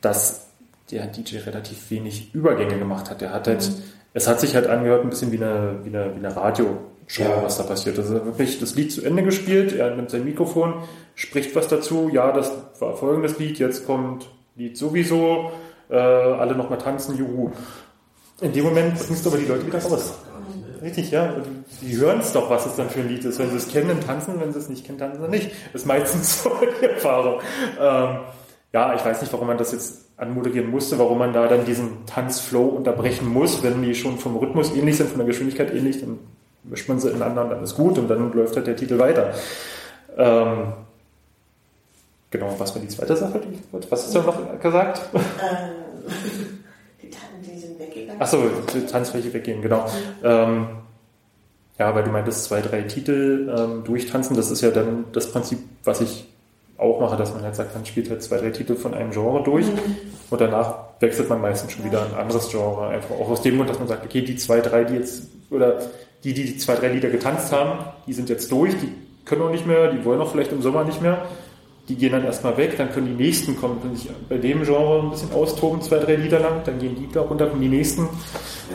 dass 0.00 0.46
der 0.92 1.06
DJ 1.06 1.38
relativ 1.38 1.90
wenig 1.90 2.32
Übergänge 2.32 2.78
gemacht 2.78 3.10
hat. 3.10 3.20
Der 3.20 3.32
hat 3.32 3.48
halt, 3.48 3.68
mhm. 3.68 3.82
es 4.14 4.28
hat 4.28 4.38
sich 4.40 4.54
halt 4.54 4.68
angehört 4.68 5.02
ein 5.02 5.10
bisschen 5.10 5.32
wie 5.32 5.36
eine, 5.36 5.80
wie 5.82 5.88
eine, 5.88 6.14
wie 6.14 6.24
eine 6.24 6.36
Radio, 6.36 6.78
Show, 7.08 7.24
ja. 7.24 7.42
was 7.42 7.56
da 7.56 7.64
passiert. 7.64 7.98
Das 7.98 8.06
ist 8.06 8.12
wirklich 8.12 8.60
das 8.60 8.74
Lied 8.74 8.92
zu 8.92 9.02
Ende 9.02 9.22
gespielt, 9.22 9.72
er 9.72 9.96
nimmt 9.96 10.10
sein 10.10 10.24
Mikrofon, 10.24 10.74
spricht 11.14 11.56
was 11.56 11.66
dazu, 11.66 12.10
ja, 12.12 12.32
das 12.32 12.52
war 12.78 12.96
folgendes 12.96 13.38
Lied, 13.38 13.58
jetzt 13.58 13.86
kommt 13.86 14.28
Lied 14.56 14.76
sowieso, 14.76 15.50
äh, 15.88 15.96
alle 15.96 16.54
nochmal 16.54 16.78
tanzen, 16.78 17.16
juhu. 17.16 17.50
In 18.40 18.52
dem 18.52 18.64
Moment 18.64 18.94
bringst 18.98 19.24
du 19.24 19.30
aber 19.30 19.38
die 19.38 19.46
Leute 19.46 19.66
wieder 19.66 19.82
raus. 19.82 20.14
Richtig, 20.82 21.10
ja. 21.10 21.34
Die 21.82 21.96
hören 21.96 22.20
es 22.20 22.32
doch, 22.32 22.50
was 22.50 22.66
es 22.66 22.76
dann 22.76 22.88
für 22.88 23.00
ein 23.00 23.08
Lied 23.08 23.24
ist. 23.24 23.38
Wenn 23.38 23.50
sie 23.50 23.56
es 23.56 23.68
kennen, 23.68 23.88
dann 23.88 24.00
tanzen, 24.00 24.40
wenn 24.40 24.52
sie 24.52 24.60
es 24.60 24.68
nicht 24.68 24.86
kennen, 24.86 24.98
tanzen 24.98 25.22
sie 25.22 25.28
nicht. 25.28 25.50
Das 25.72 25.82
ist 25.82 25.86
meistens 25.86 26.42
so 26.42 26.52
die 26.80 26.84
Erfahrung. 26.84 27.40
Ähm, 27.80 28.18
ja, 28.72 28.94
ich 28.94 29.04
weiß 29.04 29.22
nicht, 29.22 29.32
warum 29.32 29.48
man 29.48 29.58
das 29.58 29.72
jetzt 29.72 30.04
anmoderieren 30.18 30.70
musste, 30.70 30.98
warum 30.98 31.18
man 31.18 31.32
da 31.32 31.48
dann 31.48 31.64
diesen 31.64 32.06
Tanzflow 32.06 32.64
unterbrechen 32.64 33.26
muss, 33.28 33.62
wenn 33.62 33.82
die 33.82 33.94
schon 33.94 34.18
vom 34.18 34.36
Rhythmus 34.36 34.74
ähnlich 34.74 34.96
sind, 34.98 35.08
von 35.08 35.18
der 35.18 35.26
Geschwindigkeit 35.26 35.72
ähnlich, 35.74 36.00
dann 36.00 36.18
mischt 36.68 36.88
man 36.88 36.98
sie 37.00 37.10
ineinander 37.10 37.44
und 37.44 37.50
dann 37.50 37.64
ist 37.64 37.74
gut 37.74 37.98
und 37.98 38.08
dann 38.08 38.32
läuft 38.32 38.56
halt 38.56 38.66
der 38.66 38.76
Titel 38.76 38.98
weiter. 38.98 39.32
Ähm, 40.16 40.72
genau, 42.30 42.54
was 42.58 42.74
war 42.74 42.82
die 42.82 42.88
zweite 42.88 43.16
Sache? 43.16 43.40
Was 43.72 44.04
hast 44.04 44.14
du 44.14 44.22
noch 44.22 44.60
gesagt? 44.60 45.02
Ähm, 45.14 45.20
die 47.02 47.10
Tanzen, 47.10 47.42
die 47.42 47.58
sind 47.58 47.78
weggegangen. 47.78 48.20
Achso, 48.20 48.42
die 48.74 48.86
Tanzfläche 48.86 49.32
weggehen, 49.32 49.62
genau. 49.62 49.82
Mhm. 49.82 50.24
Ähm, 50.24 50.66
ja, 51.78 51.94
weil 51.94 52.02
du 52.02 52.10
meintest, 52.10 52.44
zwei, 52.44 52.60
drei 52.60 52.82
Titel 52.82 53.54
ähm, 53.56 53.84
durchtanzen, 53.84 54.36
das 54.36 54.50
ist 54.50 54.60
ja 54.62 54.70
dann 54.70 55.04
das 55.12 55.30
Prinzip, 55.30 55.60
was 55.84 56.00
ich 56.00 56.26
auch 56.76 57.00
mache, 57.00 57.16
dass 57.16 57.32
man 57.32 57.42
halt 57.42 57.56
sagt, 57.56 57.74
man 57.74 57.86
spielt 57.86 58.10
halt 58.10 58.22
zwei, 58.22 58.38
drei 58.38 58.50
Titel 58.50 58.76
von 58.76 58.94
einem 58.94 59.10
Genre 59.10 59.42
durch 59.42 59.66
mhm. 59.66 59.96
und 60.30 60.40
danach 60.40 60.74
wechselt 61.00 61.28
man 61.28 61.40
meistens 61.40 61.72
schon 61.72 61.84
wieder 61.84 62.04
ein 62.04 62.14
anderes 62.14 62.50
Genre. 62.50 62.88
Einfach 62.88 63.14
auch 63.14 63.28
aus 63.28 63.42
dem 63.42 63.56
Grund, 63.56 63.70
dass 63.70 63.78
man 63.78 63.88
sagt, 63.88 64.04
okay, 64.04 64.22
die 64.22 64.36
zwei, 64.36 64.60
drei, 64.60 64.84
die 64.84 64.94
jetzt, 64.94 65.24
oder 65.50 65.80
die, 66.24 66.34
die 66.34 66.44
die 66.44 66.58
zwei, 66.58 66.74
drei 66.74 66.88
Lieder 66.88 67.10
getanzt 67.10 67.52
haben, 67.52 67.84
die 68.06 68.12
sind 68.12 68.28
jetzt 68.28 68.50
durch, 68.50 68.74
die 68.74 68.92
können 69.24 69.42
auch 69.42 69.50
nicht 69.50 69.66
mehr, 69.66 69.92
die 69.92 70.04
wollen 70.04 70.20
auch 70.20 70.32
vielleicht 70.32 70.50
im 70.52 70.62
Sommer 70.62 70.84
nicht 70.84 71.02
mehr. 71.02 71.26
Die 71.88 71.94
gehen 71.94 72.10
dann 72.12 72.24
erstmal 72.24 72.56
weg, 72.58 72.76
dann 72.76 72.92
können 72.92 73.16
die 73.16 73.24
nächsten 73.24 73.56
kommen, 73.56 73.80
können 73.80 73.96
sich 73.96 74.10
bei 74.28 74.36
dem 74.36 74.62
Genre 74.62 75.04
ein 75.04 75.10
bisschen 75.10 75.32
austoben, 75.32 75.80
zwei, 75.80 75.96
drei 75.96 76.16
Lieder 76.16 76.38
lang, 76.38 76.60
dann 76.66 76.78
gehen 76.78 76.94
die 76.94 77.08
da 77.10 77.22
runter 77.22 77.50
und 77.50 77.62
die 77.62 77.68
nächsten, 77.68 78.02
ja. 78.02 78.08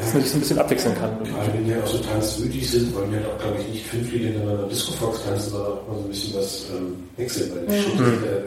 dass 0.02 0.16
man 0.16 0.24
sich 0.24 0.34
ein 0.34 0.40
bisschen 0.40 0.58
abwechseln 0.58 0.96
kann. 0.96 1.12
Gerade 1.24 1.54
wenn 1.54 1.64
die 1.64 1.76
auch 1.76 1.86
so 1.86 2.00
tanzwütig 2.00 2.72
sind, 2.72 2.96
wollen 2.96 3.12
wir 3.12 3.20
halt 3.20 3.30
auch, 3.30 3.38
glaube 3.38 3.58
ich, 3.60 3.68
nicht 3.68 3.86
fünf 3.86 4.12
Lieder 4.12 4.30
hintereinander 4.30 4.68
Disco 4.68 4.94
Fox 4.94 5.24
tanzen, 5.24 5.52
sondern 5.52 5.74
auch 5.74 5.88
mal 5.88 5.96
so 5.96 6.02
ein 6.02 6.10
bisschen 6.10 6.40
was 6.40 6.66
ähm, 6.76 7.04
wechseln, 7.18 7.52
weil 7.56 7.68
die 7.68 7.74
mhm. 7.74 7.82
Schicht, 7.84 8.00
äh, 8.00 8.42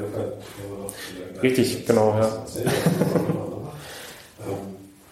Richtig, 1.42 1.86
genau, 1.86 2.18
ja. 2.18 2.28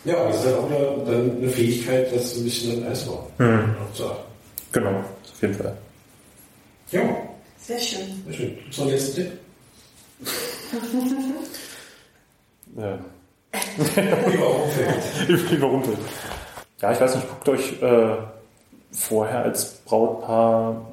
Ja, 0.05 0.27
das 0.27 0.37
ist 0.37 0.47
halt 0.47 0.57
auch 0.57 0.67
eine, 0.67 1.05
dann 1.07 1.37
eine 1.39 1.49
Fähigkeit, 1.49 2.15
das 2.15 2.37
ein 2.37 2.45
bisschen 2.45 2.83
dann 2.83 2.93
Eisbauen 2.93 3.25
mhm. 3.39 3.75
Genau, 4.73 4.91
auf 4.91 5.41
jeden 5.41 5.55
Fall. 5.55 5.77
Ja. 6.91 7.01
Sehr 7.59 7.79
schön. 7.79 8.23
Sehr 8.27 8.35
schön. 8.35 8.57
Gibt 8.57 8.73
es 8.73 8.79
noch 8.79 8.85
einen 8.85 8.95
letzten 8.95 9.15
Tipp? 9.15 9.33
ja. 12.77 12.99
Überrumpelt. 14.33 15.51
Überrumpelt. 15.53 15.99
Ja, 16.83 16.93
ich 16.93 17.01
weiß 17.01 17.15
nicht, 17.15 17.29
guckt 17.31 17.49
euch 17.49 17.81
äh, 17.81 18.17
vorher 18.91 19.45
als 19.45 19.77
Brautpaar 19.87 20.85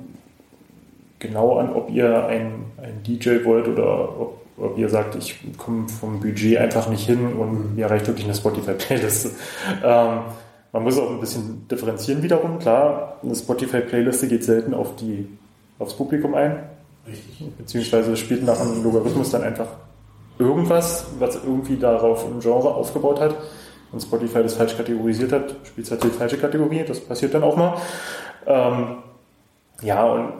genau 1.20 1.58
an, 1.58 1.74
ob 1.74 1.90
ihr 1.90 2.28
ein, 2.28 2.64
ein 2.78 3.04
DJ 3.04 3.44
wollt 3.44 3.68
oder 3.68 4.22
ob 4.22 4.41
wie 4.58 4.82
ihr 4.82 4.90
sagt, 4.90 5.16
ich 5.16 5.40
komme 5.58 5.88
vom 5.90 6.20
Budget 6.20 6.58
einfach 6.58 6.90
nicht 6.90 7.06
hin 7.06 7.34
und 7.34 7.76
mir 7.76 7.90
reicht 7.90 8.08
wirklich 8.08 8.26
eine 8.26 8.36
Spotify-Playlist. 8.36 9.32
Ähm, 9.84 10.20
man 10.74 10.84
muss 10.84 10.98
auch 10.98 11.10
ein 11.10 11.20
bisschen 11.20 11.68
differenzieren 11.68 12.24
wiederum. 12.24 12.60
Klar, 12.60 13.18
eine 13.24 13.36
Spotify-Playliste 13.36 14.28
geht 14.28 14.44
selten 14.44 14.74
auf 14.74 14.96
die, 14.96 15.28
aufs 15.80 15.94
Publikum 15.94 16.34
ein. 16.34 16.64
Richtig. 17.06 17.44
Beziehungsweise 17.58 18.16
spielt 18.16 18.44
nach 18.46 18.60
einem 18.60 18.84
Logarithmus 18.84 19.32
dann 19.32 19.44
einfach 19.44 19.68
irgendwas, 20.40 21.06
was 21.20 21.36
irgendwie 21.36 21.78
darauf 21.78 22.26
im 22.26 22.40
Genre 22.40 22.74
aufgebaut 22.74 23.20
hat 23.20 23.36
und 23.92 24.02
Spotify 24.02 24.44
das 24.44 24.54
falsch 24.54 24.78
kategorisiert 24.78 25.32
hat, 25.32 25.56
spielt 25.64 25.86
es 25.88 25.92
halt 25.92 26.04
die 26.04 26.10
falsche 26.10 26.38
Kategorie. 26.38 26.84
Das 26.88 27.00
passiert 27.00 27.34
dann 27.34 27.44
auch 27.44 27.58
mal. 27.58 27.76
Ähm, 28.46 28.98
ja, 29.82 30.06
und 30.06 30.34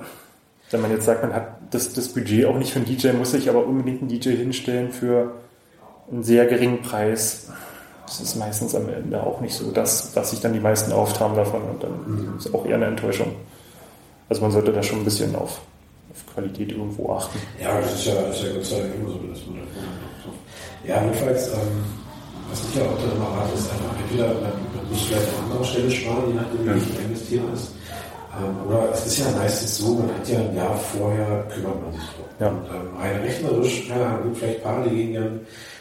wenn 0.70 0.82
man 0.82 0.92
jetzt 0.92 1.06
sagt, 1.06 1.24
man 1.24 1.34
hat 1.34 1.61
das, 1.72 1.94
das 1.94 2.10
Budget 2.10 2.46
auch 2.46 2.58
nicht 2.58 2.72
für 2.74 2.80
einen 2.80 2.86
DJ, 2.86 3.14
muss 3.14 3.32
sich 3.32 3.50
aber 3.50 3.66
unbedingt 3.66 4.02
einen 4.02 4.10
DJ 4.10 4.32
hinstellen 4.32 4.92
für 4.92 5.34
einen 6.12 6.24
sehr 6.24 6.46
geringen 6.46 6.82
Preis. 6.82 7.48
Das 8.06 8.20
ist 8.20 8.36
meistens 8.36 8.76
am 8.76 8.90
Ende 8.90 9.24
auch 9.24 9.40
nicht 9.40 9.56
so 9.56 9.72
das, 9.72 10.16
was 10.16 10.32
sich 10.32 10.42
dann 10.42 10.54
die 10.54 10.60
meisten 10.60 10.92
auftragen 10.92 11.36
davon 11.36 11.62
und 11.64 11.82
dann 11.82 11.92
mhm. 12.06 12.38
ist 12.38 12.54
auch 12.54 12.66
eher 12.66 12.76
eine 12.76 12.88
Enttäuschung. 12.88 13.34
Also 14.28 14.42
man 14.42 14.52
sollte 14.52 14.74
da 14.74 14.84
schon 14.84 15.00
ein 15.00 15.06
bisschen 15.06 15.34
auf, 15.36 15.62
auf 16.12 16.34
Qualität 16.34 16.72
irgendwo 16.72 17.14
achten. 17.14 17.40
Ja, 17.62 17.80
das 17.80 17.94
ist 17.94 18.06
ja, 18.06 18.16
das 18.22 18.38
ist 18.38 18.44
ja 18.44 18.54
Gott 18.54 18.66
sei 18.66 18.80
Dank 18.80 18.96
immer 18.96 19.10
so, 19.10 19.20
dass 19.28 19.46
man 19.48 19.56
da 19.56 20.94
Ja, 20.94 21.02
jedenfalls, 21.04 21.48
ähm, 21.48 21.84
was 22.50 22.64
ich 22.70 22.76
ja 22.76 22.84
auch 22.84 22.98
dann 23.00 23.16
immer 23.16 23.28
rate, 23.28 23.54
ist 23.58 23.72
einfach 23.72 23.96
entweder 23.98 24.28
man, 24.28 24.90
muss 24.90 25.04
vielleicht 25.04 25.28
an 25.38 25.44
anderer 25.46 25.64
Stelle 25.64 25.92
sparen, 25.92 26.24
je 26.28 26.34
nachdem, 26.34 26.66
wie 26.66 26.68
ja. 26.68 26.76
viel 26.76 27.06
investieren 27.06 27.54
ist 27.54 27.72
oder 28.68 28.90
es 28.94 29.06
ist 29.06 29.20
ja 29.20 29.26
meistens 29.38 29.78
so, 29.78 29.96
man 29.96 30.08
hat 30.08 30.28
ja 30.28 30.40
ein 30.40 30.56
Jahr 30.56 30.76
vorher, 30.76 31.46
kümmert 31.54 31.82
man 31.82 31.94
sich 31.94 32.10
drum. 32.16 32.26
Ja. 32.40 32.48
Und, 32.48 32.66
ähm, 32.70 32.98
rein 33.00 33.22
rechnerisch, 33.22 33.88
keine 33.88 34.06
Ahnung, 34.06 34.36
vielleicht 34.36 34.64
Paare, 34.64 34.90
die 34.90 34.96
gehen 34.96 35.14
dann 35.14 35.40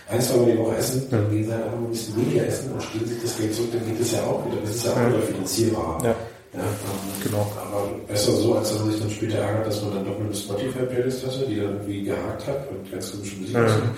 ein, 0.08 0.20
zwei 0.20 0.36
Mal 0.36 0.52
die 0.52 0.58
Woche 0.58 0.76
essen, 0.76 1.06
dann 1.10 1.30
gehen 1.30 1.44
sie 1.44 1.52
halt 1.52 1.64
einfach 1.64 1.78
ein 1.78 1.90
bisschen 1.90 2.16
weniger 2.16 2.46
essen 2.46 2.72
und 2.72 2.82
stehen 2.82 3.06
sich 3.06 3.22
das 3.22 3.36
Geld 3.36 3.54
zurück, 3.54 3.70
dann 3.72 3.86
geht 3.86 4.00
das 4.00 4.12
ja 4.12 4.22
auch 4.24 4.44
wieder. 4.46 4.60
Das 4.62 4.74
ist 4.74 4.84
ja 4.84 4.92
auch 4.92 5.08
wieder 5.08 5.22
finanzierbar. 5.22 6.04
Ja. 6.04 6.14
Ja, 6.52 6.62
ähm, 6.62 7.22
genau. 7.22 7.52
Aber 7.56 7.88
besser 8.08 8.32
so, 8.32 8.56
als 8.56 8.70
dass 8.70 8.80
man 8.80 8.90
sich 8.90 9.00
dann 9.00 9.10
später 9.10 9.38
ärgert, 9.38 9.68
dass 9.68 9.82
man 9.82 9.94
dann 9.94 10.04
doch 10.04 10.18
eine 10.18 10.34
Spotify-Playlist 10.34 11.26
hatte, 11.26 11.46
die 11.46 11.56
dann 11.56 11.74
irgendwie 11.74 12.02
gehakt 12.02 12.46
hat 12.46 12.68
und 12.70 12.90
ganz 12.90 13.12
komische 13.12 13.36
Musik 13.36 13.56
mhm. 13.56 13.90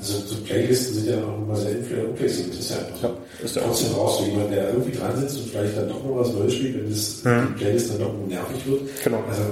so, 0.00 0.18
so 0.20 0.36
Playlisten 0.44 0.94
sind 0.94 1.10
ja 1.10 1.22
auch 1.22 1.36
immer 1.36 1.56
sehr 1.56 1.76
unflexibel. 2.08 2.50
Das 2.50 2.60
ist 2.60 2.70
ja, 2.70 2.76
ja 3.02 3.14
ist 3.44 3.56
ja 3.56 3.62
trotzdem 3.62 3.92
raus, 3.92 4.18
so 4.18 4.24
jemand, 4.24 4.50
der 4.50 4.72
irgendwie 4.72 4.96
dran 4.96 5.16
sitzt 5.18 5.36
und 5.36 5.50
vielleicht 5.50 5.76
dann 5.76 5.88
doch 5.88 6.02
noch 6.02 6.16
was 6.16 6.32
Neues 6.32 6.54
spielt, 6.54 6.76
wenn 6.76 6.90
das, 6.90 7.24
mhm. 7.24 7.48
die 7.48 7.62
Playlist 7.62 7.90
dann 7.90 7.98
doch 7.98 8.14
nervig 8.26 8.66
wird. 8.66 9.04
Genau. 9.04 9.22
Also 9.28 9.42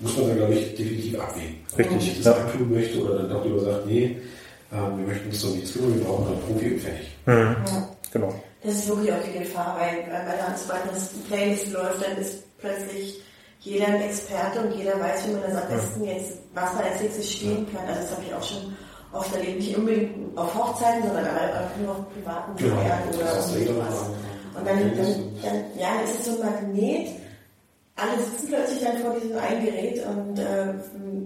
muss 0.00 0.16
man 0.18 0.28
dann, 0.28 0.36
glaube 0.36 0.54
ich, 0.54 0.74
definitiv 0.76 1.18
abwägen. 1.18 1.56
Richtig. 1.78 1.86
Ob 1.86 1.90
man 1.92 2.00
sich 2.00 2.16
das 2.22 2.24
ja. 2.26 2.44
antun 2.44 2.74
möchte 2.74 3.02
oder 3.02 3.16
dann 3.16 3.30
doch 3.30 3.44
lieber 3.46 3.60
sagt, 3.60 3.86
nee, 3.86 4.16
ähm, 4.70 4.98
wir 4.98 5.06
möchten 5.06 5.28
uns 5.30 5.40
so 5.40 5.48
nichts 5.48 5.72
tun, 5.72 5.94
wir 5.96 6.04
brauchen 6.04 6.26
einen 6.26 6.40
Profi 6.42 6.74
und 6.74 6.80
fertig. 6.80 7.08
Mhm. 7.24 7.56
Ja. 7.66 7.88
Genau 8.12 8.34
das 8.62 8.74
ist 8.74 8.88
wirklich 8.88 9.12
auch 9.12 9.22
die 9.22 9.38
Gefahr, 9.38 9.76
weil, 9.78 9.98
weil 10.12 10.24
bei 10.26 10.32
der 10.36 10.92
das 10.92 11.08
Playlist 11.28 11.72
läuft, 11.72 12.04
dann 12.04 12.16
ist 12.18 12.58
plötzlich 12.58 13.22
jeder 13.60 13.86
ein 13.88 14.02
Experte 14.02 14.60
und 14.60 14.74
jeder 14.76 14.98
weiß, 15.00 15.28
wie 15.28 15.32
man 15.32 15.42
das 15.42 15.62
am 15.62 15.68
besten 15.68 16.04
jetzt, 16.04 16.32
was 16.54 16.72
da 16.72 16.78
als 16.80 17.00
nächstes 17.00 17.30
stehen 17.32 17.66
kann. 17.72 17.86
Also 17.88 18.00
das 18.00 18.10
habe 18.12 18.22
ich 18.26 18.34
auch 18.34 18.42
schon 18.42 18.76
oft 19.12 19.34
erlebt, 19.34 19.58
nicht 19.58 19.76
unbedingt 19.76 20.38
auf 20.38 20.54
Hochzeiten, 20.54 21.02
sondern 21.02 21.26
auch 21.26 21.76
nur 21.82 21.90
auf 21.92 22.12
privaten 22.14 22.56
Genau. 22.56 22.76
Feiern 22.76 22.98
oder 23.14 23.18
Das 23.24 23.36
hast 23.38 23.54
du 23.54 23.58
irgendwie 23.58 23.78
eh 23.78 23.82
was. 23.82 23.94
noch 23.94 24.58
Und 24.58 24.66
dann, 24.66 24.78
dann, 24.96 25.42
dann, 25.42 25.64
ja, 25.78 26.00
ist 26.04 26.20
es 26.20 26.26
so 26.26 26.42
ein 26.42 26.50
Magnet. 26.52 27.08
Alle 27.96 28.22
sitzen 28.22 28.46
plötzlich 28.48 28.80
dann 28.80 28.98
vor 28.98 29.14
diesem 29.18 29.36
einen 29.38 29.64
Gerät 29.64 30.06
und 30.06 30.38
äh, 30.38 30.72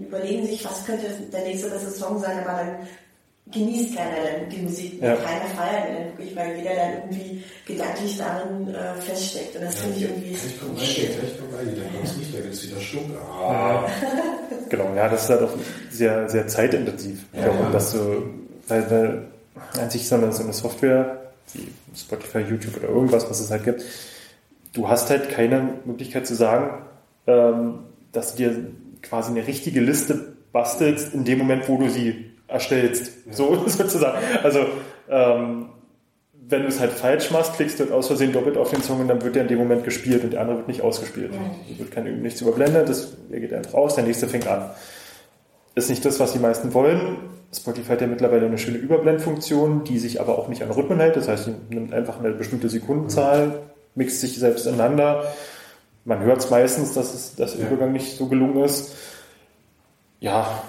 überlegen 0.07 0.47
sich, 0.47 0.65
was 0.65 0.83
könnte 0.85 1.05
der 1.31 1.43
nächste 1.43 1.69
beste 1.69 1.91
Song 1.91 2.19
sein, 2.19 2.39
aber 2.39 2.57
dann 2.57 2.87
genießt 3.51 3.95
keiner 3.95 4.45
die 4.51 4.57
Musik, 4.61 5.01
Ja. 5.01 5.15
keiner 5.15 5.45
feiert 5.55 5.89
dann 5.89 6.05
wirklich, 6.07 6.35
weil 6.35 6.57
jeder 6.57 6.75
dann 6.75 6.93
irgendwie 7.03 7.43
gedanklich 7.67 8.17
darin 8.17 8.73
äh, 8.73 8.95
feststeckt. 9.01 9.55
Und 9.55 9.63
das 9.65 9.75
finde 9.75 9.97
ich 9.97 10.03
irgendwie 10.03 10.33
rein, 10.33 10.39
gleich 10.39 11.39
kommt 11.39 11.53
rein, 11.57 11.75
dann 11.75 11.93
kommt's 11.93 12.17
nicht, 12.17 12.33
da 12.33 12.39
gibt's 12.39 12.67
wieder 12.67 12.79
Stuck. 12.79 13.01
Ah. 13.21 13.85
Genau, 14.69 14.93
ja, 14.95 15.09
das 15.09 15.23
ist 15.23 15.29
halt 15.29 15.41
auch 15.43 15.51
sehr, 15.91 16.29
sehr 16.29 16.47
zeitintensiv. 16.47 17.19
Ja, 17.33 17.47
ja. 17.47 17.69
dass 17.71 17.91
du, 17.91 18.23
weil, 18.67 18.89
weil 18.89 19.27
an 19.79 19.89
sich 19.89 20.07
so 20.07 20.15
eine, 20.15 20.31
so 20.31 20.43
eine 20.43 20.53
Software, 20.53 21.21
wie 21.53 21.67
Spotify, 21.95 22.39
YouTube 22.39 22.77
oder 22.77 22.89
irgendwas, 22.89 23.29
was 23.29 23.39
es 23.39 23.51
halt 23.51 23.65
gibt, 23.65 23.83
du 24.73 24.87
hast 24.87 25.09
halt 25.09 25.29
keine 25.29 25.75
Möglichkeit 25.85 26.25
zu 26.25 26.33
sagen, 26.35 26.85
ähm, 27.27 27.79
dass 28.13 28.35
du 28.35 28.37
dir 28.37 28.65
quasi 29.01 29.31
eine 29.31 29.45
richtige 29.45 29.81
Liste 29.81 30.33
bastelst 30.53 31.13
in 31.13 31.25
dem 31.25 31.39
Moment, 31.39 31.67
wo 31.67 31.77
du 31.77 31.89
sie 31.89 32.31
erstellst. 32.47 33.11
So 33.31 33.63
sozusagen. 33.67 34.19
Also, 34.43 34.65
ähm, 35.09 35.69
wenn 36.47 36.63
du 36.63 36.67
es 36.67 36.79
halt 36.79 36.91
falsch 36.91 37.31
machst, 37.31 37.53
klickst 37.55 37.79
du 37.79 37.85
halt 37.85 37.93
aus 37.93 38.07
Versehen 38.07 38.33
doppelt 38.33 38.57
auf 38.57 38.69
den 38.69 38.83
Song 38.83 38.99
und 38.99 39.07
dann 39.07 39.21
wird 39.23 39.35
der 39.35 39.43
in 39.43 39.47
dem 39.47 39.59
Moment 39.59 39.83
gespielt 39.85 40.23
und 40.23 40.33
der 40.33 40.41
andere 40.41 40.57
wird 40.57 40.67
nicht 40.67 40.81
ausgespielt. 40.81 41.31
Es 41.71 41.79
wird 41.79 41.91
kein 41.91 42.21
nichts 42.21 42.41
überblendet, 42.41 42.89
das, 42.89 43.13
der 43.31 43.39
geht 43.39 43.53
einfach 43.53 43.73
aus, 43.73 43.95
der 43.95 44.03
nächste 44.03 44.27
fängt 44.27 44.47
an. 44.47 44.69
Ist 45.75 45.89
nicht 45.89 46.03
das, 46.05 46.19
was 46.19 46.33
die 46.33 46.39
meisten 46.39 46.73
wollen. 46.73 47.17
Spotify 47.55 47.93
hat 47.93 48.01
ja 48.01 48.07
mittlerweile 48.07 48.45
eine 48.45 48.57
schöne 48.57 48.77
Überblendfunktion, 48.77 49.83
die 49.83 49.99
sich 49.99 50.19
aber 50.19 50.37
auch 50.37 50.47
nicht 50.47 50.63
an 50.63 50.71
Rhythmen 50.71 50.99
hält. 50.99 51.15
Das 51.15 51.27
heißt, 51.27 51.45
sie 51.45 51.55
nimmt 51.69 51.93
einfach 51.93 52.19
eine 52.19 52.31
bestimmte 52.31 52.69
Sekundenzahl, 52.69 53.59
mixt 53.95 54.19
sich 54.19 54.37
selbst 54.37 54.67
ineinander. 54.67 55.25
Man 56.05 56.19
hört 56.19 56.39
es 56.39 56.49
meistens, 56.49 56.93
dass 56.93 57.13
es, 57.13 57.35
dass 57.35 57.53
der 57.53 57.65
Ja. 57.65 57.67
Übergang 57.71 57.93
nicht 57.93 58.17
so 58.17 58.27
gelungen 58.27 58.63
ist. 58.63 58.95
Ja, 60.19 60.63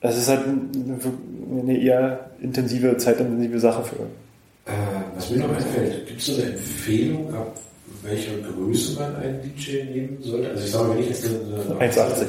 es 0.00 0.18
ist 0.18 0.28
halt 0.28 0.42
eine, 0.44 1.78
eher 1.78 2.30
intensive, 2.40 2.96
zeitintensive 2.96 3.60
Sache 3.60 3.84
für. 3.84 4.02
Äh, 4.70 4.74
was 5.14 5.30
mir 5.30 5.38
noch 5.38 5.56
einfällt, 5.56 6.06
gibt 6.06 6.20
es 6.20 6.26
so 6.26 6.42
eine 6.42 6.52
Empfehlung, 6.52 7.34
ab 7.34 7.56
welcher 8.02 8.32
Größe 8.38 8.98
man 9.00 9.16
einen 9.16 9.40
DJ 9.42 9.82
nehmen 9.84 10.18
sollte? 10.22 10.50
Also 10.50 10.64
ich 10.64 10.70
sage, 10.70 10.90
wenn 10.90 10.98
ich 10.98 11.08
jetzt 11.08 11.26
eine, 11.26 11.36
eine 11.80 11.92
1,80. 11.92 12.26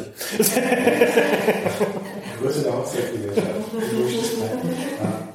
Größe 2.42 2.62
der 2.64 2.78
Hochzeitgesellschaft. 2.78 3.48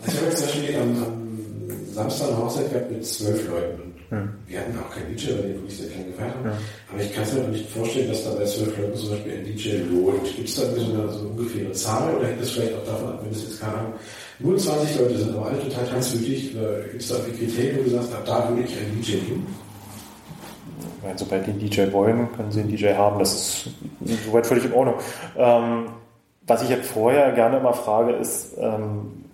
Ich 0.06 0.16
habe 0.16 0.26
jetzt 0.26 0.38
zum 0.38 0.46
Beispiel 0.46 0.76
am, 0.76 1.02
am 1.02 1.92
Samstag 1.92 2.28
eine 2.28 2.38
Hochzeit 2.38 2.70
gehabt 2.72 2.90
mit 2.90 3.06
zwölf 3.06 3.48
Leuten. 3.48 3.91
Hm. 4.12 4.28
Wir 4.46 4.60
hatten 4.60 4.78
auch 4.78 4.94
keinen 4.94 5.16
DJ, 5.16 5.30
weil 5.30 5.48
die 5.48 5.54
wirklich 5.54 5.78
sehr 5.78 5.88
klein 5.88 6.04
gefeiert 6.04 6.34
haben. 6.34 6.50
Aber 6.92 7.00
ich 7.00 7.14
kann 7.14 7.22
es 7.22 7.32
mir 7.32 7.48
nicht 7.48 7.70
vorstellen, 7.70 8.08
dass 8.10 8.24
da 8.24 8.34
bei 8.34 8.44
zwölf 8.44 8.76
Leuten 8.76 8.94
zum 8.94 9.08
Beispiel 9.08 9.32
ein 9.32 9.44
DJ 9.46 9.68
lohnt. 9.88 10.36
Gibt 10.36 10.48
es 10.50 10.54
da 10.54 10.62
so 10.66 10.68
eine, 10.68 11.08
so 11.08 11.18
eine 11.20 11.28
ungefähre 11.28 11.72
Zahl 11.72 12.14
oder 12.14 12.26
hängt 12.26 12.42
das 12.42 12.50
vielleicht 12.50 12.74
auch 12.74 12.84
davon 12.84 13.08
ab, 13.08 13.20
wenn 13.24 13.32
es 13.32 13.42
jetzt 13.42 13.60
keine 13.62 13.72
Ahnung, 13.72 13.92
nur 14.38 14.58
20 14.58 14.98
Leute 14.98 15.16
sind, 15.16 15.34
aber 15.34 15.46
alle 15.46 15.60
total 15.60 15.86
tanzwütig? 15.86 16.54
Oder 16.54 16.80
gibt 16.80 17.00
es 17.00 17.08
da 17.08 17.16
irgendwie 17.16 17.46
Kriterien, 17.46 17.78
wo 17.78 17.82
du 17.84 17.90
sagst, 17.90 18.14
ab 18.14 18.22
da 18.26 18.48
würde 18.50 18.62
ich 18.64 18.76
einen 18.76 19.00
DJ 19.00 19.12
nehmen? 19.12 19.46
Weil 21.00 21.18
sobald 21.18 21.46
die 21.46 21.50
einen 21.52 21.60
DJ 21.60 21.90
wollen, 21.90 22.30
können 22.36 22.52
sie 22.52 22.60
einen 22.60 22.68
DJ 22.68 22.92
haben. 22.92 23.18
Das 23.18 23.32
ist 23.32 23.70
soweit 24.26 24.46
völlig 24.46 24.66
in 24.66 24.74
Ordnung. 24.74 24.96
Ähm, 25.38 25.86
was 26.46 26.62
ich 26.62 26.68
jetzt 26.68 26.90
vorher 26.90 27.32
gerne 27.32 27.56
immer 27.56 27.72
frage, 27.72 28.12
ist, 28.12 28.58
ähm, 28.58 29.24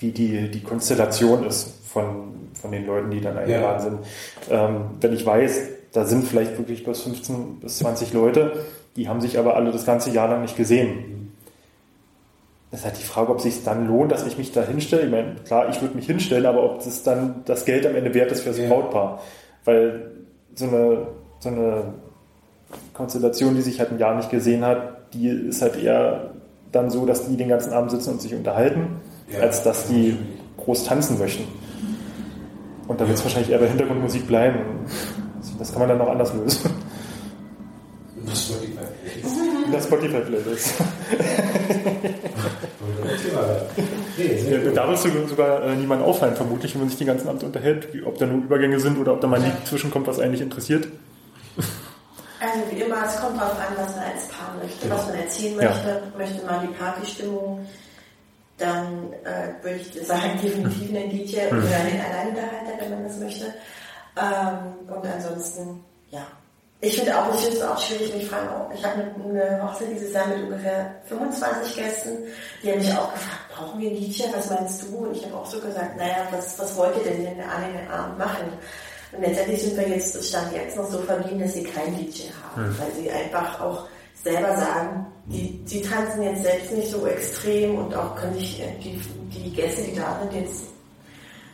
wie 0.00 0.10
die, 0.10 0.50
die 0.50 0.60
Konstellation 0.60 1.46
ist 1.46 1.72
von, 1.86 2.35
von 2.60 2.72
den 2.72 2.86
Leuten, 2.86 3.10
die 3.10 3.20
dann 3.20 3.36
eingeladen 3.36 3.80
sind. 3.82 3.98
Ähm, 4.50 4.76
wenn 5.00 5.12
ich 5.12 5.24
weiß, 5.24 5.60
da 5.92 6.04
sind 6.04 6.26
vielleicht 6.26 6.58
wirklich 6.58 6.84
bloß 6.84 7.02
15 7.02 7.60
bis 7.60 7.78
20 7.78 8.12
Leute, 8.12 8.52
die 8.96 9.08
haben 9.08 9.20
sich 9.20 9.38
aber 9.38 9.56
alle 9.56 9.70
das 9.72 9.84
ganze 9.86 10.10
Jahr 10.10 10.28
lang 10.28 10.42
nicht 10.42 10.56
gesehen. 10.56 11.32
Das 12.70 12.80
ist 12.80 12.86
halt 12.86 12.98
die 12.98 13.04
Frage, 13.04 13.30
ob 13.30 13.38
es 13.38 13.44
sich 13.44 13.62
dann 13.64 13.86
lohnt, 13.86 14.10
dass 14.12 14.26
ich 14.26 14.36
mich 14.38 14.52
da 14.52 14.62
hinstelle. 14.62 15.04
Ich 15.04 15.10
meine, 15.10 15.36
klar, 15.46 15.68
ich 15.70 15.80
würde 15.80 15.94
mich 15.94 16.06
hinstellen, 16.06 16.46
aber 16.46 16.64
ob 16.64 16.82
das 16.84 17.02
dann 17.02 17.42
das 17.44 17.64
Geld 17.64 17.86
am 17.86 17.94
Ende 17.94 18.12
wert 18.12 18.32
ist 18.32 18.40
für 18.42 18.48
das 18.50 18.58
Ja. 18.58 18.68
Brautpaar. 18.68 19.20
Weil 19.64 20.10
so 20.54 20.66
eine, 20.66 21.06
so 21.38 21.48
eine 21.48 21.84
Konstellation, 22.92 23.54
die 23.54 23.62
sich 23.62 23.78
halt 23.78 23.92
ein 23.92 23.98
Jahr 23.98 24.14
nicht 24.16 24.30
gesehen 24.30 24.64
hat, 24.64 25.12
die 25.14 25.28
ist 25.28 25.62
halt 25.62 25.80
eher 25.82 26.30
dann 26.72 26.90
so, 26.90 27.06
dass 27.06 27.28
die 27.28 27.36
den 27.36 27.48
ganzen 27.48 27.72
Abend 27.72 27.90
sitzen 27.92 28.10
und 28.10 28.20
sich 28.20 28.34
unterhalten, 28.34 29.00
Ja. 29.32 29.40
als 29.40 29.62
dass 29.62 29.86
die 29.86 30.16
groß 30.56 30.84
tanzen 30.84 31.18
möchten. 31.18 31.44
Und 32.88 33.00
da 33.00 33.06
wird 33.06 33.18
es 33.18 33.24
wahrscheinlich 33.24 33.50
eher 33.50 33.58
bei 33.58 33.68
Hintergrundmusik 33.68 34.26
bleiben. 34.26 34.58
Das 35.58 35.70
kann 35.72 35.80
man 35.80 35.88
dann 35.90 35.98
noch 35.98 36.08
anders 36.08 36.32
lösen. 36.34 36.70
Das 38.26 38.44
Spotify. 38.46 38.78
In 39.66 39.72
der 39.72 39.80
Spotify-Playlist. 39.80 40.74
Nee, 44.16 44.36
sehr 44.38 44.58
Ja, 44.58 44.64
gut. 44.68 44.76
da 44.76 44.88
wirst 44.88 45.04
du 45.04 45.26
sogar 45.28 45.62
äh, 45.64 45.74
niemand 45.76 46.02
auffallen, 46.02 46.34
vermutlich, 46.36 46.74
wenn 46.74 46.80
man 46.82 46.88
sich 46.90 46.98
den 46.98 47.06
ganzen 47.06 47.28
Abend 47.28 47.42
unterhält, 47.44 47.92
wie, 47.92 48.02
ob 48.02 48.18
da 48.18 48.26
nur 48.26 48.38
Übergänge 48.42 48.80
sind 48.80 48.98
oder 48.98 49.12
ob 49.12 49.20
da 49.20 49.26
mal 49.26 49.36
ein 49.36 49.44
Lied 49.44 49.66
zwischenkommt, 49.66 50.06
was 50.06 50.18
eigentlich 50.18 50.40
interessiert. 50.40 50.88
Also 52.40 52.60
wie 52.70 52.80
immer, 52.82 52.96
es 53.06 53.20
kommt 53.20 53.36
darauf 53.40 53.58
an, 53.58 53.74
was 53.76 53.94
man 53.96 54.04
als 54.04 54.28
Paar 54.28 54.54
möchte, 54.62 54.90
was 54.90 55.06
man 55.06 55.14
erzählen 55.16 55.60
Ja. 55.60 55.70
möchte. 55.70 56.02
Möchte 56.18 56.46
man 56.46 56.60
die 56.66 56.74
Partystimmung, 56.74 57.66
dann 58.58 59.12
äh, 59.24 59.62
würde 59.62 59.78
ich 59.78 60.06
sagen, 60.06 60.38
definitiv 60.42 60.90
einen 60.90 61.10
DJ 61.10 61.46
oder 61.48 61.76
einen 61.76 62.00
Alleinunterhalter, 62.00 62.80
wenn 62.80 62.90
man 62.90 63.04
das 63.04 63.18
möchte. 63.18 63.44
Ähm, 64.16 64.94
und 64.94 65.06
ansonsten, 65.06 65.84
ja. 66.10 66.26
Ich 66.80 66.94
finde 66.96 67.18
auch, 67.18 67.34
ich 67.34 67.40
finde 67.40 67.56
es 67.56 67.62
auch 67.62 67.80
schwierig, 67.80 68.14
mich 68.14 68.28
fragen, 68.28 68.48
auch, 68.48 68.70
ich 68.72 68.84
habe 68.84 69.02
eine, 69.24 69.62
Hochzeit 69.62 69.88
dieses 69.92 70.12
Jahr 70.12 70.26
mit 70.26 70.44
ungefähr 70.44 70.94
25 71.06 71.74
Gästen, 71.74 72.18
die 72.62 72.70
haben 72.70 72.78
mich 72.78 72.92
auch 72.92 73.12
gefragt, 73.14 73.40
brauchen 73.54 73.80
wir 73.80 73.90
einen 73.90 73.98
DJ, 73.98 74.24
was 74.34 74.50
meinst 74.50 74.82
du? 74.82 74.96
Und 74.98 75.16
ich 75.16 75.24
habe 75.24 75.36
auch 75.36 75.46
so 75.46 75.58
gesagt, 75.58 75.96
naja, 75.96 76.28
was, 76.30 76.58
was 76.58 76.76
wollt 76.76 76.94
ihr 76.98 77.04
denn 77.04 77.24
denn 77.24 77.40
an 77.40 77.72
den 77.72 77.90
Abend 77.90 78.18
machen? 78.18 78.52
Und 79.12 79.22
letztendlich 79.22 79.62
sind 79.62 79.76
wir 79.78 79.88
jetzt, 79.88 80.22
stand 80.22 80.52
jetzt 80.52 80.76
noch 80.76 80.90
so 80.90 80.98
verblieben, 80.98 81.40
dass 81.40 81.54
sie 81.54 81.64
keinen 81.64 81.96
DJ 81.96 82.24
haben, 82.42 82.76
weil 82.78 82.92
sie 82.92 83.10
einfach 83.10 83.58
auch 83.60 83.88
selber 84.26 84.56
sagen, 84.56 85.06
die, 85.26 85.58
die 85.64 85.82
tanzen 85.82 86.22
jetzt 86.22 86.42
selbst 86.42 86.72
nicht 86.72 86.90
so 86.90 87.06
extrem 87.06 87.76
und 87.78 87.94
auch 87.94 88.14
können 88.16 88.34
nicht 88.36 88.60
äh, 88.60 88.66
die, 88.82 89.00
die 89.30 89.50
Gäste, 89.52 89.82
die 89.82 89.96
da 89.98 90.18
sind, 90.20 90.40
jetzt 90.40 90.64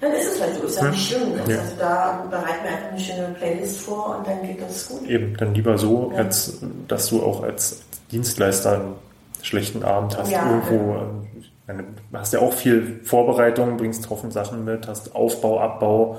dann 0.01 0.13
ist 0.15 0.33
es 0.35 0.41
halt 0.41 0.57
so, 0.57 0.63
ist 0.67 0.81
ja 0.81 0.89
nicht 0.91 1.07
schlimm. 1.09 1.33
Ja. 1.47 1.59
Also 1.61 1.77
da 1.79 2.27
bereiten 2.29 2.65
wir 2.65 2.71
einfach 2.73 2.91
eine 2.91 2.99
schöne 3.01 3.35
Playlist 3.39 3.81
vor 3.83 4.17
und 4.19 4.27
dann 4.27 4.43
geht 4.43 4.61
das 4.61 4.89
gut. 4.89 5.09
Eben, 5.09 5.37
dann 5.37 5.55
lieber 5.55 5.79
so, 5.79 6.11
Ja. 6.13 6.25
als 6.25 6.59
dass 6.89 7.07
du 7.09 7.23
auch 7.23 7.45
als 7.45 7.83
Dienstleister 8.11 8.73
einen 8.81 8.95
schlechten 9.43 9.85
Abend 9.85 10.19
hast 10.19 10.29
Ja, 10.33 10.45
irgendwo. 10.51 10.71
genau. 10.93 11.03
ähm, 11.03 11.29
meine, 11.69 11.83
Du 12.11 12.19
hast 12.19 12.33
ja 12.33 12.41
auch 12.41 12.53
viel 12.53 13.01
Vorbereitung, 13.05 13.77
bringst 13.77 14.11
Haufen 14.11 14.33
Sachen 14.33 14.65
mit, 14.65 14.89
hast 14.89 15.15
Aufbau, 15.15 15.61
Abbau, 15.61 16.19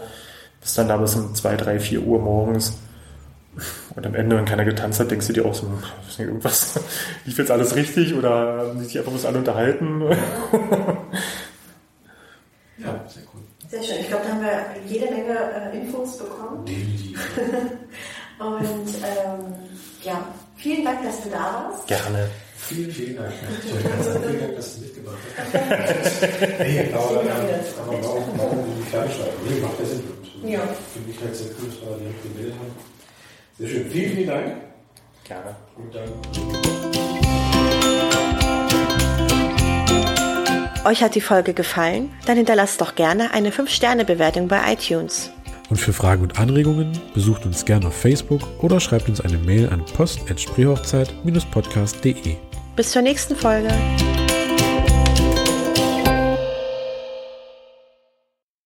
bist 0.61 0.77
dann 0.77 0.87
da 0.87 0.95
bis 0.95 1.15
um 1.15 1.35
2, 1.35 1.57
3, 1.57 1.79
4 1.81 2.01
Uhr 2.03 2.19
morgens. 2.19 2.77
Und 3.95 4.05
am 4.05 4.15
Ende, 4.15 4.37
wenn 4.37 4.45
keiner 4.45 4.65
getanzt 4.65 4.99
hat, 4.99 5.11
denkst 5.11 5.27
du 5.27 5.33
dir 5.33 5.45
auch 5.45 5.53
so, 5.53 5.67
weiß 5.71 6.17
nicht, 6.17 6.27
irgendwas, 6.27 6.79
lief 7.25 7.37
jetzt 7.37 7.51
alles 7.51 7.75
richtig 7.75 8.13
oder 8.15 8.67
haben 8.69 8.79
die 8.79 8.85
sich 8.85 8.97
einfach 8.97 9.11
bloß 9.11 9.25
alle 9.25 9.37
unterhalten? 9.39 10.01
Ja, 12.77 13.03
sehr 13.07 13.23
cool. 13.33 13.41
Sehr 13.69 13.83
schön. 13.83 14.01
Ich 14.01 14.07
glaube, 14.07 14.23
da 14.27 14.33
haben 14.33 14.41
wir 14.41 14.65
jede 14.87 15.05
Menge 15.05 15.37
äh, 15.73 15.77
Infos 15.77 16.17
bekommen. 16.17 16.65
Definitiv. 16.65 17.19
Und 18.39 18.89
ähm, 19.03 19.53
ja, 20.01 20.27
vielen 20.57 20.83
Dank, 20.83 21.03
dass 21.03 21.23
du 21.23 21.29
da 21.29 21.69
warst. 21.69 21.87
Gerne. 21.87 22.29
Vielen, 22.57 22.91
vielen 22.91 23.15
Dank. 23.17 23.33
Ich 23.63 23.73
habe 23.73 23.83
ganz 23.83 24.25
vielen 24.25 24.39
Dank, 24.39 24.55
dass 24.55 24.75
du 24.75 24.81
mitgemacht 24.81 25.17
hast. 25.37 26.21
nee, 26.59 26.93
aber, 26.93 27.09
aber 27.09 28.03
warum, 28.03 28.23
warum 28.37 28.65
die 28.77 28.89
kleine 28.89 29.11
schreiben? 29.11 29.37
Nee, 29.47 29.61
macht 29.61 29.79
ja 29.79 29.85
Sinn. 29.85 30.03
Ja. 30.45 30.59
Finde 30.93 31.11
ich 31.11 31.21
halt 31.21 31.35
sehr 31.35 31.47
cool, 31.59 31.69
dass 31.69 31.81
wir 31.81 31.97
direkt 31.97 32.23
gemeldet 32.23 32.55
haben. 32.59 32.92
Sehr 33.57 33.67
schön. 33.67 33.89
Vielen, 33.89 34.11
vielen 34.11 34.27
Dank. 34.27 34.55
Gerne. 35.23 35.55
Und 35.77 35.93
dann. 35.93 36.09
Euch 40.85 41.01
hat 41.01 41.15
die 41.15 41.21
Folge 41.21 41.53
gefallen? 41.53 42.11
Dann 42.25 42.35
hinterlasst 42.35 42.81
doch 42.81 42.95
gerne 42.95 43.31
eine 43.31 43.51
5-Sterne-Bewertung 43.51 44.49
bei 44.49 44.73
iTunes. 44.73 45.31
Und 45.69 45.77
für 45.77 45.93
Fragen 45.93 46.23
und 46.23 46.37
Anregungen 46.37 46.91
besucht 47.13 47.45
uns 47.45 47.63
gerne 47.63 47.87
auf 47.87 47.95
Facebook 47.95 48.41
oder 48.61 48.81
schreibt 48.81 49.07
uns 49.07 49.21
eine 49.21 49.37
Mail 49.37 49.69
an 49.69 49.85
post.spreehochzeit-podcast.de. 49.95 52.35
Bis 52.75 52.91
zur 52.91 53.01
nächsten 53.01 53.33
Folge. 53.35 53.69